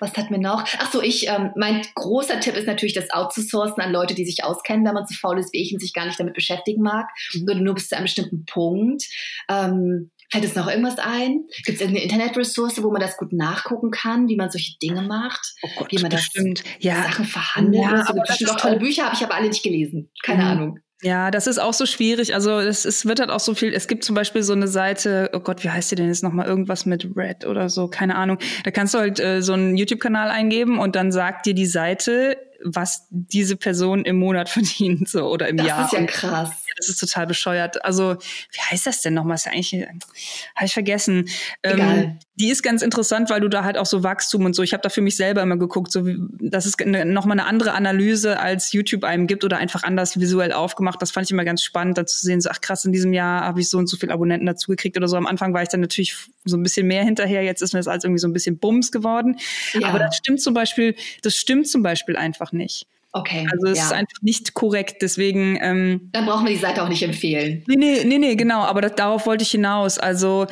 Was 0.00 0.16
hatten 0.16 0.30
wir 0.30 0.40
noch? 0.40 0.64
Ach 0.78 0.92
so, 0.92 1.02
ich, 1.02 1.28
ähm, 1.28 1.50
mein 1.56 1.82
großer 1.94 2.40
Tipp 2.40 2.56
ist 2.56 2.66
natürlich, 2.66 2.94
das 2.94 3.10
outzusourcen 3.10 3.82
an 3.82 3.92
Leute, 3.92 4.14
die 4.14 4.24
sich 4.24 4.44
auskennen, 4.44 4.84
wenn 4.84 4.94
man 4.94 5.06
so 5.06 5.14
faul 5.14 5.38
ist 5.38 5.52
wie 5.52 5.62
ich 5.62 5.72
und 5.72 5.80
sich 5.80 5.92
gar 5.92 6.06
nicht 6.06 6.18
damit 6.18 6.34
beschäftigen 6.34 6.82
mag, 6.82 7.08
mhm. 7.34 7.46
sondern 7.46 7.64
nur 7.64 7.74
bis 7.74 7.88
zu 7.88 7.96
einem 7.96 8.04
bestimmten 8.04 8.44
Punkt. 8.44 9.04
Ähm, 9.48 10.10
Fällt 10.32 10.44
es 10.44 10.54
noch 10.54 10.68
irgendwas 10.68 10.98
ein? 10.98 11.46
Gibt 11.64 11.76
es 11.76 11.80
irgendeine 11.80 12.04
Internetressource, 12.04 12.80
wo 12.84 12.92
man 12.92 13.00
das 13.00 13.16
gut 13.16 13.32
nachgucken 13.32 13.90
kann, 13.90 14.28
wie 14.28 14.36
man 14.36 14.48
solche 14.48 14.78
Dinge 14.78 15.02
macht? 15.02 15.54
Oh 15.62 15.68
Gott, 15.76 15.90
wie 15.90 16.00
man 16.00 16.10
bestimmt. 16.10 16.60
das 16.60 16.66
ja. 16.78 17.02
Sachen 17.02 17.24
verhandelt? 17.24 17.82
Ja, 17.82 18.04
so, 18.04 18.14
sind 18.36 18.48
doch 18.48 18.56
tolle 18.56 18.78
Bücher, 18.78 19.06
habe 19.06 19.16
ich 19.16 19.24
aber 19.24 19.34
alle 19.34 19.48
nicht 19.48 19.64
gelesen. 19.64 20.12
Keine 20.22 20.44
mhm. 20.44 20.48
Ahnung. 20.48 20.78
Ja, 21.02 21.30
das 21.30 21.46
ist 21.46 21.58
auch 21.58 21.72
so 21.72 21.86
schwierig. 21.86 22.34
Also 22.34 22.58
es, 22.58 22.84
es 22.84 23.06
wird 23.06 23.20
halt 23.20 23.30
auch 23.30 23.40
so 23.40 23.54
viel. 23.54 23.72
Es 23.72 23.88
gibt 23.88 24.04
zum 24.04 24.14
Beispiel 24.14 24.42
so 24.42 24.52
eine 24.52 24.68
Seite, 24.68 25.30
oh 25.32 25.40
Gott, 25.40 25.64
wie 25.64 25.70
heißt 25.70 25.90
die 25.90 25.94
denn 25.94 26.08
jetzt 26.08 26.22
nochmal? 26.22 26.46
Irgendwas 26.46 26.84
mit 26.84 27.08
Red 27.16 27.46
oder 27.46 27.70
so, 27.70 27.88
keine 27.88 28.16
Ahnung. 28.16 28.38
Da 28.64 28.70
kannst 28.70 28.92
du 28.94 28.98
halt 28.98 29.18
äh, 29.18 29.40
so 29.40 29.54
einen 29.54 29.76
YouTube-Kanal 29.76 30.28
eingeben 30.28 30.78
und 30.78 30.96
dann 30.96 31.10
sagt 31.10 31.46
dir 31.46 31.54
die 31.54 31.66
Seite, 31.66 32.36
was 32.62 33.06
diese 33.10 33.56
Person 33.56 34.04
im 34.04 34.16
Monat 34.18 34.48
verdient 34.50 35.08
so 35.08 35.26
oder 35.30 35.48
im 35.48 35.56
das 35.56 35.66
Jahr. 35.66 35.82
Das 35.82 35.92
ist 35.92 35.98
ja 35.98 36.06
krass. 36.06 36.50
Das 36.80 36.88
ist 36.88 36.98
total 36.98 37.26
bescheuert. 37.26 37.84
Also, 37.84 38.16
wie 38.52 38.60
heißt 38.70 38.86
das 38.86 39.02
denn 39.02 39.14
nochmal? 39.14 39.36
Ist 39.36 39.46
ja 39.46 39.52
eigentlich, 39.52 39.86
habe 40.54 40.66
ich 40.66 40.72
vergessen. 40.72 41.28
Ähm, 41.62 42.18
die 42.36 42.48
ist 42.48 42.62
ganz 42.62 42.82
interessant, 42.82 43.28
weil 43.28 43.40
du 43.40 43.48
da 43.48 43.64
halt 43.64 43.76
auch 43.76 43.86
so 43.86 44.02
Wachstum 44.02 44.46
und 44.46 44.54
so. 44.54 44.62
Ich 44.62 44.72
habe 44.72 44.82
da 44.82 44.88
für 44.88 45.02
mich 45.02 45.16
selber 45.16 45.42
immer 45.42 45.58
geguckt, 45.58 45.92
so 45.92 46.02
das 46.40 46.64
ist 46.64 46.80
ne, 46.80 47.04
nochmal 47.04 47.38
eine 47.38 47.46
andere 47.46 47.72
Analyse, 47.72 48.40
als 48.40 48.72
YouTube 48.72 49.04
einem 49.04 49.26
gibt 49.26 49.44
oder 49.44 49.58
einfach 49.58 49.82
anders 49.82 50.18
visuell 50.18 50.52
aufgemacht. 50.52 51.02
Das 51.02 51.10
fand 51.10 51.26
ich 51.26 51.32
immer 51.32 51.44
ganz 51.44 51.62
spannend, 51.62 51.98
da 51.98 52.06
zu 52.06 52.18
sehen, 52.18 52.40
so, 52.40 52.48
ach 52.50 52.60
krass, 52.60 52.84
in 52.84 52.92
diesem 52.92 53.12
Jahr 53.12 53.42
habe 53.42 53.60
ich 53.60 53.68
so 53.68 53.78
und 53.78 53.88
so 53.88 53.96
viele 53.96 54.12
Abonnenten 54.12 54.46
dazu 54.46 54.70
gekriegt 54.70 54.96
oder 54.96 55.06
so. 55.06 55.16
Am 55.16 55.26
Anfang 55.26 55.52
war 55.52 55.62
ich 55.62 55.68
dann 55.68 55.80
natürlich 55.80 56.16
so 56.44 56.56
ein 56.56 56.62
bisschen 56.62 56.86
mehr 56.86 57.04
hinterher. 57.04 57.42
Jetzt 57.42 57.60
ist 57.62 57.74
mir 57.74 57.80
das 57.80 57.88
alles 57.88 58.04
irgendwie 58.04 58.20
so 58.20 58.28
ein 58.28 58.32
bisschen 58.32 58.58
Bums 58.58 58.90
geworden. 58.90 59.38
Ja. 59.74 59.88
Aber 59.88 59.98
das 59.98 60.16
stimmt 60.16 60.40
zum 60.40 60.54
Beispiel, 60.54 60.96
das 61.22 61.36
stimmt 61.36 61.68
zum 61.68 61.82
Beispiel 61.82 62.16
einfach 62.16 62.52
nicht. 62.52 62.86
Okay. 63.12 63.46
Also 63.50 63.66
es 63.68 63.78
ja. 63.78 63.84
ist 63.84 63.92
einfach 63.92 64.22
nicht 64.22 64.54
korrekt. 64.54 65.02
Deswegen. 65.02 65.58
Ähm, 65.60 66.10
Dann 66.12 66.26
brauchen 66.26 66.46
wir 66.46 66.52
die 66.52 66.60
Seite 66.60 66.82
auch 66.82 66.88
nicht 66.88 67.02
empfehlen. 67.02 67.64
Nee, 67.66 67.76
nee, 67.76 68.04
nee, 68.04 68.18
nee 68.18 68.36
genau. 68.36 68.60
Aber 68.60 68.80
das, 68.80 68.94
darauf 68.94 69.26
wollte 69.26 69.42
ich 69.42 69.50
hinaus. 69.50 69.98
Also 69.98 70.46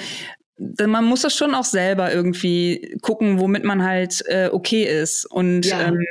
man 0.58 1.04
muss 1.04 1.22
das 1.22 1.36
schon 1.36 1.54
auch 1.54 1.64
selber 1.64 2.12
irgendwie 2.12 2.96
gucken, 3.00 3.38
womit 3.38 3.64
man 3.64 3.84
halt 3.84 4.24
äh, 4.26 4.48
okay 4.52 4.84
ist 4.84 5.24
und 5.26 5.66
ja. 5.66 5.88
ähm, 5.88 6.04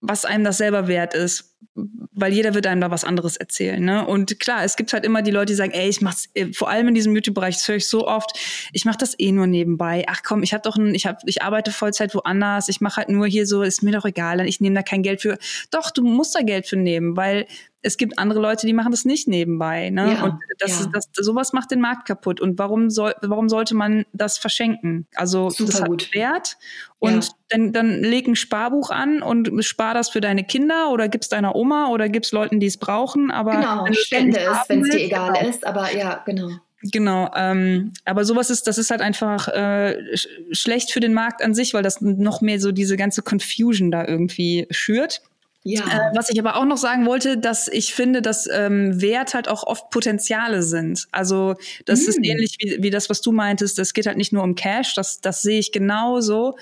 was 0.00 0.24
einem 0.24 0.44
das 0.44 0.58
selber 0.58 0.88
wert 0.88 1.14
ist 1.14 1.52
weil 1.74 2.32
jeder 2.32 2.54
wird 2.54 2.66
einem 2.66 2.80
da 2.80 2.90
was 2.90 3.04
anderes 3.04 3.36
erzählen. 3.36 3.82
Ne? 3.82 4.06
Und 4.06 4.38
klar, 4.38 4.64
es 4.64 4.76
gibt 4.76 4.92
halt 4.92 5.04
immer 5.04 5.22
die 5.22 5.30
Leute, 5.30 5.46
die 5.46 5.54
sagen, 5.54 5.72
ey, 5.72 5.88
ich 5.88 6.02
mach's, 6.02 6.28
äh, 6.34 6.52
vor 6.52 6.68
allem 6.68 6.88
in 6.88 6.94
diesem 6.94 7.14
YouTube-Bereich, 7.14 7.56
das 7.56 7.66
höre 7.66 7.76
ich 7.76 7.88
so 7.88 8.06
oft, 8.06 8.38
ich 8.72 8.84
mache 8.84 8.98
das 8.98 9.18
eh 9.18 9.32
nur 9.32 9.46
nebenbei. 9.46 10.04
Ach 10.06 10.20
komm, 10.22 10.42
ich 10.42 10.52
habe 10.52 10.62
doch 10.62 10.76
ein, 10.76 10.94
ich 10.94 11.06
hab, 11.06 11.20
ich 11.24 11.42
arbeite 11.42 11.70
Vollzeit 11.70 12.14
woanders, 12.14 12.68
ich 12.68 12.80
mache 12.80 12.98
halt 12.98 13.08
nur 13.08 13.26
hier 13.26 13.46
so, 13.46 13.62
ist 13.62 13.82
mir 13.82 13.92
doch 13.92 14.04
egal, 14.04 14.46
ich 14.46 14.60
nehme 14.60 14.76
da 14.76 14.82
kein 14.82 15.02
Geld 15.02 15.22
für. 15.22 15.38
Doch, 15.70 15.90
du 15.90 16.02
musst 16.02 16.34
da 16.34 16.42
Geld 16.42 16.66
für 16.66 16.76
nehmen, 16.76 17.16
weil 17.16 17.46
es 17.82 17.96
gibt 17.96 18.18
andere 18.18 18.40
Leute, 18.40 18.66
die 18.66 18.72
machen 18.72 18.92
das 18.92 19.04
nicht 19.04 19.26
nebenbei. 19.26 19.90
Ne? 19.90 20.14
Ja, 20.14 20.24
und 20.24 20.38
das, 20.58 20.80
ja. 20.80 20.90
das, 20.92 21.08
sowas 21.12 21.52
macht 21.52 21.72
den 21.72 21.80
Markt 21.80 22.06
kaputt. 22.06 22.40
Und 22.40 22.58
warum 22.58 22.90
soll, 22.90 23.14
warum 23.22 23.48
sollte 23.48 23.74
man 23.74 24.06
das 24.12 24.38
verschenken? 24.38 25.06
Also 25.14 25.50
Super 25.50 25.72
das 25.72 25.80
hat 25.82 25.88
gut. 25.88 26.14
Wert. 26.14 26.58
Und 27.00 27.24
ja. 27.24 27.32
dann, 27.48 27.72
dann 27.72 28.00
leg 28.02 28.28
ein 28.28 28.36
Sparbuch 28.36 28.90
an 28.90 29.20
und 29.22 29.64
spar 29.64 29.94
das 29.94 30.10
für 30.10 30.20
deine 30.20 30.44
Kinder 30.44 30.90
oder 30.90 31.08
gib's 31.08 31.28
deiner 31.28 31.56
Oma 31.56 31.88
oder 31.88 32.08
gib's 32.08 32.30
Leuten, 32.30 32.60
die 32.60 32.66
es 32.66 32.76
brauchen. 32.76 33.32
Aber 33.32 33.56
genau, 33.56 33.86
spende 33.92 34.38
es, 34.38 34.68
wenn 34.68 34.82
es 34.82 34.90
dir 34.90 35.00
egal 35.00 35.32
genau. 35.32 35.48
ist. 35.48 35.66
Aber 35.66 35.92
ja, 35.94 36.22
genau. 36.24 36.50
Genau, 36.84 37.30
ähm, 37.36 37.92
aber 38.04 38.24
sowas 38.24 38.50
ist, 38.50 38.66
das 38.66 38.76
ist 38.76 38.90
halt 38.90 39.00
einfach 39.00 39.46
äh, 39.46 40.16
schlecht 40.50 40.90
für 40.90 40.98
den 40.98 41.14
Markt 41.14 41.42
an 41.42 41.54
sich, 41.54 41.74
weil 41.74 41.84
das 41.84 42.00
noch 42.00 42.40
mehr 42.40 42.58
so 42.58 42.72
diese 42.72 42.96
ganze 42.96 43.22
Confusion 43.22 43.92
da 43.92 44.04
irgendwie 44.04 44.66
schürt. 44.70 45.22
Ja. 45.64 45.82
Äh, 45.82 46.16
was 46.16 46.28
ich 46.28 46.40
aber 46.40 46.56
auch 46.56 46.64
noch 46.64 46.76
sagen 46.76 47.06
wollte, 47.06 47.38
dass 47.38 47.68
ich 47.68 47.94
finde, 47.94 48.20
dass 48.20 48.48
ähm, 48.52 49.00
Wert 49.00 49.34
halt 49.34 49.48
auch 49.48 49.62
oft 49.64 49.90
Potenziale 49.90 50.62
sind. 50.62 51.06
Also 51.12 51.54
das 51.84 52.04
mm. 52.04 52.08
ist 52.08 52.18
ähnlich 52.22 52.56
wie, 52.60 52.82
wie 52.82 52.90
das, 52.90 53.08
was 53.10 53.20
du 53.20 53.30
meintest. 53.30 53.78
Es 53.78 53.94
geht 53.94 54.06
halt 54.06 54.16
nicht 54.16 54.32
nur 54.32 54.42
um 54.42 54.56
Cash, 54.56 54.94
das, 54.94 55.20
das 55.20 55.42
sehe 55.42 55.60
ich 55.60 55.70
genauso. 55.70 56.56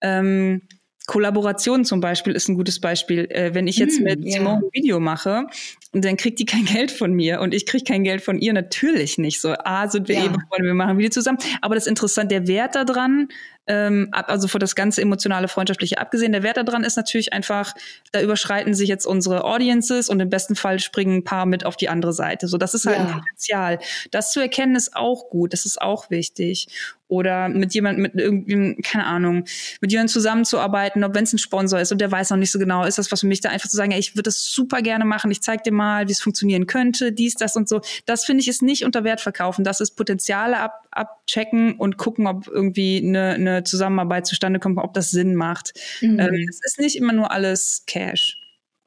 Ähm, 0.00 0.62
Kollaboration 1.06 1.84
zum 1.84 2.00
Beispiel 2.00 2.34
ist 2.34 2.48
ein 2.48 2.54
gutes 2.54 2.80
Beispiel. 2.80 3.26
Äh, 3.30 3.54
wenn 3.54 3.66
ich 3.66 3.76
jetzt 3.76 4.00
mm, 4.00 4.04
mit 4.04 4.24
yeah. 4.24 4.38
Simone 4.38 4.56
ein 4.58 4.70
Video 4.72 5.00
mache, 5.00 5.46
dann 5.92 6.16
kriegt 6.16 6.38
die 6.38 6.46
kein 6.46 6.64
Geld 6.64 6.90
von 6.90 7.12
mir 7.12 7.40
und 7.40 7.52
ich 7.52 7.66
kriege 7.66 7.84
kein 7.84 8.04
Geld 8.04 8.22
von 8.22 8.38
ihr 8.38 8.52
natürlich 8.52 9.18
nicht. 9.18 9.40
So, 9.40 9.54
A, 9.64 9.88
sind 9.88 10.08
wir 10.08 10.14
ja. 10.14 10.24
eh 10.24 10.28
befreundet, 10.28 10.66
wir 10.66 10.74
machen 10.74 10.96
Video 10.96 11.10
zusammen. 11.10 11.38
Aber 11.60 11.74
das 11.74 11.86
Interessante, 11.86 12.40
der 12.40 12.48
Wert 12.48 12.74
daran, 12.74 13.28
ähm, 13.66 14.08
also 14.12 14.48
vor 14.48 14.60
das 14.60 14.74
ganze 14.74 15.00
emotionale, 15.00 15.48
freundschaftliche 15.48 15.98
abgesehen, 15.98 16.32
der 16.32 16.42
Wert 16.42 16.56
daran 16.56 16.84
ist 16.84 16.96
natürlich 16.96 17.32
einfach, 17.32 17.74
da 18.12 18.20
überschreiten 18.20 18.74
sich 18.74 18.88
jetzt 18.88 19.06
unsere 19.06 19.44
Audiences 19.44 20.08
und 20.08 20.20
im 20.20 20.28
besten 20.28 20.56
Fall 20.56 20.78
springen 20.78 21.18
ein 21.18 21.24
paar 21.24 21.46
mit 21.46 21.64
auf 21.64 21.76
die 21.76 21.88
andere 21.88 22.12
Seite. 22.12 22.48
So, 22.48 22.58
das 22.58 22.74
ist 22.74 22.86
halt 22.86 22.98
ja. 22.98 23.06
ein 23.06 23.12
Potenzial. 23.12 23.78
Das 24.10 24.32
zu 24.32 24.40
erkennen 24.40 24.76
ist 24.76 24.96
auch 24.96 25.30
gut, 25.30 25.52
das 25.52 25.64
ist 25.64 25.80
auch 25.80 26.10
wichtig 26.10 26.68
oder 27.08 27.48
mit 27.48 27.74
jemandem, 27.74 28.02
mit 28.02 28.14
irgendwie, 28.14 28.80
keine 28.82 29.06
Ahnung, 29.06 29.44
mit 29.80 29.92
jemandem 29.92 30.12
zusammenzuarbeiten, 30.12 31.04
ob 31.04 31.14
wenn 31.14 31.24
es 31.24 31.32
ein 31.32 31.38
Sponsor 31.38 31.78
ist 31.78 31.92
und 31.92 32.00
der 32.00 32.10
weiß 32.10 32.30
noch 32.30 32.38
nicht 32.38 32.50
so 32.50 32.58
genau, 32.58 32.84
ist 32.84 32.98
das 32.98 33.12
was 33.12 33.20
für 33.20 33.26
mich, 33.26 33.40
da 33.40 33.50
einfach 33.50 33.68
zu 33.68 33.76
sagen, 33.76 33.92
ey, 33.92 33.98
ich 33.98 34.14
würde 34.14 34.24
das 34.24 34.52
super 34.52 34.82
gerne 34.82 35.04
machen, 35.04 35.30
ich 35.30 35.42
zeig 35.42 35.62
dir 35.64 35.72
mal, 35.72 36.08
wie 36.08 36.12
es 36.12 36.20
funktionieren 36.20 36.66
könnte, 36.66 37.12
dies, 37.12 37.34
das 37.34 37.56
und 37.56 37.68
so. 37.68 37.80
Das 38.06 38.24
finde 38.24 38.40
ich 38.40 38.48
ist 38.48 38.62
nicht 38.62 38.84
unter 38.84 39.04
Wert 39.04 39.20
verkaufen, 39.20 39.64
das 39.64 39.80
ist 39.80 39.92
Potenziale 39.92 40.58
ab, 40.58 40.86
abchecken 40.90 41.74
und 41.74 41.98
gucken, 41.98 42.26
ob 42.26 42.48
irgendwie 42.48 43.02
eine, 43.04 43.34
eine 43.34 43.53
Zusammenarbeit 43.62 44.26
zustande 44.26 44.58
kommt, 44.58 44.78
ob 44.78 44.94
das 44.94 45.10
Sinn 45.10 45.34
macht. 45.34 45.72
Mhm. 46.00 46.18
Ähm, 46.18 46.46
es 46.48 46.60
ist 46.64 46.80
nicht 46.80 46.96
immer 46.96 47.12
nur 47.12 47.30
alles 47.30 47.84
Cash. 47.86 48.38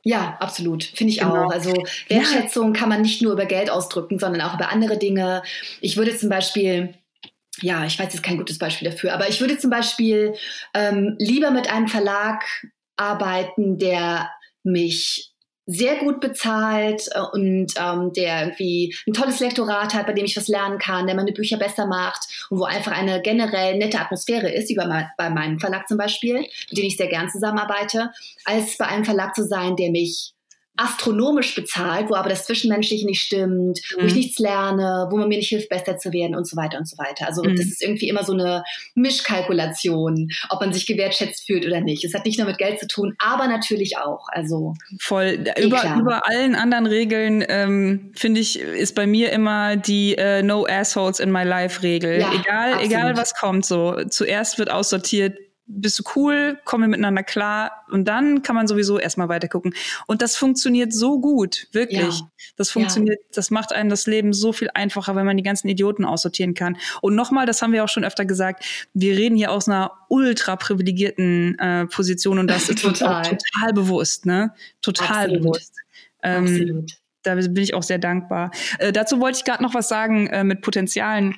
Ja, 0.04 0.38
absolut. 0.40 0.84
Finde 0.84 1.12
ich 1.12 1.20
genau. 1.20 1.46
auch. 1.46 1.52
Also 1.52 1.74
Wertschätzung 2.08 2.74
ja. 2.74 2.80
kann 2.80 2.90
man 2.90 3.02
nicht 3.02 3.22
nur 3.22 3.34
über 3.34 3.46
Geld 3.46 3.70
ausdrücken, 3.70 4.20
sondern 4.20 4.42
auch 4.42 4.56
über 4.56 4.72
andere 4.72 4.98
Dinge. 4.98 5.44
Ich 5.82 5.98
würde 5.98 6.16
zum 6.18 6.30
Beispiel 6.30 6.94
ja, 7.62 7.86
ich 7.86 7.98
weiß 7.98 8.14
jetzt 8.14 8.24
kein 8.24 8.38
gutes 8.38 8.60
Beispiel 8.60 8.90
dafür, 8.90 9.14
aber 9.14 9.28
ich 9.30 9.42
würde 9.42 9.58
zum 9.58 9.72
Beispiel 9.72 10.36
ähm, 10.74 11.16
lieber 11.18 11.52
mit 11.52 11.70
einem 11.70 11.88
Verlag 11.88 12.44
arbeiten, 12.98 13.78
der 13.78 14.30
mich 14.64 15.27
sehr 15.68 15.98
gut 15.98 16.22
bezahlt 16.22 17.08
äh, 17.14 17.20
und 17.34 17.74
ähm, 17.78 18.14
der 18.14 18.42
irgendwie 18.44 18.96
ein 19.06 19.14
tolles 19.14 19.42
Lektorat 19.42 19.94
hat, 19.94 20.08
bei 20.08 20.14
dem 20.14 20.26
ich 20.26 20.38
was 20.38 20.48
lernen 20.48 20.80
kann, 20.80 21.06
der 21.06 21.16
meine 21.16 21.34
Bücher 21.34 21.58
besser 21.58 21.86
macht 21.86 22.22
und 22.50 22.60
wo 22.60 22.64
einfach 22.64 22.94
eine 22.94 23.22
generell 23.22 23.78
nette 23.78 24.00
Atmosphäre 24.00 24.50
ist, 24.50 24.70
wie 24.70 24.76
bei, 24.76 25.10
bei 25.18 25.30
meinem 25.30 25.60
Verlag 25.60 25.88
zum 25.88 25.98
Beispiel, 25.98 26.38
mit 26.70 26.78
dem 26.78 26.86
ich 26.86 26.96
sehr 26.96 27.08
gern 27.08 27.30
zusammenarbeite, 27.30 28.12
als 28.46 28.78
bei 28.78 28.88
einem 28.88 29.04
Verlag 29.04 29.36
zu 29.36 29.46
sein, 29.46 29.76
der 29.76 29.92
mich 29.92 30.34
astronomisch 30.78 31.56
bezahlt, 31.56 32.10
wo 32.10 32.16
aber 32.16 32.30
das 32.30 32.46
Zwischenmenschliche 32.46 33.06
nicht 33.06 33.22
stimmt, 33.22 33.80
mhm. 33.80 34.02
wo 34.02 34.06
ich 34.06 34.13
mhm. 34.13 34.20
nichts 34.20 34.40
lerne, 34.40 35.08
wo 35.10 35.18
man 35.18 35.28
mir 35.28 35.38
nicht 35.38 35.50
hilft, 35.50 35.70
besser 35.70 35.98
zu 35.98 36.13
werden 36.13 36.36
und 36.36 36.48
so 36.48 36.56
weiter 36.56 36.78
und 36.78 36.88
so 36.88 36.98
weiter. 36.98 37.28
Also 37.28 37.44
mhm. 37.44 37.56
das 37.56 37.66
ist 37.66 37.84
irgendwie 37.84 38.08
immer 38.08 38.24
so 38.24 38.34
eine 38.34 38.63
Mischkalkulation, 38.96 40.30
ob 40.50 40.62
man 40.62 40.74
sich 40.74 40.86
gewertschätzt 40.86 41.46
fühlt 41.46 41.66
oder 41.66 41.82
nicht. 41.82 42.06
Es 42.06 42.13
hat 42.13 42.26
nicht 42.26 42.38
nur 42.38 42.48
mit 42.48 42.58
Geld 42.58 42.80
zu 42.80 42.88
tun, 42.88 43.16
aber 43.18 43.48
natürlich 43.48 43.98
auch. 43.98 44.28
Also 44.30 44.76
voll 45.00 45.46
eh 45.56 45.63
über, 45.63 45.96
über 46.00 46.28
allen 46.28 46.56
anderen 46.56 46.86
Regeln 46.86 47.44
ähm, 47.48 48.12
finde 48.16 48.40
ich 48.40 48.60
ist 48.60 48.96
bei 48.96 49.08
mir 49.08 49.32
immer 49.32 49.76
die 49.76 50.16
äh, 50.16 50.44
No 50.44 50.66
assholes 50.66 51.20
in 51.20 51.32
my 51.32 51.44
life 51.44 51.82
Regel. 51.82 52.20
Ja, 52.20 52.32
egal 52.34 52.74
absolut. 52.74 52.92
egal 52.92 53.18
was 53.18 53.34
kommt 53.34 53.66
so. 53.66 53.96
Zuerst 54.10 54.60
wird 54.60 54.70
aussortiert 54.70 55.38
bist 55.68 56.00
du 56.00 56.04
cool, 56.16 56.60
kommen 56.64 56.86
wir 56.86 56.88
miteinander 56.88 57.24
klar 57.24 57.86
und 57.92 58.08
dann 58.08 58.42
kann 58.42 58.56
man 58.56 58.68
sowieso 58.68 58.98
erstmal 59.00 59.28
weiter 59.28 59.50
gucken. 59.50 59.74
Und 60.08 60.22
das 60.22 60.38
funktioniert 60.38 60.94
so 60.94 61.20
gut, 61.20 61.68
wirklich. 61.74 62.20
Ja. 62.20 62.32
Das 62.56 62.72
funktioniert, 62.72 63.20
ja. 63.20 63.28
das 63.34 63.52
macht 63.52 63.74
einem 63.74 63.90
das 63.90 64.08
Leben 64.08 64.32
so 64.34 64.54
viel 64.54 64.70
einfacher, 64.74 65.16
wenn 65.16 65.26
man 65.26 65.36
die 65.36 65.44
ganzen 65.44 65.68
Idioten 65.68 66.06
aussortieren 66.06 66.54
kann. 66.54 66.78
Und 67.02 67.16
nochmal, 67.16 67.46
das 67.46 67.62
haben 67.62 67.74
wir 67.74 67.84
auch 67.84 67.90
schon 67.90 68.06
öfter 68.06 68.26
gesagt, 68.26 68.64
wir 68.94 69.18
reden 69.18 69.36
hier 69.36 69.52
aus 69.52 69.68
einer 69.68 69.92
ultra 70.08 70.56
privilegierten 70.56 71.60
äh, 71.60 71.86
Position 71.88 72.40
und 72.40 72.48
das 72.48 72.70
ist 72.70 72.82
total. 72.82 73.24
total 73.24 73.74
bewusst, 73.74 74.26
ne? 74.26 74.54
Total 74.82 75.26
Absolut. 75.26 75.42
bewusst. 75.42 75.74
Ähm, 76.24 76.46
Absolut. 76.46 76.92
Da 77.24 77.36
bin 77.36 77.58
ich 77.58 77.74
auch 77.74 77.84
sehr 77.84 78.00
dankbar. 78.00 78.52
Äh, 78.80 78.94
dazu 78.94 79.20
wollte 79.20 79.40
ich 79.40 79.44
gerade 79.44 79.62
noch 79.62 79.74
was 79.74 79.90
sagen 79.90 80.28
äh, 80.28 80.46
mit 80.46 80.62
Potenzialen 80.62 81.36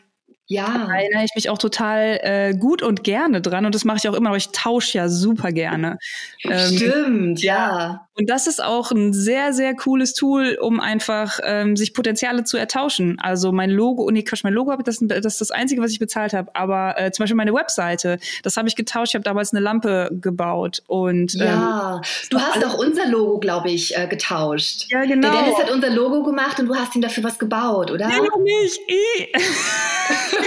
ja. 0.49 0.87
Da 0.87 0.95
erinnere 0.95 1.23
ich 1.25 1.35
mich 1.35 1.49
auch 1.51 1.59
total 1.59 2.19
äh, 2.23 2.55
gut 2.57 2.81
und 2.81 3.03
gerne 3.03 3.39
dran 3.39 3.67
und 3.67 3.75
das 3.75 3.85
mache 3.85 3.97
ich 3.97 4.09
auch 4.09 4.15
immer, 4.15 4.29
aber 4.29 4.37
ich 4.37 4.49
tausche 4.49 4.97
ja 4.97 5.07
super 5.07 5.51
gerne. 5.51 5.99
Ähm, 6.43 6.75
Stimmt, 6.75 7.43
ja. 7.43 8.07
Und 8.15 8.31
das 8.31 8.47
ist 8.47 8.61
auch 8.61 8.91
ein 8.91 9.13
sehr, 9.13 9.53
sehr 9.53 9.75
cooles 9.75 10.13
Tool, 10.13 10.57
um 10.59 10.79
einfach 10.79 11.39
ähm, 11.43 11.77
sich 11.77 11.93
Potenziale 11.93 12.45
zu 12.45 12.57
ertauschen. 12.57 13.17
Also 13.21 13.51
mein 13.51 13.69
Logo, 13.69 14.03
und 14.03 14.15
nee, 14.15 14.23
Quatsch, 14.23 14.43
mein 14.43 14.53
Logo, 14.53 14.75
das, 14.75 14.97
das 14.99 15.25
ist 15.25 15.41
das 15.41 15.51
Einzige, 15.51 15.83
was 15.83 15.91
ich 15.91 15.99
bezahlt 15.99 16.33
habe, 16.33 16.53
aber 16.55 16.99
äh, 16.99 17.11
zum 17.11 17.23
Beispiel 17.23 17.37
meine 17.37 17.53
Webseite, 17.53 18.17
das 18.41 18.57
habe 18.57 18.67
ich 18.67 18.75
getauscht, 18.75 19.11
ich 19.11 19.15
habe 19.15 19.23
damals 19.23 19.53
eine 19.53 19.61
Lampe 19.61 20.09
gebaut 20.11 20.81
und 20.87 21.35
Ja, 21.35 21.97
ähm, 21.97 22.01
du 22.31 22.39
hast 22.39 22.65
auch 22.65 22.79
unser 22.79 23.07
Logo, 23.07 23.37
glaube 23.37 23.69
ich, 23.69 23.95
äh, 23.95 24.07
getauscht. 24.07 24.87
Ja, 24.89 25.05
genau. 25.05 25.31
Der 25.31 25.43
Dennis 25.43 25.59
hat 25.59 25.69
unser 25.69 25.91
Logo 25.91 26.23
gemacht 26.23 26.59
und 26.59 26.65
du 26.65 26.75
hast 26.75 26.95
ihm 26.95 27.01
dafür 27.01 27.23
was 27.23 27.37
gebaut, 27.37 27.91
oder? 27.91 28.07
Nee, 28.07 28.17
noch 28.17 28.39
nicht. 28.39 28.79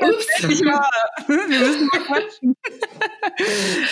Ups. 0.00 0.46
Nicht 0.46 0.64
wahr. 0.64 0.90
Wir 1.26 1.58
müssen 1.58 1.88
mal 1.92 2.00
quatschen. 2.00 2.56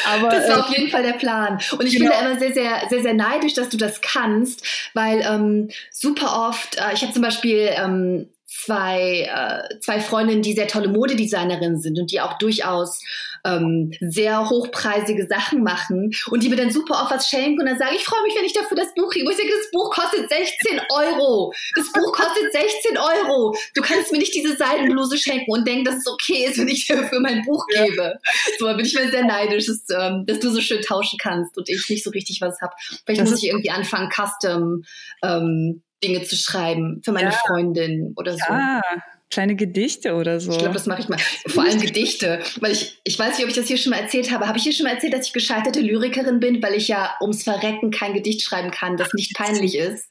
Aber, 0.07 0.29
das 0.29 0.49
war 0.49 0.59
äh, 0.59 0.61
auf 0.61 0.68
jeden 0.70 0.91
Fall 0.91 1.03
der 1.03 1.14
Plan. 1.14 1.59
Und 1.72 1.87
ich 1.87 1.97
genau. 1.97 2.11
bin 2.11 2.20
da 2.20 2.31
immer 2.31 2.39
sehr, 2.39 2.53
sehr, 2.53 2.83
sehr, 2.89 3.03
sehr 3.03 3.14
neidisch, 3.14 3.55
dass 3.55 3.68
du 3.68 3.76
das 3.76 4.01
kannst, 4.01 4.91
weil 4.95 5.20
ähm, 5.20 5.70
super 5.91 6.49
oft, 6.49 6.76
äh, 6.76 6.95
ich 6.95 7.03
habe 7.03 7.12
zum 7.12 7.22
Beispiel 7.22 7.70
ähm, 7.74 8.29
zwei, 8.47 9.29
äh, 9.33 9.79
zwei 9.81 10.01
Freundinnen, 10.01 10.43
die 10.43 10.55
sehr 10.55 10.68
tolle 10.68 10.89
Modedesignerinnen 10.89 11.79
sind 11.79 11.99
und 11.99 12.11
die 12.11 12.20
auch 12.20 12.39
durchaus 12.39 13.01
ähm, 13.45 13.93
sehr 14.01 14.49
hochpreisige 14.49 15.26
Sachen 15.26 15.62
machen 15.62 16.11
und 16.30 16.43
die 16.43 16.49
mir 16.49 16.57
dann 16.57 16.70
super 16.70 17.03
oft 17.03 17.12
was 17.12 17.28
schenken 17.28 17.61
und 17.61 17.66
dann 17.66 17.78
sage 17.78 17.97
ich, 17.97 18.05
freue 18.05 18.22
mich, 18.22 18.34
wenn 18.36 18.45
ich 18.45 18.53
dafür 18.53 18.76
das 18.76 18.95
Buch 18.95 19.11
kriege. 19.11 19.26
Und 19.26 19.32
ich 19.32 19.39
sage, 19.39 19.51
das 19.51 19.70
Buch 19.70 19.91
kostet 19.91 20.28
16 20.28 20.80
Euro. 20.91 21.53
Das 21.76 21.93
Buch 21.93 22.12
kostet 22.12 22.53
16 22.53 22.99
Euro. 22.99 23.55
Du 23.74 23.82
kannst 23.82 24.12
mir 24.12 24.18
nicht 24.18 24.34
diese 24.34 24.57
Seidenbluse 24.57 25.18
schenken 25.18 25.51
und 25.51 25.66
denken, 25.66 25.84
dass 25.84 25.97
es 25.97 26.07
okay 26.07 26.47
ist, 26.47 26.59
wenn 26.59 26.68
ich 26.68 26.86
dir 26.86 27.03
für 27.05 27.20
mein 27.20 27.43
Buch 27.45 27.64
gebe. 27.68 28.18
So, 28.59 28.66
da 28.66 28.74
bin 28.74 28.86
ich 28.86 28.95
mir 28.95 29.11
sehr 29.11 29.24
neidisch, 29.24 29.66
dass, 29.66 29.84
ähm, 29.91 30.24
dass 30.26 30.41
du 30.41 30.51
so 30.51 30.61
schön 30.61 30.82
tauschen 30.82 31.18
kannst 31.20 31.57
und 31.57 31.68
ich 31.68 31.89
nicht 31.89 32.05
so 32.05 32.11
richtig 32.11 32.41
was 32.41 32.61
habe. 32.61 32.74
Vielleicht 33.05 33.20
das 33.20 33.30
muss 33.30 33.43
ich 33.43 33.49
irgendwie 33.49 33.70
anfangen, 33.70 34.11
Custom 34.11 34.82
ähm, 35.22 35.82
Dinge 36.03 36.22
zu 36.22 36.36
schreiben 36.36 37.01
für 37.05 37.12
meine 37.12 37.30
ja. 37.30 37.36
Freundin 37.47 38.14
oder 38.16 38.32
so. 38.32 38.39
Ja, 38.49 38.82
kleine 39.31 39.57
Gedichte 39.57 40.14
oder 40.14 40.41
so. 40.41 40.53
Ich 40.53 40.59
glaube, 40.59 40.74
das 40.74 40.87
mache 40.87 41.03
ich 41.03 41.09
mal. 41.09 41.18
Vor 41.47 41.64
allem 41.64 41.81
Gedichte, 41.81 42.41
weil 42.61 42.72
ich, 42.72 43.01
ich 43.05 43.18
weiß 43.18 43.37
nicht, 43.37 43.45
ob 43.45 43.51
ich 43.51 43.57
das 43.57 43.66
hier 43.66 43.76
schon 43.76 43.91
mal 43.91 44.01
erzählt 44.01 44.31
habe. 44.31 44.47
Habe 44.47 44.59
ich 44.59 44.64
hier 44.64 44.72
schon 44.72 44.85
mal 44.85 44.95
erzählt, 44.95 45.12
dass 45.12 45.26
ich 45.26 45.33
gescheiterte 45.33 45.81
Lyrikerin 45.81 46.41
bin, 46.41 46.62
weil 46.62 46.74
ich 46.74 46.89
ja 46.89 47.16
ums 47.20 47.43
Verrecken 47.43 47.91
kein 47.91 48.14
Gedicht 48.14 48.43
schreiben 48.43 48.70
kann, 48.70 48.97
das 48.97 49.12
nicht 49.14 49.35
peinlich 49.35 49.76
ist. 49.76 50.09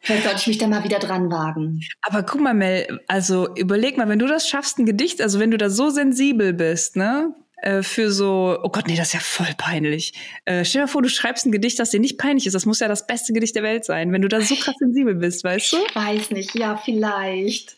Vielleicht 0.00 0.24
sollte 0.24 0.38
ich 0.40 0.46
mich 0.46 0.58
da 0.58 0.68
mal 0.68 0.84
wieder 0.84 0.98
dran 1.00 1.30
wagen. 1.30 1.80
Aber 2.02 2.22
guck 2.22 2.40
mal, 2.40 2.54
Mel, 2.54 3.00
also 3.08 3.48
überleg 3.56 3.96
mal, 3.96 4.08
wenn 4.08 4.18
du 4.18 4.26
das 4.26 4.48
schaffst, 4.48 4.78
ein 4.78 4.86
Gedicht, 4.86 5.20
also 5.20 5.40
wenn 5.40 5.50
du 5.50 5.58
da 5.58 5.70
so 5.70 5.90
sensibel 5.90 6.52
bist, 6.52 6.96
ne, 6.96 7.34
äh, 7.62 7.82
für 7.82 8.12
so, 8.12 8.58
oh 8.62 8.68
Gott, 8.68 8.86
nee, 8.86 8.96
das 8.96 9.08
ist 9.08 9.14
ja 9.14 9.20
voll 9.20 9.52
peinlich. 9.56 10.12
Äh, 10.44 10.64
stell 10.64 10.82
dir 10.82 10.88
vor, 10.88 11.02
du 11.02 11.08
schreibst 11.08 11.46
ein 11.46 11.52
Gedicht, 11.52 11.78
das 11.78 11.90
dir 11.90 12.00
nicht 12.00 12.16
peinlich 12.16 12.46
ist. 12.46 12.52
Das 12.54 12.66
muss 12.66 12.80
ja 12.80 12.88
das 12.88 13.06
beste 13.06 13.32
Gedicht 13.32 13.56
der 13.56 13.64
Welt 13.64 13.84
sein, 13.84 14.12
wenn 14.12 14.22
du 14.22 14.28
da 14.28 14.40
so 14.40 14.54
krass 14.54 14.76
sensibel 14.78 15.16
bist, 15.16 15.42
weißt 15.42 15.72
du? 15.72 15.76
Ich 15.88 15.96
weiß 15.96 16.30
nicht, 16.30 16.54
ja, 16.54 16.76
vielleicht. 16.76 17.77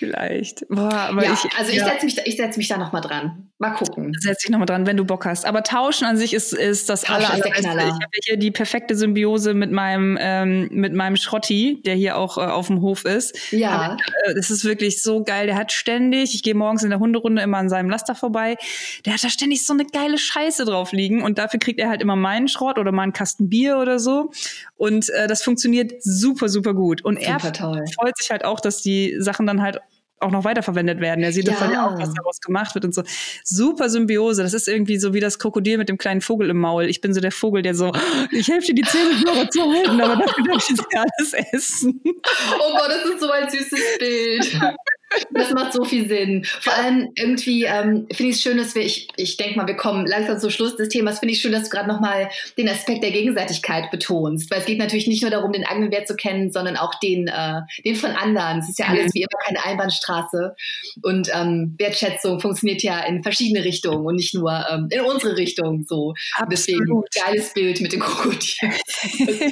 Vielleicht. 0.00 0.66
Boah, 0.70 0.90
aber 0.90 1.22
ja, 1.22 1.34
ich, 1.34 1.58
also 1.58 1.70
ich 1.70 1.76
ja. 1.76 1.84
setze 1.84 2.06
mich, 2.06 2.14
da, 2.14 2.22
setz 2.24 2.56
mich 2.56 2.68
da 2.68 2.78
nochmal 2.78 3.02
dran. 3.02 3.50
Mal 3.58 3.72
gucken. 3.72 4.14
Setz 4.18 4.38
dich 4.38 4.50
nochmal 4.50 4.64
dran, 4.64 4.86
wenn 4.86 4.96
du 4.96 5.04
Bock 5.04 5.26
hast. 5.26 5.44
Aber 5.44 5.62
Tauschen 5.62 6.06
an 6.06 6.16
sich 6.16 6.32
ist, 6.32 6.54
ist 6.54 6.88
das 6.88 7.02
Tauschen 7.02 7.26
aller, 7.26 7.46
ist 7.46 7.58
Ich 7.58 7.66
habe 7.66 8.10
hier 8.24 8.38
die 8.38 8.50
perfekte 8.50 8.96
Symbiose 8.96 9.52
mit 9.52 9.70
meinem, 9.70 10.16
ähm, 10.18 10.70
mit 10.72 10.94
meinem 10.94 11.16
Schrotti, 11.16 11.82
der 11.84 11.96
hier 11.96 12.16
auch 12.16 12.38
äh, 12.38 12.40
auf 12.40 12.68
dem 12.68 12.80
Hof 12.80 13.04
ist. 13.04 13.52
Ja. 13.52 13.98
äh, 14.24 14.34
das 14.34 14.50
ist 14.50 14.64
wirklich 14.64 15.02
so 15.02 15.22
geil. 15.22 15.46
Der 15.46 15.56
hat 15.56 15.70
ständig, 15.70 16.34
ich 16.34 16.42
gehe 16.42 16.54
morgens 16.54 16.82
in 16.82 16.88
der 16.88 16.98
Hunderunde 16.98 17.42
immer 17.42 17.58
an 17.58 17.68
seinem 17.68 17.90
Laster 17.90 18.14
vorbei, 18.14 18.56
der 19.04 19.12
hat 19.12 19.22
da 19.22 19.28
ständig 19.28 19.66
so 19.66 19.74
eine 19.74 19.84
geile 19.84 20.16
Scheiße 20.16 20.64
drauf 20.64 20.92
liegen 20.92 21.22
und 21.22 21.36
dafür 21.36 21.60
kriegt 21.60 21.78
er 21.78 21.90
halt 21.90 22.00
immer 22.00 22.16
meinen 22.16 22.48
Schrott 22.48 22.78
oder 22.78 22.90
mal 22.90 23.02
einen 23.02 23.12
Kasten 23.12 23.50
Bier 23.50 23.76
oder 23.76 23.98
so. 23.98 24.30
Und 24.78 25.10
äh, 25.10 25.26
das 25.26 25.42
funktioniert 25.42 26.02
super, 26.02 26.48
super 26.48 26.72
gut. 26.72 27.04
Und 27.04 27.18
super 27.20 27.40
er 27.44 27.52
toll. 27.52 27.84
freut 27.94 28.16
sich 28.16 28.30
halt 28.30 28.46
auch, 28.46 28.60
dass 28.60 28.80
die 28.80 29.16
Sachen 29.18 29.46
dann 29.46 29.60
halt 29.60 29.80
auch 30.20 30.30
noch 30.30 30.44
weiterverwendet 30.44 31.00
werden. 31.00 31.24
Er 31.24 31.32
sieht 31.32 31.46
ja. 31.46 31.52
davon 31.52 31.72
ja 31.72 31.86
auch, 31.86 31.98
was 31.98 32.12
daraus 32.14 32.40
gemacht 32.40 32.74
wird 32.74 32.84
und 32.84 32.94
so. 32.94 33.02
Super 33.44 33.88
Symbiose. 33.88 34.42
Das 34.42 34.54
ist 34.54 34.68
irgendwie 34.68 34.98
so 34.98 35.14
wie 35.14 35.20
das 35.20 35.38
Krokodil 35.38 35.78
mit 35.78 35.88
dem 35.88 35.98
kleinen 35.98 36.20
Vogel 36.20 36.50
im 36.50 36.58
Maul. 36.58 36.84
Ich 36.84 37.00
bin 37.00 37.14
so 37.14 37.20
der 37.20 37.32
Vogel, 37.32 37.62
der 37.62 37.74
so, 37.74 37.92
ich 38.30 38.48
helfe 38.48 38.68
dir 38.68 38.74
die 38.74 38.82
Zähne 38.82 39.48
zu 39.50 39.62
halten, 39.62 40.00
aber 40.00 40.16
dafür 40.16 40.44
darf 40.44 40.62
ich 40.62 40.68
jetzt 40.68 40.84
alles 40.94 41.32
essen. 41.52 42.00
Oh 42.04 42.76
Gott, 42.76 42.88
das 42.88 43.04
ist 43.04 43.20
so 43.20 43.30
ein 43.30 43.48
süßes 43.48 43.98
Bild. 43.98 44.60
Das 45.32 45.50
macht 45.52 45.72
so 45.72 45.84
viel 45.84 46.08
Sinn. 46.08 46.44
Vor 46.44 46.72
allem 46.72 47.08
irgendwie 47.16 47.64
ähm, 47.64 48.06
finde 48.12 48.30
ich 48.30 48.36
es 48.36 48.42
schön, 48.42 48.58
dass 48.58 48.74
wir, 48.74 48.82
ich, 48.82 49.08
ich 49.16 49.36
denke 49.36 49.56
mal, 49.56 49.66
wir 49.66 49.76
kommen 49.76 50.06
langsam 50.06 50.38
zum 50.38 50.50
Schluss 50.50 50.76
des 50.76 50.88
Themas, 50.88 51.18
finde 51.18 51.34
ich 51.34 51.40
schön, 51.40 51.52
dass 51.52 51.64
du 51.64 51.70
gerade 51.70 51.88
nochmal 51.88 52.30
den 52.56 52.68
Aspekt 52.68 53.02
der 53.02 53.10
Gegenseitigkeit 53.10 53.90
betonst. 53.90 54.50
Weil 54.50 54.60
es 54.60 54.66
geht 54.66 54.78
natürlich 54.78 55.08
nicht 55.08 55.22
nur 55.22 55.30
darum, 55.30 55.52
den 55.52 55.66
eigenen 55.66 55.90
Wert 55.90 56.06
zu 56.06 56.14
kennen, 56.14 56.52
sondern 56.52 56.76
auch 56.76 56.94
den, 57.00 57.26
äh, 57.26 57.60
den 57.84 57.96
von 57.96 58.12
anderen. 58.12 58.60
Es 58.60 58.68
ist 58.68 58.78
ja 58.78 58.86
alles 58.86 59.12
wie 59.14 59.22
immer 59.22 59.28
keine 59.44 59.64
Einbahnstraße. 59.64 60.54
Und 61.02 61.28
ähm, 61.34 61.74
Wertschätzung 61.78 62.40
funktioniert 62.40 62.82
ja 62.82 63.00
in 63.00 63.22
verschiedene 63.22 63.64
Richtungen 63.64 64.06
und 64.06 64.14
nicht 64.16 64.34
nur 64.34 64.64
ähm, 64.70 64.86
in 64.90 65.00
unsere 65.00 65.36
Richtung. 65.36 65.84
So. 65.88 66.14
Deswegen 66.50 67.02
geiles 67.24 67.52
Bild 67.52 67.80
mit 67.80 67.92
dem 67.92 68.00
Krokodil. 68.00 68.54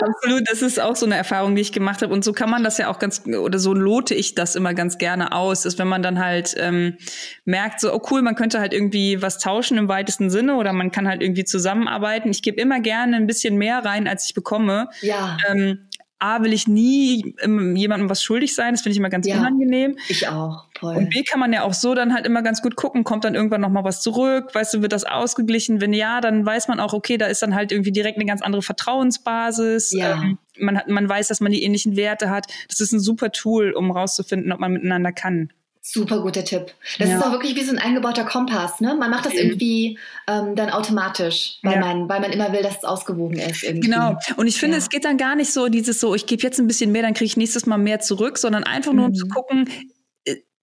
Absolut, 0.00 0.42
das 0.46 0.62
ist 0.62 0.80
auch 0.80 0.94
so 0.94 1.06
eine 1.06 1.16
Erfahrung, 1.16 1.56
die 1.56 1.62
ich 1.62 1.72
gemacht 1.72 2.02
habe. 2.02 2.12
Und 2.12 2.24
so 2.24 2.32
kann 2.32 2.48
man 2.50 2.62
das 2.62 2.78
ja 2.78 2.88
auch 2.90 3.00
ganz, 3.00 3.24
oder 3.26 3.58
so 3.58 3.74
lote 3.74 4.14
ich 4.14 4.35
das 4.38 4.54
immer 4.54 4.74
ganz 4.74 4.98
gerne 4.98 5.32
aus, 5.32 5.64
ist, 5.64 5.78
wenn 5.78 5.88
man 5.88 6.02
dann 6.02 6.18
halt 6.18 6.54
ähm, 6.58 6.96
merkt, 7.44 7.80
so, 7.80 7.92
oh 7.92 8.00
cool, 8.10 8.22
man 8.22 8.34
könnte 8.34 8.60
halt 8.60 8.72
irgendwie 8.72 9.22
was 9.22 9.38
tauschen 9.38 9.78
im 9.78 9.88
weitesten 9.88 10.30
Sinne 10.30 10.56
oder 10.56 10.72
man 10.72 10.90
kann 10.90 11.08
halt 11.08 11.22
irgendwie 11.22 11.44
zusammenarbeiten. 11.44 12.30
Ich 12.30 12.42
gebe 12.42 12.60
immer 12.60 12.80
gerne 12.80 13.16
ein 13.16 13.26
bisschen 13.26 13.56
mehr 13.56 13.84
rein, 13.84 14.08
als 14.08 14.26
ich 14.26 14.34
bekomme. 14.34 14.88
Ja. 15.00 15.36
Ähm, 15.48 15.88
A, 16.18 16.42
will 16.42 16.54
ich 16.54 16.66
nie 16.66 17.34
ähm, 17.42 17.76
jemandem 17.76 18.08
was 18.08 18.22
schuldig 18.22 18.54
sein, 18.54 18.72
das 18.72 18.80
finde 18.80 18.92
ich 18.92 18.98
immer 18.98 19.10
ganz 19.10 19.26
ja, 19.26 19.38
unangenehm. 19.38 19.98
Ich 20.08 20.28
auch, 20.28 20.65
voll. 20.78 20.96
Und 20.96 21.10
B 21.10 21.22
kann 21.22 21.40
man 21.40 21.52
ja 21.52 21.62
auch 21.62 21.74
so 21.74 21.94
dann 21.94 22.14
halt 22.14 22.26
immer 22.26 22.42
ganz 22.42 22.62
gut 22.62 22.76
gucken, 22.76 23.04
kommt 23.04 23.24
dann 23.24 23.34
irgendwann 23.34 23.60
nochmal 23.60 23.84
was 23.84 24.00
zurück, 24.00 24.54
weißt 24.54 24.74
du, 24.74 24.82
wird 24.82 24.92
das 24.92 25.04
ausgeglichen? 25.04 25.80
Wenn 25.80 25.92
ja, 25.92 26.20
dann 26.20 26.44
weiß 26.44 26.68
man 26.68 26.80
auch, 26.80 26.92
okay, 26.92 27.18
da 27.18 27.26
ist 27.26 27.42
dann 27.42 27.54
halt 27.54 27.72
irgendwie 27.72 27.92
direkt 27.92 28.18
eine 28.18 28.26
ganz 28.26 28.42
andere 28.42 28.62
Vertrauensbasis. 28.62 29.92
Ja. 29.92 30.14
Ähm, 30.14 30.38
man, 30.58 30.78
hat, 30.78 30.88
man 30.88 31.08
weiß, 31.08 31.28
dass 31.28 31.40
man 31.40 31.52
die 31.52 31.62
ähnlichen 31.62 31.96
Werte 31.96 32.30
hat. 32.30 32.46
Das 32.68 32.80
ist 32.80 32.92
ein 32.92 33.00
super 33.00 33.32
Tool, 33.32 33.72
um 33.72 33.90
rauszufinden, 33.90 34.52
ob 34.52 34.60
man 34.60 34.72
miteinander 34.72 35.12
kann. 35.12 35.50
Super 35.88 36.20
guter 36.20 36.44
Tipp. 36.44 36.74
Das 36.98 37.08
ja. 37.08 37.16
ist 37.16 37.24
auch 37.24 37.30
wirklich 37.30 37.54
wie 37.54 37.62
so 37.62 37.70
ein 37.70 37.78
eingebauter 37.78 38.24
Kompass. 38.24 38.80
Ne? 38.80 38.96
Man 38.98 39.08
macht 39.08 39.24
das 39.24 39.34
irgendwie 39.34 39.96
ähm, 40.26 40.56
dann 40.56 40.70
automatisch, 40.70 41.58
weil, 41.62 41.74
ja. 41.74 41.80
man, 41.80 42.08
weil 42.08 42.20
man 42.20 42.32
immer 42.32 42.52
will, 42.52 42.62
dass 42.62 42.78
es 42.78 42.84
ausgewogen 42.84 43.38
ist. 43.38 43.62
Irgendwie. 43.62 43.88
Genau. 43.88 44.16
Und 44.36 44.48
ich 44.48 44.58
finde, 44.58 44.78
ja. 44.78 44.82
es 44.82 44.88
geht 44.88 45.04
dann 45.04 45.16
gar 45.16 45.36
nicht 45.36 45.52
so 45.52 45.68
dieses 45.68 46.00
so, 46.00 46.16
ich 46.16 46.26
gebe 46.26 46.42
jetzt 46.42 46.58
ein 46.58 46.66
bisschen 46.66 46.90
mehr, 46.90 47.02
dann 47.02 47.14
kriege 47.14 47.26
ich 47.26 47.36
nächstes 47.36 47.66
Mal 47.66 47.78
mehr 47.78 48.00
zurück, 48.00 48.36
sondern 48.36 48.64
einfach 48.64 48.92
nur, 48.92 49.04
mhm. 49.04 49.12
um 49.12 49.14
zu 49.14 49.26
mhm. 49.26 49.30
gucken, 49.30 49.68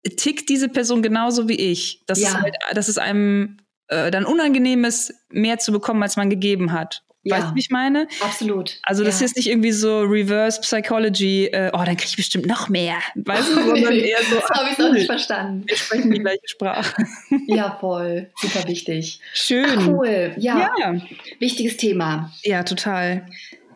tickt 0.04 0.50
diese 0.50 0.70
Person 0.70 1.02
genauso 1.02 1.48
wie 1.48 1.56
ich. 1.56 2.02
Dass, 2.06 2.20
es, 2.20 2.34
halt, 2.34 2.56
dass 2.74 2.88
es 2.88 2.98
einem 2.98 3.58
äh, 3.88 4.12
dann 4.12 4.26
unangenehm 4.26 4.84
ist, 4.86 5.14
mehr 5.30 5.60
zu 5.60 5.72
bekommen, 5.72 6.04
als 6.04 6.16
man 6.16 6.30
gegeben 6.30 6.72
hat. 6.72 7.04
Ja, 7.26 7.38
weißt 7.38 7.52
du, 7.52 7.56
wie 7.56 7.60
ich 7.60 7.70
meine? 7.70 8.08
Absolut. 8.20 8.80
Also 8.84 9.06
das 9.06 9.22
ja. 9.22 9.26
ist 9.26 9.38
nicht 9.38 9.48
irgendwie 9.48 9.72
so 9.72 10.02
Reverse 10.02 10.60
Psychology, 10.60 11.46
äh, 11.46 11.72
oh, 11.72 11.78
dann 11.78 11.96
kriege 11.96 12.10
ich 12.10 12.18
bestimmt 12.18 12.48
noch 12.48 12.68
mehr. 12.68 12.98
Weißt 13.16 13.50
du, 13.50 13.64
sondern 13.64 13.94
eher 13.94 14.22
so. 14.30 14.36
das 14.36 14.50
habe 14.50 14.70
ich 14.72 14.84
auch 14.84 14.92
nicht 14.92 15.06
verstanden. 15.06 15.64
Wir 15.66 15.78
sprechen 15.78 16.12
die 16.12 16.20
gleiche 16.20 16.46
Sprache. 16.46 17.06
ja, 17.48 17.78
voll. 17.80 18.30
Super 18.42 18.68
wichtig. 18.68 19.22
Schön. 19.34 19.66
Ach, 19.70 19.88
cool. 19.88 20.34
Ja. 20.38 20.74
ja. 20.78 20.96
Wichtiges 21.40 21.78
Thema. 21.78 22.30
Ja, 22.44 22.64
total. 22.64 23.26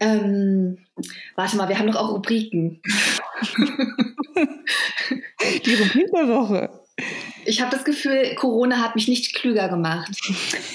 Ähm, 0.01 0.79
warte 1.35 1.55
mal, 1.55 1.69
wir 1.69 1.79
haben 1.79 1.87
doch 1.87 1.95
auch 1.95 2.11
Rubriken. 2.11 2.81
die 5.65 5.73
Rubrik 5.73 6.11
der 6.13 6.27
Woche. 6.27 6.69
Ich 7.45 7.61
habe 7.61 7.69
das 7.71 7.85
Gefühl, 7.85 8.33
Corona 8.35 8.79
hat 8.79 8.95
mich 8.95 9.07
nicht 9.07 9.35
klüger 9.35 9.69
gemacht. 9.69 10.09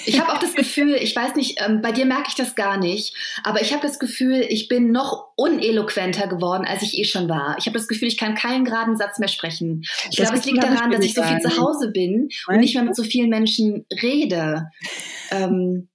Ich 0.07 0.21
habe 0.21 0.33
auch 0.33 0.39
das 0.39 0.55
Gefühl, 0.55 0.95
ich 0.95 1.15
weiß 1.15 1.35
nicht, 1.35 1.61
ähm, 1.61 1.83
bei 1.83 1.91
dir 1.93 2.07
merke 2.07 2.29
ich 2.29 2.35
das 2.35 2.55
gar 2.55 2.79
nicht, 2.79 3.15
aber 3.43 3.61
ich 3.61 3.73
habe 3.73 3.87
das 3.87 3.99
Gefühl, 3.99 4.47
ich 4.49 4.69
bin 4.69 4.93
noch 4.93 5.33
uneloquenter 5.37 6.29
geworden, 6.29 6.65
als 6.65 6.83
ich 6.83 6.97
eh 6.97 7.05
schon 7.05 7.29
war. 7.29 7.57
Ich 7.59 7.67
habe 7.67 7.77
das 7.77 7.89
Gefühl, 7.89 8.09
ich 8.09 8.17
kann 8.17 8.37
keinen 8.37 8.65
geraden 8.65 8.97
Satz 8.97 9.19
mehr 9.19 9.29
sprechen. 9.29 9.85
Ich 10.11 10.17
glaube, 10.17 10.37
es 10.37 10.45
liegt 10.47 10.63
daran, 10.63 10.93
dass 10.93 11.05
ich 11.05 11.13
so 11.13 11.23
viel 11.23 11.41
zu 11.41 11.59
Hause 11.59 11.91
bin 11.91 12.29
und 12.47 12.61
nicht 12.61 12.75
mehr 12.75 12.85
mit 12.85 12.97
so 12.97 13.03
vielen 13.03 13.29
Menschen 13.29 13.85
rede. 14.01 14.71
Ähm, 15.31 15.89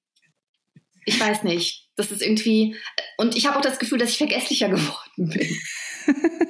ich 1.05 1.20
weiß 1.20 1.43
nicht. 1.43 1.88
Das 1.95 2.11
ist 2.11 2.22
irgendwie. 2.22 2.76
Und 3.18 3.36
ich 3.36 3.47
habe 3.47 3.57
auch 3.57 3.61
das 3.61 3.80
Gefühl, 3.80 3.97
dass 3.97 4.11
ich 4.11 4.18
vergesslicher 4.18 4.70
geworden 4.70 5.30
bin. 5.30 5.57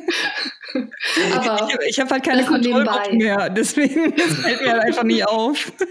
Aber 1.34 1.68
ich, 1.70 1.90
ich 1.90 2.00
habe 2.00 2.10
halt 2.12 2.24
keine 2.24 2.46
Kontrollgruppe 2.46 3.16
mehr, 3.16 3.50
deswegen 3.50 4.18
fällt 4.18 4.62
mir 4.62 4.72
halt 4.72 4.84
einfach 4.84 5.04
nie 5.04 5.24
auf. 5.24 5.72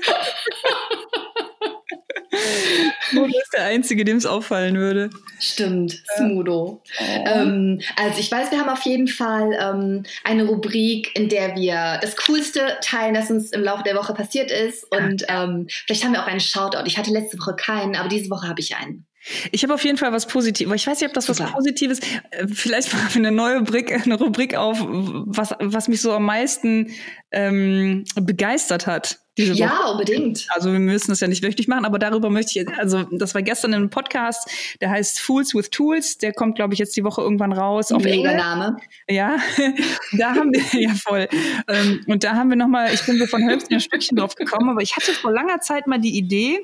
Smudo 3.10 3.38
ist 3.38 3.52
der 3.52 3.64
Einzige, 3.66 4.04
dem 4.04 4.16
es 4.16 4.26
auffallen 4.26 4.76
würde. 4.76 5.10
Stimmt, 5.38 6.02
Smudo. 6.16 6.82
Ja. 6.98 7.42
Ähm, 7.42 7.80
also 7.96 8.20
ich 8.20 8.30
weiß, 8.30 8.50
wir 8.50 8.60
haben 8.60 8.68
auf 8.68 8.82
jeden 8.82 9.08
Fall 9.08 9.56
ähm, 9.58 10.04
eine 10.24 10.44
Rubrik, 10.44 11.16
in 11.18 11.28
der 11.28 11.54
wir 11.56 11.98
das 12.00 12.16
Coolste 12.16 12.78
teilen, 12.82 13.14
das 13.14 13.30
uns 13.30 13.52
im 13.52 13.62
Laufe 13.62 13.84
der 13.84 13.96
Woche 13.96 14.14
passiert 14.14 14.50
ist. 14.50 14.84
Und 14.90 15.24
ähm, 15.28 15.66
vielleicht 15.68 16.04
haben 16.04 16.12
wir 16.12 16.22
auch 16.22 16.26
einen 16.26 16.40
Shoutout. 16.40 16.86
Ich 16.86 16.98
hatte 16.98 17.10
letzte 17.10 17.38
Woche 17.38 17.56
keinen, 17.56 17.96
aber 17.96 18.08
diese 18.08 18.30
Woche 18.30 18.48
habe 18.48 18.60
ich 18.60 18.76
einen. 18.76 19.06
Ich 19.52 19.62
habe 19.62 19.74
auf 19.74 19.84
jeden 19.84 19.98
Fall 19.98 20.12
was 20.12 20.26
Positives. 20.26 20.74
Ich 20.74 20.86
weiß 20.86 21.00
nicht, 21.00 21.08
ob 21.08 21.14
das 21.14 21.28
was 21.28 21.38
Positives. 21.38 22.00
Äh, 22.30 22.46
vielleicht 22.48 22.92
machen 22.92 23.08
wir 23.12 23.28
eine 23.28 23.32
neue 23.32 23.58
Rubrik, 23.58 23.92
eine 23.92 24.18
Rubrik 24.18 24.54
auf, 24.54 24.78
was, 24.80 25.54
was 25.60 25.88
mich 25.88 26.00
so 26.00 26.12
am 26.12 26.24
meisten 26.24 26.92
ähm, 27.32 28.04
begeistert 28.14 28.86
hat. 28.86 29.18
Diese 29.38 29.52
Woche. 29.52 29.60
Ja, 29.60 29.90
unbedingt. 29.90 30.46
Also 30.48 30.72
wir 30.72 30.78
müssen 30.78 31.10
das 31.10 31.20
ja 31.20 31.28
nicht 31.28 31.42
wirklich 31.42 31.68
machen, 31.68 31.84
aber 31.84 31.98
darüber 31.98 32.30
möchte 32.30 32.58
ich, 32.58 32.68
also 32.78 33.02
das 33.12 33.34
war 33.34 33.42
gestern 33.42 33.72
in 33.72 33.76
einem 33.76 33.90
Podcast, 33.90 34.48
der 34.80 34.90
heißt 34.90 35.20
Fools 35.20 35.54
with 35.54 35.68
Tools, 35.68 36.16
der 36.16 36.32
kommt, 36.32 36.56
glaube 36.56 36.72
ich, 36.72 36.78
jetzt 36.78 36.96
die 36.96 37.04
Woche 37.04 37.20
irgendwann 37.20 37.52
raus. 37.52 37.92
Ein 37.92 38.00
Mega 38.00 38.32
Name. 38.32 38.78
Ja, 39.10 39.36
da 40.12 40.34
haben 40.34 40.52
wir, 40.54 40.62
ja 40.80 40.94
voll. 40.94 41.28
Ähm, 41.68 42.02
und 42.06 42.24
da 42.24 42.34
haben 42.34 42.48
wir 42.48 42.56
nochmal, 42.56 42.94
ich 42.94 43.04
bin 43.04 43.18
so 43.18 43.26
von 43.26 43.46
Hölzchen 43.46 43.74
ein 43.74 43.80
Stückchen 43.80 44.16
drauf 44.16 44.36
gekommen, 44.36 44.70
aber 44.70 44.80
ich 44.80 44.96
hatte 44.96 45.12
vor 45.12 45.32
langer 45.32 45.60
Zeit 45.60 45.86
mal 45.86 46.00
die 46.00 46.16
Idee, 46.16 46.60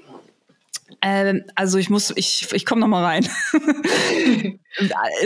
ähm, 1.00 1.44
also 1.54 1.78
ich 1.78 1.90
muss, 1.90 2.12
ich, 2.16 2.52
ich 2.52 2.66
komme 2.66 2.80
noch 2.80 2.88
mal 2.88 3.04
rein. 3.04 3.28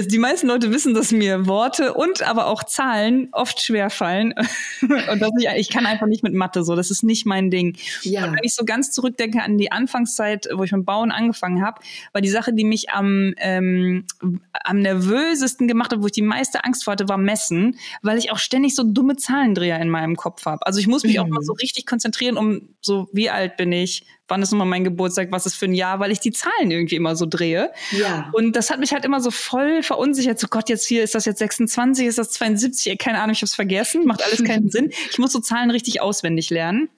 die 0.07 0.19
meisten 0.19 0.49
Leute 0.49 0.73
wissen, 0.73 0.95
dass 0.95 1.13
mir 1.13 1.47
Worte 1.47 1.95
und 1.95 2.23
aber 2.23 2.47
auch 2.47 2.65
Zahlen 2.65 3.29
oft 3.33 3.61
schwer 3.61 3.91
fallen 3.91 4.33
und 4.83 5.21
dass 5.21 5.31
ich, 5.39 5.49
ich 5.57 5.71
kann 5.71 5.87
einfach 5.87 6.07
nicht 6.07 6.23
mit 6.23 6.35
Mathe 6.35 6.65
so. 6.65 6.77
Das 6.77 6.91
ist 6.91 7.03
nicht 7.03 7.27
mein 7.27 7.51
Ding. 7.51 7.77
Ja. 8.03 8.25
Und 8.25 8.33
wenn 8.37 8.45
ich 8.45 8.55
so 8.55 8.65
ganz 8.65 8.91
zurückdenke 8.91 9.43
an 9.43 9.59
die 9.59 9.73
Anfangszeit, 9.73 10.49
wo 10.53 10.65
ich 10.65 10.73
mit 10.73 10.87
Bauen 10.87 11.11
angefangen 11.11 11.65
habe, 11.65 11.81
war 12.13 12.21
die 12.21 12.29
Sache, 12.29 12.53
die 12.53 12.65
mich 12.65 12.91
am 12.91 13.35
ähm, 13.39 14.05
am 14.53 14.81
nervösesten 14.81 15.69
gemacht 15.69 15.93
hat, 15.93 16.03
wo 16.03 16.07
ich 16.07 16.13
die 16.13 16.23
meiste 16.23 16.65
Angst 16.65 16.85
vor 16.85 16.93
hatte, 16.93 17.09
war 17.09 17.19
Messen, 17.19 17.79
weil 18.03 18.19
ich 18.19 18.33
auch 18.33 18.39
ständig 18.39 18.75
so 18.75 18.83
dumme 18.83 19.17
Zahlendreher 19.17 19.81
in 19.81 19.91
meinem 19.91 20.17
Kopf 20.17 20.47
habe. 20.47 20.67
Also 20.67 20.81
ich 20.81 20.87
muss 20.87 21.05
mich 21.05 21.17
mhm. 21.17 21.23
auch 21.23 21.29
mal 21.29 21.43
so 21.43 21.53
richtig 21.53 21.87
konzentrieren, 21.87 22.37
um 22.37 22.71
so 22.81 23.09
wie 23.13 23.31
alt 23.31 23.57
bin 23.57 23.73
ich, 23.73 24.07
wann 24.29 24.43
ist 24.43 24.53
nochmal 24.53 24.67
mein 24.67 24.85
Geburtstag, 24.85 25.31
was 25.31 25.47
ist 25.47 25.55
für 25.55 25.67
ein 25.67 25.75
Jahr, 25.75 26.01
weil 26.01 26.11
ich 26.11 26.21
die 26.21 26.33
Zahlen 26.33 26.71
irgendwie 26.71 26.97
immer 26.97 27.17
so 27.17 27.27
drehe. 27.27 27.71
Ja. 27.93 28.31
Und 28.33 28.57
das 28.57 28.71
hat 28.71 28.81
mich 28.81 28.93
halt 28.93 29.05
immer 29.05 29.21
so 29.21 29.31
voll 29.31 29.83
verunsichert. 29.83 30.39
So 30.39 30.49
Gott, 30.49 30.69
jetzt 30.69 30.87
hier 30.87 31.03
ist 31.03 31.15
das 31.15 31.25
jetzt 31.25 31.39
26, 31.39 32.07
ist 32.07 32.19
das 32.19 32.31
72, 32.33 32.99
keine 32.99 33.19
Ahnung, 33.19 33.33
ich 33.33 33.39
habe 33.39 33.47
es 33.47 33.55
vergessen, 33.55 34.05
macht 34.07 34.25
alles 34.25 34.43
keinen 34.45 34.71
Sinn. 34.71 34.91
Ich 35.11 35.19
muss 35.19 35.33
so 35.33 35.41
Zahlen 35.41 35.71
richtig 35.71 36.01
auswendig 36.01 36.51
lernen. 36.51 36.89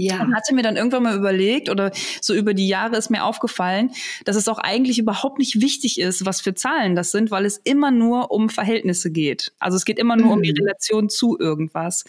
Ja. 0.00 0.22
Und 0.22 0.32
hatte 0.32 0.54
mir 0.54 0.62
dann 0.62 0.76
irgendwann 0.76 1.02
mal 1.02 1.16
überlegt 1.16 1.68
oder 1.68 1.90
so 2.20 2.32
über 2.32 2.54
die 2.54 2.68
Jahre 2.68 2.96
ist 2.96 3.10
mir 3.10 3.24
aufgefallen, 3.24 3.90
dass 4.24 4.36
es 4.36 4.46
auch 4.46 4.58
eigentlich 4.58 5.00
überhaupt 5.00 5.40
nicht 5.40 5.60
wichtig 5.60 5.98
ist, 5.98 6.24
was 6.24 6.40
für 6.40 6.54
Zahlen 6.54 6.94
das 6.94 7.10
sind, 7.10 7.32
weil 7.32 7.44
es 7.44 7.58
immer 7.64 7.90
nur 7.90 8.30
um 8.30 8.48
Verhältnisse 8.48 9.10
geht. 9.10 9.52
Also 9.58 9.76
es 9.76 9.84
geht 9.84 9.98
immer 9.98 10.14
nur 10.14 10.26
mhm. 10.26 10.32
um 10.34 10.42
die 10.42 10.52
mhm. 10.52 10.58
Relation 10.58 11.10
zu 11.10 11.36
irgendwas. 11.36 12.04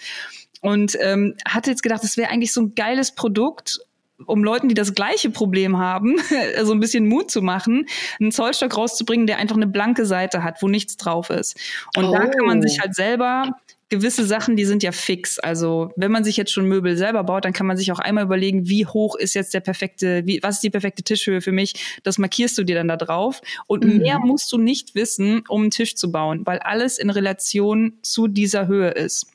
Und 0.61 0.97
ähm, 1.01 1.36
hatte 1.47 1.71
jetzt 1.71 1.82
gedacht, 1.82 2.03
das 2.03 2.15
wäre 2.15 2.30
eigentlich 2.30 2.53
so 2.53 2.61
ein 2.61 2.75
geiles 2.75 3.15
Produkt, 3.15 3.80
um 4.26 4.43
Leuten, 4.43 4.67
die 4.67 4.76
das 4.76 4.93
gleiche 4.93 5.30
Problem 5.30 5.78
haben, 5.78 6.17
so 6.63 6.74
ein 6.74 6.80
bisschen 6.80 7.07
Mut 7.07 7.32
zu 7.32 7.41
machen, 7.41 7.86
einen 8.20 8.32
Zollstock 8.32 8.76
rauszubringen, 8.76 9.28
der 9.28 9.38
einfach 9.38 9.55
eine 9.55 9.67
blanke 9.67 10.05
Seite 10.05 10.43
hat, 10.43 10.61
wo 10.61 10.67
nichts 10.67 10.97
drauf 10.97 11.30
ist. 11.30 11.57
Und 11.95 12.05
oh. 12.05 12.11
da 12.11 12.28
kann 12.28 12.45
man 12.45 12.61
sich 12.61 12.78
oh. 12.80 12.82
halt 12.84 12.95
selber 12.95 13.55
gewisse 13.89 14.24
Sachen, 14.24 14.55
die 14.55 14.65
sind 14.65 14.84
ja 14.84 14.91
fix. 14.91 15.39
Also 15.39 15.91
wenn 15.95 16.11
man 16.11 16.24
sich 16.24 16.38
jetzt 16.38 16.51
schon 16.51 16.65
Möbel 16.65 16.95
selber 16.95 17.24
baut, 17.24 17.43
dann 17.43 17.53
kann 17.53 17.65
man 17.65 17.76
sich 17.76 17.91
auch 17.91 17.99
einmal 17.99 18.24
überlegen, 18.24 18.70
wie 18.70 18.86
hoch 18.86 19.15
ist 19.15 19.34
jetzt 19.34 19.53
der 19.53 19.59
perfekte, 19.61 20.26
wie, 20.26 20.41
was 20.43 20.55
ist 20.55 20.63
die 20.63 20.70
perfekte 20.70 21.03
Tischhöhe 21.03 21.41
für 21.41 21.51
mich? 21.51 21.99
Das 22.03 22.20
markierst 22.20 22.57
du 22.57 22.63
dir 22.63 22.76
dann 22.76 22.88
da 22.88 22.97
drauf. 22.97 23.41
Und 23.65 23.84
mhm. 23.84 23.97
mehr 23.97 24.20
musst 24.20 24.51
du 24.51 24.57
nicht 24.57 24.95
wissen, 24.95 25.43
um 25.49 25.63
einen 25.63 25.72
Tisch 25.72 25.95
zu 25.95 26.11
bauen, 26.11 26.45
weil 26.45 26.59
alles 26.59 26.99
in 26.99 27.09
Relation 27.09 27.93
zu 28.03 28.28
dieser 28.28 28.67
Höhe 28.67 28.89
ist. 28.91 29.28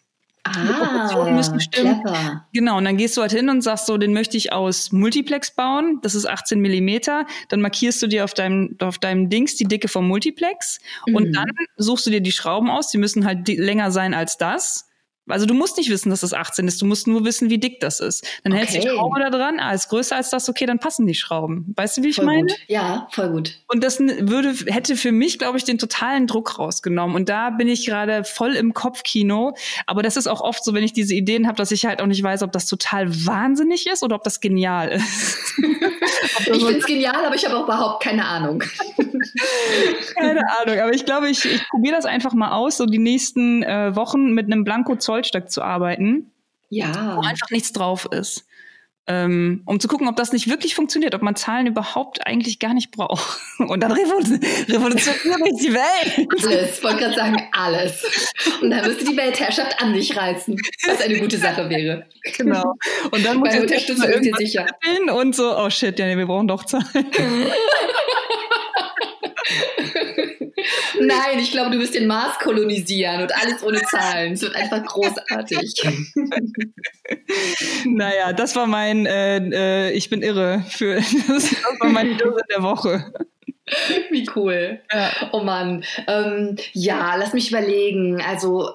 Ah, 0.45 1.31
müssen 1.31 1.59
stimmen. 1.59 2.03
Clever. 2.03 2.47
Genau, 2.53 2.77
und 2.77 2.85
dann 2.85 2.97
gehst 2.99 3.17
du 3.17 3.23
halt 3.23 3.33
hin 3.33 3.49
und 3.49 3.63
sagst 3.63 3.87
so, 3.87 3.97
den 3.97 4.13
möchte 4.13 4.37
ich 4.37 4.53
aus 4.53 4.93
Multiplex 4.93 5.55
bauen. 5.55 6.01
Das 6.03 6.15
ist 6.15 6.27
18 6.27 6.61
Millimeter. 6.61 7.27
Dann 7.49 7.61
markierst 7.61 8.03
du 8.03 8.07
dir 8.07 8.25
auf 8.25 8.35
deinem, 8.35 8.77
auf 8.81 8.99
deinem 8.99 9.31
Dings 9.31 9.57
die 9.57 9.65
Dicke 9.65 9.89
vom 9.89 10.07
Multiplex. 10.07 10.81
Mhm. 11.07 11.15
Und 11.15 11.33
dann 11.33 11.51
suchst 11.77 12.07
du 12.07 12.11
dir 12.11 12.21
die 12.21 12.33
Schrauben 12.33 12.71
aus. 12.71 12.91
Die 12.91 12.99
müssen 12.99 13.25
halt 13.25 13.49
länger 13.49 13.91
sein 13.91 14.13
als 14.13 14.37
das. 14.37 14.91
Also 15.29 15.47
du 15.47 15.55
musst 15.55 15.79
nicht 15.79 15.89
wissen, 15.89 16.11
dass 16.11 16.21
das 16.21 16.35
18 16.35 16.69
ist, 16.69 16.83
du 16.83 16.87
musst 16.87 17.07
nur 17.07 17.25
wissen, 17.25 17.49
wie 17.49 17.59
dick 17.59 17.81
das 17.81 18.01
ist. 18.01 18.27
Dann 18.43 18.53
okay. 18.53 18.61
hältst 18.61 18.77
du 18.77 18.81
die 18.81 18.89
Schraube 18.89 19.21
da 19.21 19.31
dran, 19.31 19.59
ah, 19.59 19.73
ist 19.73 19.89
größer 19.89 20.17
als 20.17 20.31
das, 20.31 20.49
okay, 20.49 20.67
dann 20.67 20.79
passen 20.79 21.07
die 21.07 21.15
Schrauben. 21.15 21.73
Weißt 21.77 21.97
du, 21.97 22.03
wie 22.03 22.09
ich 22.09 22.17
voll 22.17 22.27
meine? 22.27 22.43
Gut. 22.43 22.59
Ja, 22.69 23.09
voll 23.11 23.31
gut. 23.31 23.59
Und 23.69 23.83
das 23.83 24.01
würde, 24.01 24.55
hätte 24.67 24.97
für 24.97 25.13
mich, 25.13 25.39
glaube 25.39 25.57
ich, 25.57 25.65
den 25.65 25.79
totalen 25.79 26.27
Druck 26.27 26.59
rausgenommen. 26.59 27.17
Und 27.17 27.29
da 27.29 27.51
bin 27.51 27.69
ich 27.69 27.87
gerade 27.87 28.25
voll 28.25 28.55
im 28.55 28.75
Kopfkino. 28.75 29.55
Aber 29.87 30.03
das 30.03 30.17
ist 30.17 30.27
auch 30.27 30.43
oft 30.43 30.63
so, 30.63 30.75
wenn 30.75 30.85
ich 30.85 30.93
diese 30.93 31.15
Ideen 31.15 31.47
habe, 31.47 31.57
dass 31.57 31.71
ich 31.71 31.87
halt 31.87 32.03
auch 32.03 32.07
nicht 32.07 32.23
weiß, 32.23 32.43
ob 32.43 32.53
das 32.53 32.67
total 32.67 33.09
wahnsinnig 33.27 33.87
ist 33.87 34.03
oder 34.03 34.17
ob 34.17 34.25
das 34.25 34.41
genial 34.41 34.91
ist. 34.91 35.55
ich 36.39 36.65
finde 36.65 36.79
es 36.79 36.87
genial, 36.87 37.25
aber 37.25 37.35
ich 37.35 37.45
habe 37.45 37.57
auch 37.57 37.65
überhaupt 37.65 38.03
keine 38.03 38.27
Ahnung. 38.27 38.63
keine 40.17 40.43
Ahnung, 40.61 40.79
aber 40.81 40.93
ich 40.93 41.05
glaube, 41.05 41.29
ich, 41.29 41.45
ich 41.45 41.67
probiere 41.69 41.97
das 41.97 42.05
einfach 42.05 42.35
mal 42.35 42.53
aus, 42.53 42.77
so 42.77 42.87
die 42.87 42.99
nächsten 42.99 43.63
äh, 43.63 43.97
Wochen 43.97 44.33
mit 44.33 44.47
einem 44.47 44.65
Blanko-Zollstock 45.15 45.51
zu 45.51 45.63
arbeiten. 45.63 46.31
Ja. 46.71 47.17
Wo 47.17 47.21
einfach 47.21 47.51
nichts 47.51 47.73
drauf 47.73 48.09
ist. 48.11 48.47
Ähm, 49.07 49.63
um 49.67 49.81
zu 49.81 49.87
gucken, 49.87 50.09
ob 50.09 50.17
das 50.17 50.33
nicht 50.33 50.49
wirklich 50.49 50.75
funktioniert, 50.75 51.15
ob 51.15 51.21
man 51.21 51.37
Zahlen 51.37 51.67
überhaupt 51.67 52.27
eigentlich 52.27 52.59
gar 52.59 52.73
nicht 52.73 52.91
braucht. 52.91 53.39
Und 53.59 53.81
dann 53.83 53.93
revolutioniere 53.93 55.49
ich 55.51 55.61
die 55.61 55.75
Welt. 55.75 56.29
Alles, 56.43 56.83
wollte 56.83 57.01
gerade 57.01 57.15
sagen, 57.15 57.49
alles. 57.53 58.33
Und 58.63 58.71
dann 58.71 58.87
müsste 58.87 59.05
die 59.05 59.17
Weltherrschaft 59.17 59.81
an 59.83 59.93
dich 59.93 60.17
reißen, 60.17 60.59
was 60.87 61.03
eine 61.03 61.19
gute 61.19 61.37
Sache 61.37 61.69
wäre. 61.69 62.07
Genau. 62.39 62.77
Und 63.11 63.27
dann 63.27 63.37
muss 63.37 63.53
ich 63.53 63.61
Unterstützung 63.61 64.09
irgendwie 64.09 64.33
sicher. 64.39 64.65
Und 65.15 65.37
so, 65.37 65.55
oh 65.55 65.69
shit, 65.69 65.99
ja, 65.99 66.07
nee, 66.07 66.17
wir 66.17 66.27
brauchen 66.27 66.49
doch 66.49 66.65
Zahlen. 66.65 66.87
Nein, 71.01 71.39
ich 71.39 71.51
glaube, 71.51 71.71
du 71.71 71.79
wirst 71.79 71.95
den 71.95 72.07
Mars 72.07 72.39
kolonisieren 72.39 73.23
und 73.23 73.35
alles 73.35 73.63
ohne 73.63 73.83
Zahlen. 73.83 74.33
Es 74.33 74.43
wird 74.43 74.55
einfach 74.55 74.85
großartig. 74.85 75.83
naja, 77.87 78.33
das 78.33 78.55
war 78.57 78.67
mein, 78.67 79.07
äh, 79.07 79.39
äh, 79.39 79.93
ich 79.93 80.11
bin 80.11 80.23
irre. 80.23 80.65
Für, 80.69 80.97
das 80.97 81.55
war 81.81 81.89
mein 81.89 82.19
Irre 82.19 82.41
der 82.51 82.63
Woche. 82.63 83.13
Wie 84.11 84.29
cool. 84.37 84.81
Ja. 84.93 85.11
Oh 85.33 85.41
Mann. 85.41 85.85
Ähm, 86.07 86.57
ja, 86.73 87.17
lass 87.17 87.33
mich 87.33 87.51
überlegen. 87.51 88.21
Also 88.21 88.75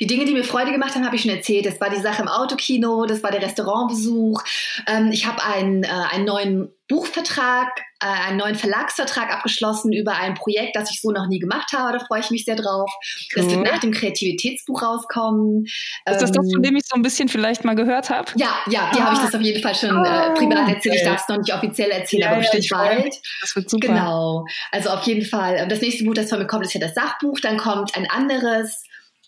die 0.00 0.06
Dinge, 0.06 0.24
die 0.24 0.32
mir 0.32 0.44
Freude 0.44 0.72
gemacht 0.72 0.94
haben, 0.94 1.04
habe 1.04 1.16
ich 1.16 1.22
schon 1.22 1.30
erzählt. 1.30 1.66
Das 1.66 1.80
war 1.80 1.90
die 1.90 2.00
Sache 2.00 2.22
im 2.22 2.28
Autokino, 2.28 3.06
das 3.06 3.22
war 3.22 3.30
der 3.30 3.42
Restaurantbesuch. 3.42 4.42
Ähm, 4.86 5.10
ich 5.12 5.26
habe 5.26 5.42
einen, 5.42 5.84
äh, 5.84 5.88
einen 5.88 6.24
neuen 6.24 6.68
Buchvertrag, 6.88 7.68
äh, 8.00 8.06
einen 8.06 8.36
neuen 8.36 8.54
Verlagsvertrag 8.54 9.32
abgeschlossen 9.32 9.92
über 9.92 10.14
ein 10.14 10.34
Projekt, 10.34 10.76
das 10.76 10.90
ich 10.90 11.00
so 11.00 11.10
noch 11.10 11.26
nie 11.26 11.40
gemacht 11.40 11.72
habe. 11.72 11.98
Da 11.98 12.04
freue 12.04 12.20
ich 12.20 12.30
mich 12.30 12.44
sehr 12.44 12.54
drauf. 12.54 12.88
Cool. 13.34 13.42
Das 13.42 13.52
wird 13.52 13.64
nach 13.64 13.80
dem 13.80 13.90
Kreativitätsbuch 13.90 14.82
rauskommen. 14.82 15.64
Ist 15.64 15.74
das 16.04 16.30
das, 16.30 16.30
von 16.30 16.48
ähm, 16.48 16.62
dem 16.62 16.76
ich 16.76 16.84
so 16.86 16.94
ein 16.94 17.02
bisschen 17.02 17.28
vielleicht 17.28 17.64
mal 17.64 17.74
gehört 17.74 18.10
habe? 18.10 18.30
Ja, 18.36 18.56
ja, 18.66 18.90
dir 18.92 19.00
ah. 19.00 19.04
habe 19.06 19.14
ich 19.14 19.20
das 19.20 19.34
auf 19.34 19.40
jeden 19.40 19.62
Fall 19.62 19.74
schon 19.74 19.90
äh, 19.90 20.34
privat 20.34 20.68
erzählt. 20.68 20.96
Ich 20.96 21.04
darf 21.04 21.22
es 21.22 21.28
noch 21.28 21.38
nicht 21.38 21.52
offiziell 21.52 21.90
erzählen, 21.90 22.22
ja, 22.22 22.28
aber 22.28 22.38
bestimmt 22.38 22.68
ja, 22.68 22.76
bald. 22.76 23.14
Das 23.40 23.56
wird 23.56 23.70
super. 23.70 23.88
Genau. 23.88 24.44
Also 24.70 24.90
auf 24.90 25.02
jeden 25.02 25.24
Fall. 25.24 25.66
Das 25.68 25.80
nächste 25.80 26.04
Buch, 26.04 26.14
das 26.14 26.28
von 26.28 26.38
mir 26.38 26.46
kommt, 26.46 26.64
ist 26.64 26.74
ja 26.74 26.80
das 26.80 26.94
Sachbuch. 26.94 27.40
Dann 27.40 27.56
kommt 27.56 27.96
ein 27.96 28.08
anderes 28.08 28.84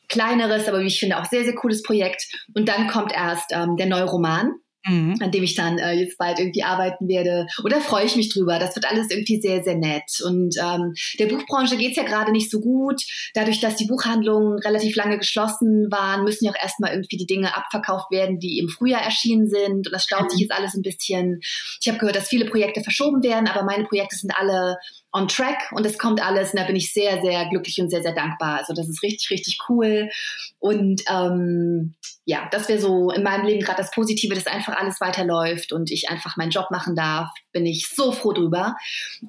kleineres, 0.09 0.69
aber 0.69 0.81
wie 0.81 0.87
ich 0.87 1.01
finde 1.01 1.19
auch 1.19 1.27
sehr, 1.27 1.45
sehr 1.45 1.55
cooles 1.55 1.83
Projekt. 1.83 2.25
Und 2.55 2.69
dann 2.69 2.89
kommt 2.89 3.13
erst 3.13 3.53
ähm, 3.53 3.77
der 3.77 3.87
neue 3.87 4.05
Roman 4.05 4.53
mhm. 4.89 5.17
an 5.21 5.31
dem 5.31 5.43
ich 5.43 5.55
dann 5.55 5.79
äh, 5.79 5.93
jetzt 5.93 6.19
bald 6.19 6.39
irgendwie 6.39 6.63
arbeiten 6.63 7.09
werde. 7.09 7.47
Und 7.63 7.73
da 7.73 7.81
freue 7.81 8.05
ich 8.05 8.17
mich 8.17 8.33
drüber. 8.33 8.59
Das 8.59 8.75
wird 8.75 8.91
alles 8.91 9.11
irgendwie 9.11 9.41
sehr, 9.41 9.63
sehr 9.63 9.77
nett. 9.77 10.21
Und 10.25 10.57
ähm, 10.61 10.95
der 11.19 11.27
Buchbranche 11.27 11.77
geht's 11.77 11.97
ja 11.97 12.05
gerade 12.05 12.33
nicht 12.33 12.51
so 12.51 12.61
gut. 12.61 13.03
Dadurch, 13.35 13.61
dass 13.61 13.77
die 13.77 13.87
Buchhandlungen 13.87 14.59
relativ 14.59 14.97
lange 14.97 15.19
geschlossen 15.19 15.89
waren, 15.91 16.25
müssen 16.25 16.45
ja 16.45 16.53
auch 16.53 16.63
erstmal 16.63 16.93
irgendwie 16.93 17.17
die 17.17 17.27
Dinge 17.27 17.57
abverkauft 17.57 18.11
werden, 18.11 18.39
die 18.39 18.59
im 18.59 18.69
Frühjahr 18.69 19.03
erschienen 19.03 19.49
sind. 19.49 19.87
Und 19.87 19.93
das 19.93 20.05
staut 20.05 20.25
mhm. 20.25 20.31
sich 20.31 20.41
jetzt 20.41 20.53
alles 20.53 20.75
ein 20.75 20.83
bisschen. 20.83 21.41
Ich 21.81 21.89
habe 21.89 21.99
gehört, 21.99 22.17
dass 22.17 22.29
viele 22.29 22.47
Projekte 22.47 22.83
verschoben 22.83 23.23
werden, 23.23 23.49
aber 23.49 23.65
meine 23.65 23.85
Projekte 23.85 24.17
sind 24.17 24.33
alle 24.37 24.77
on 25.13 25.27
track 25.27 25.73
und 25.73 25.87
es 25.87 25.99
kommt 25.99 26.23
alles 26.23 26.53
und 26.53 26.61
da 26.61 26.67
bin 26.67 26.77
ich 26.77 26.93
sehr, 26.93 27.23
sehr 27.23 27.47
glücklich 27.49 27.81
und 27.81 27.89
sehr, 27.89 28.03
sehr 28.03 28.13
dankbar. 28.13 28.59
Also 28.59 28.75
das 28.75 28.89
ist 28.89 29.03
richtig, 29.03 29.31
richtig 29.31 29.59
cool. 29.69 30.11
Und 30.59 31.03
ähm, 31.11 31.95
ja, 32.25 32.47
das 32.51 32.69
wäre 32.69 32.79
so 32.79 33.11
in 33.11 33.23
meinem 33.23 33.47
Leben 33.47 33.61
gerade 33.61 33.81
das 33.81 33.91
Positive, 33.91 34.35
dass 34.35 34.47
einfach 34.47 34.77
alles 34.77 35.01
weiterläuft 35.01 35.73
und 35.73 35.91
ich 35.91 36.11
einfach 36.11 36.37
meinen 36.37 36.51
Job 36.51 36.71
machen 36.71 36.95
darf. 36.95 37.31
Bin 37.53 37.65
ich 37.65 37.89
so 37.89 38.13
froh 38.13 38.35
drüber. 38.35 38.77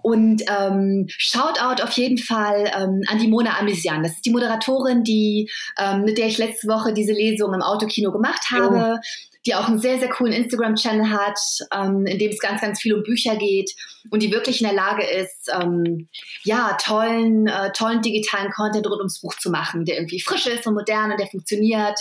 Und 0.02 0.44
ähm, 0.50 1.06
Shoutout 1.08 1.82
auf 1.82 1.92
jeden 1.94 2.18
Fall 2.18 2.70
ähm, 2.76 3.02
an 3.08 3.20
die 3.20 3.30
Mona 3.30 3.58
Amisian. 3.58 4.04
Das 4.04 4.14
ist 4.14 4.26
die 4.26 4.32
Moderatorin, 4.32 5.04
die 5.04 5.50
ähm, 5.78 6.04
mit 6.04 6.18
der 6.18 6.28
ich 6.28 6.38
letzte 6.38 6.68
Woche 6.68 6.94
diese 6.94 7.14
Lesung 7.14 7.54
im 7.54 7.62
Autokino 7.62 8.12
gemacht 8.12 8.52
habe. 8.52 8.98
Oh 8.98 9.29
die 9.46 9.56
auch 9.56 9.68
einen 9.68 9.80
sehr, 9.80 10.00
sehr 10.00 10.10
coolen 10.10 10.34
Instagram-Channel 10.34 11.10
hat, 11.10 11.40
ähm, 11.74 12.06
in 12.06 12.20
dem 12.20 12.32
es 12.32 12.40
ganz, 12.40 12.62
ganz 12.62 12.82
viel 12.82 12.94
um 12.94 13.04
Bücher 13.04 13.36
geht 13.38 13.72
und 14.12 14.22
die 14.22 14.32
wirklich 14.32 14.62
in 14.62 14.68
der 14.68 14.76
Lage 14.76 15.06
ist, 15.06 15.50
ähm, 15.62 16.10
ja, 16.44 16.78
tollen, 16.82 17.48
äh, 17.48 17.72
tollen 17.72 18.02
digitalen 18.02 18.52
Content 18.52 18.86
rund 18.88 19.00
ums 19.00 19.22
Buch 19.22 19.36
zu 19.36 19.50
machen, 19.50 19.86
der 19.86 19.96
irgendwie 19.96 20.20
frisch 20.20 20.46
ist 20.48 20.68
und 20.68 20.74
modern 20.74 21.12
und 21.12 21.20
der 21.20 21.28
funktioniert. 21.28 21.98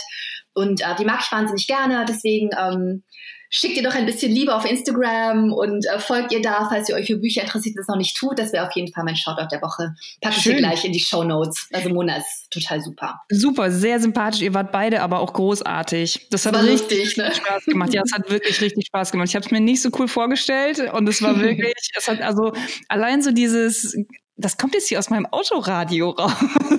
Und 0.53 0.81
äh, 0.81 0.95
die 0.97 1.05
mag 1.05 1.21
ich 1.21 1.31
wahnsinnig 1.31 1.67
gerne. 1.67 2.05
Deswegen, 2.07 2.49
ähm, 2.59 3.03
schickt 3.49 3.77
ihr 3.77 3.83
doch 3.83 3.95
ein 3.95 4.05
bisschen 4.05 4.31
Liebe 4.31 4.55
auf 4.55 4.65
Instagram 4.65 5.51
und 5.51 5.85
äh, 5.87 5.99
folgt 5.99 6.31
ihr 6.31 6.41
da, 6.41 6.67
falls 6.69 6.89
ihr 6.89 6.95
euch 6.95 7.07
für 7.07 7.17
Bücher 7.17 7.41
interessiert 7.41 7.75
und 7.75 7.79
das 7.79 7.87
noch 7.87 7.97
nicht 7.97 8.15
tut. 8.15 8.37
Das 8.37 8.53
wäre 8.53 8.67
auf 8.67 8.75
jeden 8.75 8.91
Fall 8.93 9.03
mein 9.03 9.15
Shoutout 9.15 9.47
der 9.51 9.61
Woche. 9.61 9.95
Packe 10.21 10.35
ich 10.37 10.43
dir 10.43 10.55
gleich 10.55 10.85
in 10.85 10.93
die 10.93 10.99
Show 10.99 11.23
Notes. 11.23 11.67
Also 11.73 11.89
Mona 11.89 12.17
ist 12.17 12.51
total 12.51 12.81
super. 12.81 13.21
Super, 13.29 13.71
sehr 13.71 13.99
sympathisch. 13.99 14.41
Ihr 14.41 14.53
wart 14.53 14.71
beide 14.71 15.01
aber 15.01 15.19
auch 15.19 15.33
großartig. 15.33 16.27
Das 16.29 16.45
hat 16.45 16.53
War 16.53 16.63
richtig 16.63 17.05
lustig, 17.05 17.17
ne? 17.17 17.33
Spaß 17.33 17.65
gemacht. 17.65 17.93
Ja, 17.93 18.03
es 18.05 18.13
hat 18.13 18.29
wirklich 18.29 18.61
richtig 18.61 18.85
Spaß 18.87 19.11
gemacht. 19.11 19.29
Ich 19.29 19.35
habe 19.35 19.45
es 19.45 19.51
mir 19.51 19.61
nicht 19.61 19.81
so 19.81 19.89
cool 19.97 20.07
vorgestellt 20.07 20.79
und 20.93 21.09
es 21.09 21.21
war 21.21 21.39
wirklich, 21.39 21.73
es 21.95 22.07
hat 22.07 22.21
also 22.21 22.53
allein 22.87 23.21
so 23.21 23.31
dieses 23.31 23.95
das 24.41 24.55
kommt 24.57 24.73
jetzt 24.73 24.87
hier 24.87 24.99
aus 24.99 25.09
meinem 25.09 25.25
Autoradio 25.25 26.11
raus. 26.11 26.31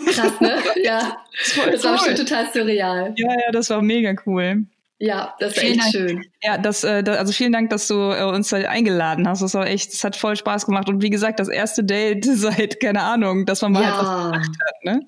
Krass, 0.07 0.41
ne? 0.41 0.57
Ja. 0.83 1.19
Das, 1.39 1.73
das 1.73 1.85
war 1.85 1.93
bestimmt 1.93 2.17
total 2.17 2.51
surreal. 2.51 3.13
Ja, 3.17 3.33
ja, 3.33 3.53
das 3.53 3.69
war 3.69 3.83
mega 3.83 4.15
cool. 4.25 4.65
Ja, 5.03 5.35
das 5.39 5.57
war 5.57 5.65
echt 5.65 5.81
Dank. 5.81 5.93
schön. 5.93 6.25
Ja, 6.43 6.59
das, 6.59 6.85
äh, 6.85 7.03
also 7.07 7.33
vielen 7.33 7.53
Dank, 7.53 7.71
dass 7.71 7.89
du 7.89 7.95
äh, 7.95 8.23
uns 8.23 8.51
da 8.51 8.59
eingeladen 8.59 9.27
hast. 9.27 9.41
Das 9.41 9.55
war 9.55 9.67
echt, 9.67 9.95
es 9.95 10.05
hat 10.05 10.15
voll 10.15 10.37
Spaß 10.37 10.67
gemacht. 10.67 10.91
Und 10.91 11.03
wie 11.03 11.09
gesagt, 11.09 11.41
das 11.41 11.49
erste 11.49 11.83
Date 11.83 12.25
seit, 12.35 12.81
keine 12.81 13.03
Ahnung, 13.03 13.47
dass 13.47 13.63
man 13.63 13.73
mal 13.73 13.83
ja. 13.83 13.89
etwas 13.89 14.25
gemacht 14.25 14.57
hat, 14.67 14.85
ne? 14.85 15.01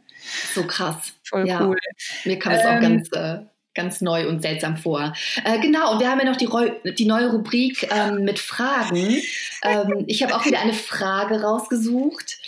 So 0.54 0.64
krass. 0.64 1.12
Voll 1.24 1.46
ja. 1.46 1.62
cool. 1.62 1.76
Mir 2.24 2.38
kam 2.38 2.54
es 2.54 2.64
ähm, 2.64 2.68
auch 2.68 2.80
ganz, 2.80 3.08
äh, 3.12 3.38
ganz 3.74 4.00
neu 4.00 4.28
und 4.28 4.40
seltsam 4.40 4.78
vor. 4.78 5.12
Äh, 5.44 5.60
genau, 5.60 5.92
und 5.92 6.00
wir 6.00 6.10
haben 6.10 6.20
ja 6.20 6.24
noch 6.24 6.36
die, 6.36 6.48
die 6.94 7.06
neue 7.06 7.30
Rubrik 7.30 7.86
ähm, 7.92 8.24
mit 8.24 8.38
Fragen. 8.38 9.20
Ähm, 9.62 10.04
ich 10.06 10.22
habe 10.22 10.34
auch 10.34 10.46
wieder 10.46 10.60
eine 10.60 10.72
Frage 10.74 11.42
rausgesucht. 11.42 12.38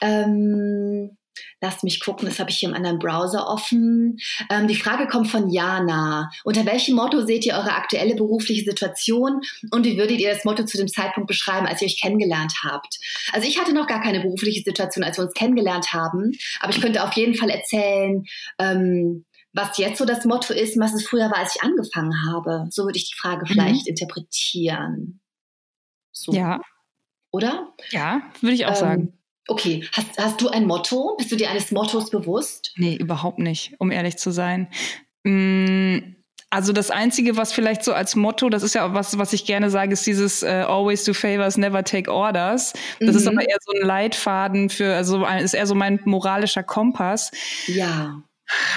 Ähm, 0.00 1.18
Lasst 1.64 1.82
mich 1.82 1.98
gucken, 1.98 2.28
das 2.28 2.38
habe 2.38 2.50
ich 2.50 2.58
hier 2.58 2.68
im 2.68 2.74
anderen 2.74 2.98
Browser 2.98 3.48
offen. 3.48 4.18
Ähm, 4.50 4.68
die 4.68 4.74
Frage 4.74 5.06
kommt 5.06 5.28
von 5.28 5.48
Jana. 5.48 6.30
Unter 6.44 6.66
welchem 6.66 6.94
Motto 6.94 7.24
seht 7.24 7.46
ihr 7.46 7.54
eure 7.54 7.72
aktuelle 7.72 8.14
berufliche 8.14 8.64
Situation 8.64 9.40
und 9.70 9.86
wie 9.86 9.96
würdet 9.96 10.20
ihr 10.20 10.28
das 10.28 10.44
Motto 10.44 10.66
zu 10.66 10.76
dem 10.76 10.88
Zeitpunkt 10.88 11.26
beschreiben, 11.26 11.66
als 11.66 11.80
ihr 11.80 11.86
euch 11.86 11.98
kennengelernt 11.98 12.52
habt? 12.62 12.98
Also 13.32 13.48
ich 13.48 13.58
hatte 13.58 13.72
noch 13.72 13.86
gar 13.86 14.02
keine 14.02 14.20
berufliche 14.20 14.62
Situation, 14.62 15.04
als 15.04 15.16
wir 15.16 15.24
uns 15.24 15.32
kennengelernt 15.32 15.94
haben, 15.94 16.32
aber 16.60 16.70
ich 16.70 16.82
könnte 16.82 17.02
auf 17.02 17.14
jeden 17.14 17.34
Fall 17.34 17.48
erzählen, 17.48 18.26
ähm, 18.58 19.24
was 19.54 19.78
jetzt 19.78 19.96
so 19.96 20.04
das 20.04 20.26
Motto 20.26 20.52
ist, 20.52 20.78
was 20.78 20.92
es 20.92 21.06
früher 21.06 21.30
war, 21.30 21.38
als 21.38 21.56
ich 21.56 21.62
angefangen 21.62 22.12
habe. 22.28 22.66
So 22.68 22.84
würde 22.84 22.98
ich 22.98 23.08
die 23.08 23.16
Frage 23.16 23.46
mhm. 23.46 23.52
vielleicht 23.54 23.86
interpretieren. 23.86 25.20
So. 26.12 26.30
Ja. 26.34 26.60
Oder? 27.30 27.72
Ja, 27.88 28.20
würde 28.42 28.54
ich 28.54 28.66
auch 28.66 28.72
ähm, 28.72 28.76
sagen. 28.76 29.18
Okay, 29.46 29.86
hast, 29.92 30.18
hast 30.18 30.40
du 30.40 30.48
ein 30.48 30.66
Motto? 30.66 31.14
Bist 31.18 31.30
du 31.30 31.36
dir 31.36 31.50
eines 31.50 31.70
Mottos 31.70 32.10
bewusst? 32.10 32.72
Nee, 32.76 32.96
überhaupt 32.96 33.38
nicht, 33.38 33.74
um 33.78 33.90
ehrlich 33.90 34.16
zu 34.16 34.30
sein. 34.30 34.68
Mm, 35.24 35.98
also 36.54 36.72
das 36.72 36.90
Einzige, 36.90 37.36
was 37.36 37.52
vielleicht 37.52 37.82
so 37.82 37.92
als 37.92 38.14
Motto, 38.14 38.48
das 38.48 38.62
ist 38.62 38.74
ja 38.74 38.94
was, 38.94 39.18
was 39.18 39.32
ich 39.32 39.44
gerne 39.44 39.70
sage, 39.70 39.92
ist 39.92 40.06
dieses 40.06 40.42
uh, 40.44 40.46
Always 40.46 41.04
do 41.04 41.12
favors, 41.12 41.56
never 41.56 41.82
take 41.82 42.10
orders. 42.10 42.72
Das 43.00 43.10
mhm. 43.10 43.16
ist 43.16 43.26
aber 43.26 43.40
eher 43.40 43.58
so 43.60 43.72
ein 43.72 43.86
Leitfaden 43.86 44.70
für, 44.70 44.94
also 44.94 45.26
ist 45.26 45.54
eher 45.54 45.66
so 45.66 45.74
mein 45.74 45.98
moralischer 46.04 46.62
Kompass. 46.62 47.32
Ja. 47.66 48.22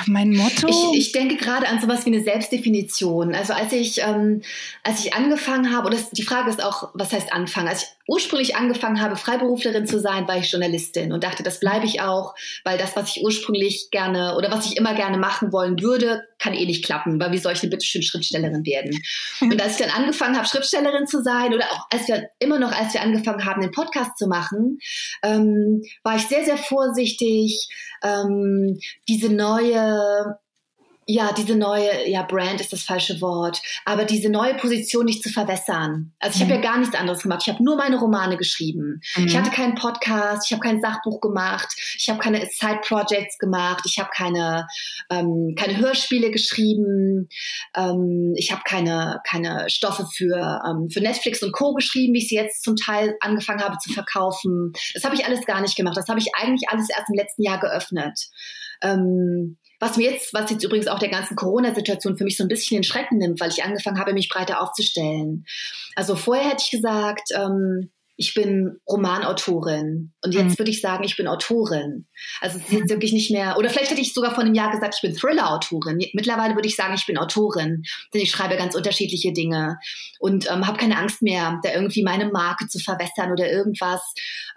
Mein 0.05 0.31
Motto? 0.31 0.67
Ich, 0.67 0.99
ich 0.99 1.11
denke 1.11 1.35
gerade 1.35 1.67
an 1.67 1.79
sowas 1.79 2.05
wie 2.05 2.13
eine 2.13 2.23
Selbstdefinition. 2.23 3.35
Also 3.35 3.53
als 3.53 3.73
ich, 3.73 4.01
ähm, 4.01 4.41
als 4.83 5.05
ich 5.05 5.13
angefangen 5.13 5.75
habe, 5.75 5.87
und 5.87 5.93
das, 5.93 6.09
die 6.09 6.23
Frage 6.23 6.49
ist 6.49 6.63
auch, 6.63 6.89
was 6.93 7.11
heißt 7.11 7.31
anfangen? 7.31 7.67
Als 7.67 7.83
ich 7.83 7.89
ursprünglich 8.07 8.55
angefangen 8.55 9.01
habe, 9.01 9.15
Freiberuflerin 9.15 9.85
zu 9.85 9.99
sein, 9.99 10.27
war 10.27 10.37
ich 10.37 10.51
Journalistin 10.51 11.11
und 11.11 11.23
dachte, 11.23 11.43
das 11.43 11.59
bleibe 11.59 11.85
ich 11.85 12.01
auch, 12.01 12.33
weil 12.63 12.77
das, 12.77 12.95
was 12.95 13.15
ich 13.15 13.23
ursprünglich 13.23 13.89
gerne 13.91 14.35
oder 14.37 14.51
was 14.51 14.65
ich 14.65 14.77
immer 14.77 14.93
gerne 14.95 15.17
machen 15.17 15.51
wollen 15.51 15.81
würde, 15.81 16.23
kann 16.39 16.53
eh 16.53 16.65
nicht 16.65 16.85
klappen, 16.85 17.19
weil 17.19 17.31
wie 17.31 17.37
soll 17.37 17.53
ich 17.53 17.61
denn 17.61 17.69
bitte 17.69 17.85
schön 17.85 18.03
Schriftstellerin 18.03 18.65
werden? 18.65 18.99
Und 19.41 19.61
als 19.61 19.79
ich 19.79 19.85
dann 19.85 19.95
angefangen 19.95 20.37
habe, 20.37 20.47
Schriftstellerin 20.47 21.07
zu 21.07 21.21
sein 21.21 21.53
oder 21.53 21.65
auch 21.65 21.87
als 21.91 22.07
wir 22.07 22.29
immer 22.39 22.59
noch, 22.59 22.71
als 22.71 22.93
wir 22.93 23.01
angefangen 23.01 23.45
haben, 23.45 23.61
den 23.61 23.71
Podcast 23.71 24.17
zu 24.17 24.27
machen, 24.27 24.79
ähm, 25.23 25.81
war 26.03 26.15
ich 26.15 26.27
sehr, 26.27 26.45
sehr 26.45 26.57
vorsichtig, 26.57 27.67
ähm, 28.03 28.79
diese 29.07 29.29
neue 29.29 30.37
ja, 31.09 31.31
diese 31.31 31.55
neue, 31.55 32.09
ja, 32.09 32.23
Brand 32.23 32.59
ist 32.59 32.73
das 32.73 32.83
falsche 32.83 33.21
Wort, 33.21 33.61
aber 33.85 34.03
diese 34.03 34.29
neue 34.29 34.55
Position 34.55 35.05
nicht 35.05 35.23
zu 35.23 35.29
verwässern. 35.29 36.11
Also 36.19 36.35
ich 36.35 36.45
mhm. 36.45 36.51
habe 36.51 36.61
ja 36.61 36.69
gar 36.69 36.79
nichts 36.79 36.95
anderes 36.95 37.23
gemacht. 37.23 37.43
Ich 37.43 37.53
habe 37.53 37.63
nur 37.63 37.77
meine 37.77 37.97
Romane 37.97 38.35
geschrieben. 38.35 38.99
Mhm. 39.15 39.25
Ich 39.25 39.37
hatte 39.37 39.49
keinen 39.49 39.75
Podcast, 39.75 40.45
ich 40.45 40.51
habe 40.51 40.61
kein 40.61 40.81
Sachbuch 40.81 41.21
gemacht, 41.21 41.69
ich 41.97 42.09
habe 42.09 42.19
keine 42.19 42.45
Side-Projects 42.45 43.37
gemacht, 43.37 43.85
ich 43.87 43.99
habe 43.99 44.09
keine, 44.13 44.67
ähm, 45.09 45.55
keine 45.57 45.77
Hörspiele 45.77 46.29
geschrieben, 46.29 47.29
ähm, 47.73 48.33
ich 48.35 48.51
habe 48.51 48.63
keine, 48.65 49.21
keine 49.25 49.69
Stoffe 49.69 50.05
für, 50.13 50.61
ähm, 50.67 50.89
für 50.89 50.99
Netflix 50.99 51.41
und 51.41 51.53
Co. 51.53 51.73
geschrieben, 51.73 52.15
wie 52.15 52.19
ich 52.19 52.27
sie 52.27 52.35
jetzt 52.35 52.63
zum 52.63 52.75
Teil 52.75 53.15
angefangen 53.21 53.63
habe 53.63 53.77
zu 53.77 53.93
verkaufen. 53.93 54.73
Das 54.93 55.05
habe 55.05 55.15
ich 55.15 55.25
alles 55.25 55.45
gar 55.45 55.61
nicht 55.61 55.77
gemacht. 55.77 55.95
Das 55.95 56.09
habe 56.09 56.19
ich 56.19 56.35
eigentlich 56.37 56.67
alles 56.69 56.89
erst 56.89 57.09
im 57.09 57.15
letzten 57.15 57.43
Jahr 57.43 57.61
geöffnet. 57.61 58.27
Ähm, 58.81 59.57
was 59.79 59.97
mir 59.97 60.11
jetzt, 60.11 60.33
was 60.33 60.49
jetzt 60.49 60.63
übrigens 60.63 60.87
auch 60.87 60.99
der 60.99 61.09
ganzen 61.09 61.35
Corona-Situation 61.35 62.17
für 62.17 62.23
mich 62.23 62.37
so 62.37 62.43
ein 62.43 62.47
bisschen 62.47 62.77
den 62.77 62.83
Schrecken 62.83 63.17
nimmt, 63.17 63.39
weil 63.39 63.49
ich 63.49 63.63
angefangen 63.63 63.99
habe, 63.99 64.13
mich 64.13 64.29
breiter 64.29 64.61
aufzustellen. 64.61 65.45
Also 65.95 66.15
vorher 66.15 66.49
hätte 66.49 66.63
ich 66.63 66.71
gesagt, 66.71 67.29
ähm, 67.35 67.91
ich 68.17 68.33
bin 68.33 68.79
Romanautorin. 68.89 70.11
Und 70.23 70.33
jetzt 70.33 70.49
mhm. 70.49 70.57
würde 70.57 70.71
ich 70.71 70.81
sagen, 70.81 71.03
ich 71.03 71.15
bin 71.15 71.27
Autorin. 71.27 72.07
Also 72.41 72.57
es 72.57 72.65
ist 72.65 72.71
jetzt 72.71 72.89
wirklich 72.89 73.13
nicht 73.13 73.31
mehr, 73.31 73.57
oder 73.57 73.69
vielleicht 73.69 73.91
hätte 73.91 74.01
ich 74.01 74.13
sogar 74.13 74.33
vor 74.33 74.43
einem 74.43 74.55
Jahr 74.55 74.71
gesagt, 74.71 74.95
ich 74.95 75.01
bin 75.01 75.15
Thriller-Autorin. 75.15 75.99
Mittlerweile 76.13 76.55
würde 76.55 76.67
ich 76.67 76.75
sagen, 76.75 76.95
ich 76.95 77.05
bin 77.05 77.19
Autorin, 77.19 77.83
denn 78.13 78.21
ich 78.21 78.31
schreibe 78.31 78.57
ganz 78.57 78.75
unterschiedliche 78.75 79.33
Dinge 79.33 79.77
und 80.19 80.49
ähm, 80.51 80.65
habe 80.65 80.79
keine 80.79 80.97
Angst 80.97 81.21
mehr, 81.21 81.59
da 81.63 81.71
irgendwie 81.71 82.03
meine 82.03 82.29
Marke 82.29 82.67
zu 82.67 82.79
verwässern 82.79 83.31
oder 83.31 83.49
irgendwas. 83.49 84.01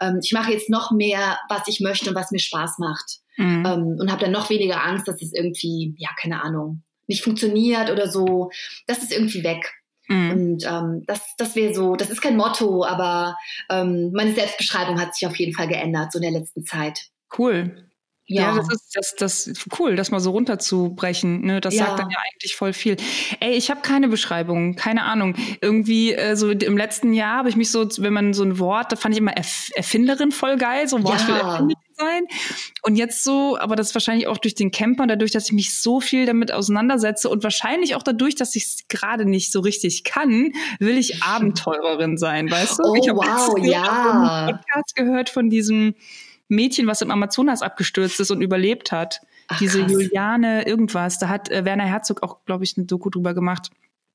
Ähm, 0.00 0.20
ich 0.22 0.32
mache 0.32 0.52
jetzt 0.52 0.70
noch 0.70 0.90
mehr, 0.90 1.38
was 1.50 1.68
ich 1.68 1.80
möchte 1.80 2.08
und 2.08 2.16
was 2.16 2.30
mir 2.30 2.40
Spaß 2.40 2.78
macht. 2.78 3.18
Mhm. 3.36 3.64
Ähm, 3.66 3.96
und 4.00 4.10
habe 4.10 4.22
dann 4.22 4.32
noch 4.32 4.48
weniger 4.48 4.82
Angst, 4.82 5.06
dass 5.06 5.20
es 5.20 5.34
irgendwie, 5.34 5.94
ja, 5.98 6.08
keine 6.18 6.42
Ahnung, 6.42 6.82
nicht 7.06 7.22
funktioniert 7.22 7.90
oder 7.90 8.10
so. 8.10 8.50
Das 8.86 9.02
ist 9.02 9.12
irgendwie 9.12 9.44
weg. 9.44 9.70
Mhm. 10.10 10.30
Und 10.30 10.66
ähm, 10.66 11.02
das, 11.06 11.20
das 11.38 11.54
wäre 11.54 11.72
so, 11.72 11.94
das 11.94 12.10
ist 12.10 12.20
kein 12.20 12.36
Motto, 12.36 12.84
aber 12.84 13.36
ähm, 13.70 14.10
meine 14.12 14.34
Selbstbeschreibung 14.34 15.00
hat 15.00 15.14
sich 15.14 15.26
auf 15.26 15.36
jeden 15.36 15.54
Fall 15.54 15.68
geändert, 15.68 16.12
so 16.12 16.18
in 16.18 16.22
der 16.22 16.40
letzten 16.40 16.64
Zeit. 16.64 17.06
Cool. 17.38 17.86
Ja. 18.26 18.42
ja, 18.42 18.56
das 18.56 18.68
ist 18.72 18.94
das, 18.94 19.14
das 19.16 19.66
cool, 19.78 19.96
das 19.96 20.12
mal 20.12 20.20
so 20.20 20.30
runterzubrechen. 20.30 21.40
Ne? 21.40 21.60
Das 21.60 21.74
ja. 21.74 21.86
sagt 21.86 21.98
dann 21.98 22.10
ja 22.10 22.18
eigentlich 22.18 22.54
voll 22.54 22.72
viel. 22.72 22.96
Ey, 23.40 23.54
ich 23.54 23.70
habe 23.70 23.80
keine 23.80 24.06
Beschreibung, 24.06 24.76
keine 24.76 25.02
Ahnung. 25.02 25.34
Irgendwie 25.60 26.12
äh, 26.12 26.36
so 26.36 26.50
im 26.50 26.76
letzten 26.76 27.12
Jahr 27.12 27.38
habe 27.38 27.48
ich 27.48 27.56
mich 27.56 27.72
so, 27.72 27.88
wenn 27.98 28.12
man 28.12 28.32
so 28.32 28.44
ein 28.44 28.60
Wort, 28.60 28.92
da 28.92 28.96
fand 28.96 29.14
ich 29.14 29.20
immer 29.20 29.36
Erf 29.36 29.70
Erfinderin 29.74 30.30
voll 30.30 30.56
geil, 30.58 30.86
so 30.86 30.96
ein 30.96 31.02
Wort 31.02 31.18
ja. 31.18 31.26
für 31.26 31.32
Erfinderin 31.32 31.89
sein. 32.00 32.24
Und 32.82 32.96
jetzt 32.96 33.22
so, 33.22 33.58
aber 33.58 33.76
das 33.76 33.88
ist 33.88 33.94
wahrscheinlich 33.94 34.26
auch 34.26 34.38
durch 34.38 34.54
den 34.54 34.70
Camper, 34.70 35.06
dadurch, 35.06 35.30
dass 35.30 35.46
ich 35.46 35.52
mich 35.52 35.78
so 35.78 36.00
viel 36.00 36.26
damit 36.26 36.52
auseinandersetze 36.52 37.28
und 37.28 37.42
wahrscheinlich 37.42 37.94
auch 37.94 38.02
dadurch, 38.02 38.34
dass 38.34 38.56
ich 38.56 38.64
es 38.64 38.88
gerade 38.88 39.24
nicht 39.24 39.52
so 39.52 39.60
richtig 39.60 40.04
kann, 40.04 40.52
will 40.78 40.98
ich 40.98 41.22
Abenteurerin 41.22 42.18
sein, 42.18 42.50
weißt 42.50 42.78
du? 42.78 42.82
Oh, 42.84 42.94
ich 42.94 43.08
habe 43.08 43.18
wow, 43.18 43.58
ja. 43.62 44.46
einen 44.46 44.56
Podcast 44.56 44.96
gehört 44.96 45.30
von 45.30 45.50
diesem 45.50 45.94
Mädchen, 46.48 46.86
was 46.86 47.00
im 47.00 47.10
Amazonas 47.10 47.62
abgestürzt 47.62 48.20
ist 48.20 48.30
und 48.30 48.42
überlebt 48.42 48.92
hat. 48.92 49.20
Ach, 49.48 49.58
Diese 49.58 49.80
krass. 49.80 49.92
Juliane 49.92 50.66
irgendwas. 50.66 51.18
Da 51.18 51.28
hat 51.28 51.50
äh, 51.50 51.64
Werner 51.64 51.84
Herzog 51.84 52.22
auch, 52.22 52.44
glaube 52.44 52.64
ich, 52.64 52.76
eine 52.76 52.86
Doku 52.86 53.10
drüber 53.10 53.34
gemacht. 53.34 53.70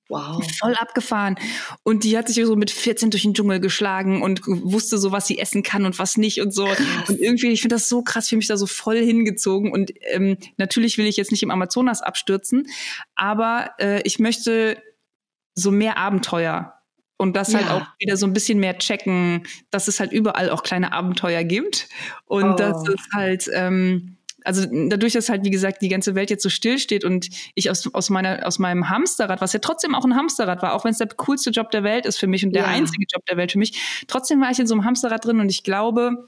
Wow. 0.08 0.43
Voll 0.60 0.76
abgefahren. 0.76 1.36
Und 1.84 2.03
die 2.03 2.18
hat 2.18 2.28
sich 2.28 2.45
so 2.45 2.56
mit 2.56 2.70
14 2.70 3.10
durch 3.10 3.24
den 3.24 3.34
Dschungel 3.34 3.60
geschlagen 3.60 4.22
und 4.22 4.41
wusste 4.45 4.99
so, 4.99 5.12
was 5.12 5.26
sie 5.26 5.39
essen 5.39 5.64
kann 5.64 5.86
und 5.86 5.97
was 5.97 6.18
nicht 6.18 6.41
und 6.41 6.53
so. 6.53 6.66
Krass. 6.66 7.10
Und 7.10 7.20
irgendwie, 7.20 7.47
ich 7.47 7.62
finde 7.62 7.76
das 7.76 7.89
so 7.89 8.03
krass, 8.03 8.30
für 8.30 8.36
mich 8.36 8.47
da 8.47 8.56
so 8.56 8.68
voll 8.68 8.97
hingezogen. 8.97 9.72
Und 9.72 9.91
ähm, 10.12 10.38
natürlich 10.58 10.97
will 10.99 11.08
ich 11.08 11.18
jetzt 11.18 11.32
nicht 11.32 11.41
im 11.41 11.49
Amazonas 11.49 12.03
abstürzen, 12.03 12.68
aber 13.16 13.72
äh, 13.80 14.01
ich 14.03 14.20
möchte 14.20 14.78
so 15.56 15.72
mehr 15.72 15.97
Abenteuer 15.97 16.74
und 17.18 17.36
das 17.36 17.53
halt 17.53 17.66
ja. 17.66 17.72
halt 17.72 17.84
auch 17.84 17.88
wieder 17.99 18.18
so 18.18 18.26
ein 18.26 18.34
bisschen 18.34 18.60
mehr 18.60 18.78
checken, 18.78 19.47
dass 19.72 19.88
es 19.88 19.99
halt 19.99 20.12
überall 20.12 20.49
auch 20.49 20.64
kleine 20.64 20.91
Abenteuer 20.91 21.43
gibt 21.43 21.88
und 22.26 22.53
oh. 22.53 22.56
dass 22.56 22.88
es 22.88 23.01
halt 23.14 23.49
ähm, 23.53 24.14
also 24.46 24.66
dadurch, 24.72 25.14
dass 25.14 25.30
halt, 25.30 25.43
wie 25.43 25.50
gesagt, 25.50 25.82
die 25.82 25.89
ganze 25.89 26.16
Welt 26.16 26.30
jetzt 26.30 26.43
so 26.43 26.50
still 26.50 26.80
steht 26.80 27.04
und 27.04 27.30
ich 27.56 27.70
aus, 27.70 27.91
aus, 27.93 28.10
meiner, 28.10 28.46
aus 28.46 28.60
meinem 28.60 28.89
Hamsterrad, 28.89 29.41
was 29.41 29.54
ja 29.54 29.60
trotzdem 29.60 29.96
auch 29.96 30.06
ein 30.06 30.16
Hamsterrad 30.16 30.62
war, 30.62 30.74
auch 30.74 30.86
wenn 30.86 30.91
es 30.91 31.00
der 31.00 31.08
coolste 31.08 31.50
Job 31.50 31.72
der 31.72 31.84
Welt 31.84 32.06
ist 32.06 32.18
für 32.18 32.28
mich 32.28 32.46
und 32.46 32.54
der 32.54 32.64
ja. 32.64 32.68
einzige 32.70 33.06
Job 33.12 33.26
der 33.26 33.38
Welt 33.38 33.52
für 33.52 33.60
mich, 33.60 34.06
trotzdem 34.08 34.41
war 34.41 34.52
ich 34.52 34.60
in 34.60 34.68
so 34.68 34.76
einem 34.76 34.86
Hamsterrad 34.86 35.26
drin 35.26 35.39
und 35.39 35.50
ich 35.50 35.64
glaube, 35.64 36.28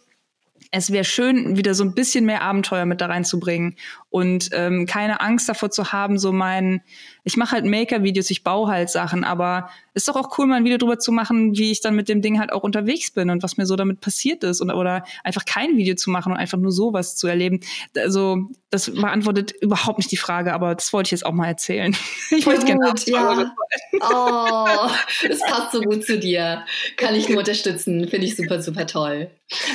es 0.72 0.92
wäre 0.92 1.06
schön, 1.06 1.58
wieder 1.58 1.74
so 1.74 1.84
ein 1.84 1.94
bisschen 1.94 2.26
mehr 2.26 2.42
Abenteuer 2.42 2.86
mit 2.86 3.02
da 3.02 3.06
reinzubringen 3.06 3.78
und 4.10 4.50
ähm, 4.54 4.86
keine 4.86 5.22
Angst 5.22 5.50
davor 5.50 5.70
zu 5.70 5.92
haben, 5.92 6.18
so 6.18 6.32
mein, 6.32 6.82
ich 7.24 7.36
mache 7.36 7.52
halt 7.52 7.66
Maker-Videos, 7.66 8.30
ich 8.30 8.44
baue 8.44 8.70
halt 8.70 8.90
Sachen, 8.90 9.24
aber 9.24 9.70
ist 9.94 10.08
doch 10.08 10.16
auch 10.16 10.38
cool, 10.38 10.46
mal 10.46 10.56
ein 10.56 10.64
Video 10.64 10.78
drüber 10.78 11.00
zu 11.00 11.12
machen, 11.12 11.58
wie 11.58 11.72
ich 11.72 11.82
dann 11.82 11.96
mit 11.96 12.08
dem 12.08 12.22
Ding 12.22 12.40
halt 12.40 12.52
auch 12.54 12.64
unterwegs 12.64 13.12
bin 13.12 13.30
und 13.30 13.44
was 13.44 13.58
mir 13.58 13.66
so 13.66 13.76
damit 13.76 14.00
passiert 14.00 14.44
ist 14.44 14.62
und 14.62 14.72
oder 14.72 15.04
einfach 15.24 15.44
kein 15.44 15.76
Video 15.76 15.96
zu 15.96 16.10
machen 16.10 16.32
und 16.32 16.38
einfach 16.38 16.58
nur 16.58 16.72
sowas 16.72 17.16
zu 17.16 17.28
erleben. 17.28 17.60
Also 17.96 18.48
das 18.70 18.92
beantwortet 18.92 19.54
überhaupt 19.60 19.98
nicht 19.98 20.12
die 20.12 20.18
Frage, 20.18 20.54
aber 20.54 20.76
das 20.76 20.94
wollte 20.94 21.08
ich 21.08 21.12
jetzt 21.12 21.26
auch 21.26 21.34
mal 21.34 21.48
erzählen. 21.48 21.96
Ich 22.30 22.46
möchte 22.46 22.66
gerne 22.66 22.94
ja. 23.06 23.56
Oh, 24.02 24.90
das 25.28 25.40
passt 25.48 25.72
so 25.72 25.82
gut 25.82 26.06
zu 26.06 26.20
dir. 26.20 26.66
Kann 26.98 27.16
ich 27.16 27.30
nur 27.30 27.40
unterstützen. 27.40 28.08
Finde 28.08 28.28
ich 28.28 28.36
super, 28.36 28.62
super 28.62 28.86
toll. 28.86 29.30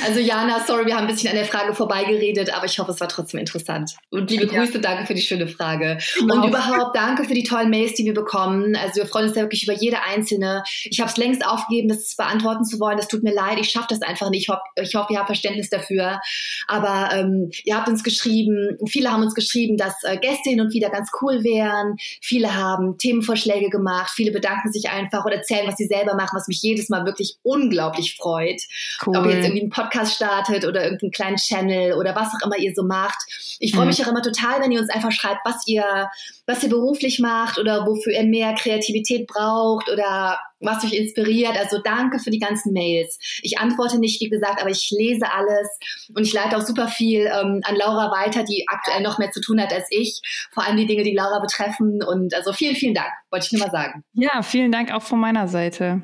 Also 0.05 0.19
Jana, 0.19 0.63
sorry, 0.65 0.85
wir 0.85 0.95
haben 0.95 1.07
ein 1.07 1.07
bisschen 1.07 1.29
an 1.29 1.35
der 1.35 1.45
Frage 1.45 1.73
vorbeigeredet, 1.73 2.55
aber 2.55 2.65
ich 2.65 2.77
hoffe, 2.77 2.91
es 2.91 2.99
war 2.99 3.09
trotzdem 3.09 3.39
interessant. 3.39 3.95
Und 4.11 4.22
liebe 4.29 4.45
ja. 4.45 4.63
Grüße, 4.63 4.79
danke 4.79 5.05
für 5.05 5.13
die 5.13 5.21
schöne 5.21 5.47
Frage. 5.47 5.97
Genau. 6.19 6.35
Und 6.35 6.49
überhaupt 6.49 6.95
danke 6.95 7.23
für 7.25 7.33
die 7.33 7.43
tollen 7.43 7.69
Mails, 7.69 7.95
die 7.95 8.05
wir 8.05 8.13
bekommen. 8.13 8.75
Also 8.75 9.01
wir 9.01 9.05
freuen 9.07 9.27
uns 9.27 9.35
ja 9.35 9.43
wirklich 9.43 9.63
über 9.63 9.73
jede 9.73 10.01
einzelne. 10.01 10.63
Ich 10.83 10.99
habe 10.99 11.09
es 11.09 11.17
längst 11.17 11.45
aufgegeben, 11.45 11.89
das 11.89 12.15
beantworten 12.15 12.65
zu 12.65 12.79
wollen. 12.79 12.97
Das 12.97 13.07
tut 13.07 13.23
mir 13.23 13.33
leid, 13.33 13.59
ich 13.59 13.69
schaffe 13.69 13.87
das 13.89 14.01
einfach 14.01 14.29
nicht. 14.29 14.43
Ich, 14.43 14.49
hoff, 14.49 14.59
ich 14.75 14.95
hoffe, 14.95 15.13
ihr 15.13 15.19
habt 15.19 15.27
Verständnis 15.27 15.69
dafür. 15.69 16.19
Aber 16.67 17.09
ähm, 17.13 17.51
ihr 17.63 17.75
habt 17.75 17.87
uns 17.87 18.03
geschrieben, 18.03 18.77
viele 18.87 19.11
haben 19.11 19.23
uns 19.23 19.35
geschrieben, 19.35 19.77
dass 19.77 19.93
äh, 20.03 20.17
Gäste 20.17 20.49
hin 20.49 20.61
und 20.61 20.73
wieder 20.73 20.89
ganz 20.89 21.09
cool 21.21 21.43
wären. 21.43 21.95
Viele 22.21 22.55
haben 22.55 22.97
Themenvorschläge 22.97 23.69
gemacht. 23.69 24.11
Viele 24.15 24.31
bedanken 24.31 24.71
sich 24.71 24.89
einfach 24.89 25.25
oder 25.25 25.35
erzählen, 25.35 25.67
was 25.67 25.77
sie 25.77 25.87
selber 25.87 26.15
machen, 26.15 26.37
was 26.37 26.47
mich 26.47 26.61
jedes 26.61 26.89
Mal 26.89 27.05
wirklich 27.05 27.37
unglaublich 27.43 28.15
freut. 28.15 28.61
Cool. 29.05 29.17
Ob 29.17 29.25
ihr 29.25 29.33
jetzt 29.33 29.45
irgendwie 29.45 29.61
einen 29.61 29.69
Podcast 29.69 30.15
startet 30.15 30.65
oder 30.65 30.83
irgendeinen 30.83 31.11
kleinen 31.11 31.37
Channel 31.37 31.93
oder 31.93 32.15
was 32.15 32.29
auch 32.29 32.45
immer 32.45 32.57
ihr 32.57 32.73
so 32.75 32.83
macht. 32.83 33.19
Ich 33.59 33.73
freue 33.73 33.85
mhm. 33.85 33.89
mich 33.89 34.03
auch 34.03 34.12
immer 34.13 34.21
total, 34.21 34.61
wenn 34.61 34.71
ihr 34.71 34.79
uns 34.79 34.89
einfach 34.89 35.11
schreibt, 35.11 35.41
was 35.43 35.67
ihr, 35.67 36.09
was 36.47 36.63
ihr 36.63 36.69
beruflich 36.69 37.19
macht 37.19 37.57
oder 37.57 37.85
wofür 37.85 38.13
ihr 38.13 38.23
mehr 38.23 38.53
Kreativität 38.53 39.27
braucht 39.27 39.89
oder 39.91 40.39
was 40.59 40.83
euch 40.83 40.93
inspiriert. 40.93 41.57
Also 41.57 41.79
danke 41.83 42.19
für 42.19 42.31
die 42.31 42.39
ganzen 42.39 42.73
Mails. 42.73 43.19
Ich 43.41 43.59
antworte 43.59 43.99
nicht, 43.99 44.21
wie 44.21 44.29
gesagt, 44.29 44.61
aber 44.61 44.69
ich 44.69 44.89
lese 44.91 45.31
alles 45.31 45.67
und 46.15 46.23
ich 46.23 46.33
leite 46.33 46.57
auch 46.57 46.61
super 46.61 46.87
viel 46.87 47.21
ähm, 47.21 47.61
an 47.63 47.75
Laura 47.75 48.11
weiter, 48.11 48.43
die 48.43 48.65
aktuell 48.67 49.01
noch 49.01 49.17
mehr 49.17 49.31
zu 49.31 49.41
tun 49.41 49.61
hat 49.61 49.73
als 49.73 49.87
ich. 49.89 50.21
Vor 50.53 50.65
allem 50.65 50.77
die 50.77 50.85
Dinge, 50.85 51.03
die 51.03 51.15
Laura 51.15 51.39
betreffen. 51.39 52.01
Und 52.03 52.33
also 52.33 52.53
vielen, 52.53 52.75
vielen 52.75 52.93
Dank, 52.93 53.11
wollte 53.31 53.47
ich 53.47 53.51
nur 53.51 53.65
mal 53.65 53.71
sagen. 53.71 54.03
Ja, 54.13 54.41
vielen 54.41 54.71
Dank 54.71 54.93
auch 54.93 55.03
von 55.03 55.19
meiner 55.19 55.47
Seite. 55.47 56.01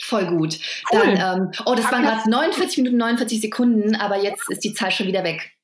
Voll 0.00 0.26
gut. 0.26 0.58
Cool. 0.92 1.14
Dann, 1.16 1.40
ähm, 1.40 1.50
oh, 1.64 1.74
das 1.74 1.90
waren 1.90 2.02
gerade 2.02 2.28
49 2.28 2.78
Minuten, 2.78 2.96
49 2.96 3.40
Sekunden, 3.40 3.94
aber 3.96 4.22
jetzt 4.22 4.50
ist 4.50 4.64
die 4.64 4.74
Zeit 4.74 4.92
schon 4.92 5.06
wieder 5.06 5.24
weg. 5.24 5.55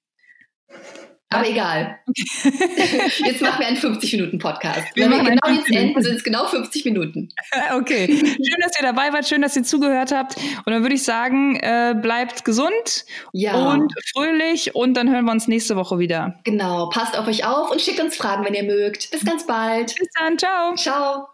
Aber 1.32 1.48
egal. 1.48 1.98
jetzt 2.06 3.40
machen 3.40 3.60
wir 3.60 3.66
einen 3.66 3.76
50-Minuten-Podcast. 3.76 4.88
Wenn 4.94 5.10
wir 5.10 5.18
genau 5.18 5.48
jetzt 5.48 5.70
enden, 5.70 6.02
sind 6.02 6.16
es 6.16 6.24
genau 6.24 6.46
50 6.46 6.84
Minuten. 6.84 7.28
okay. 7.74 8.06
Schön, 8.06 8.60
dass 8.60 8.78
ihr 8.78 8.86
dabei 8.86 9.12
wart, 9.12 9.26
schön, 9.26 9.42
dass 9.42 9.56
ihr 9.56 9.64
zugehört 9.64 10.12
habt. 10.12 10.36
Und 10.36 10.72
dann 10.72 10.82
würde 10.82 10.94
ich 10.94 11.02
sagen, 11.02 11.56
äh, 11.56 11.94
bleibt 12.00 12.44
gesund 12.44 13.04
ja. 13.32 13.54
und 13.54 13.92
fröhlich 14.12 14.74
und 14.74 14.94
dann 14.94 15.10
hören 15.10 15.24
wir 15.24 15.32
uns 15.32 15.48
nächste 15.48 15.76
Woche 15.76 15.98
wieder. 15.98 16.40
Genau. 16.44 16.88
Passt 16.90 17.18
auf 17.18 17.26
euch 17.26 17.44
auf 17.44 17.70
und 17.70 17.80
schickt 17.80 18.00
uns 18.00 18.16
Fragen, 18.16 18.44
wenn 18.44 18.54
ihr 18.54 18.64
mögt. 18.64 19.10
Bis 19.10 19.24
ganz 19.24 19.46
bald. 19.46 19.94
Bis 19.96 20.08
dann. 20.18 20.38
Ciao. 20.38 20.74
Ciao. 20.76 21.28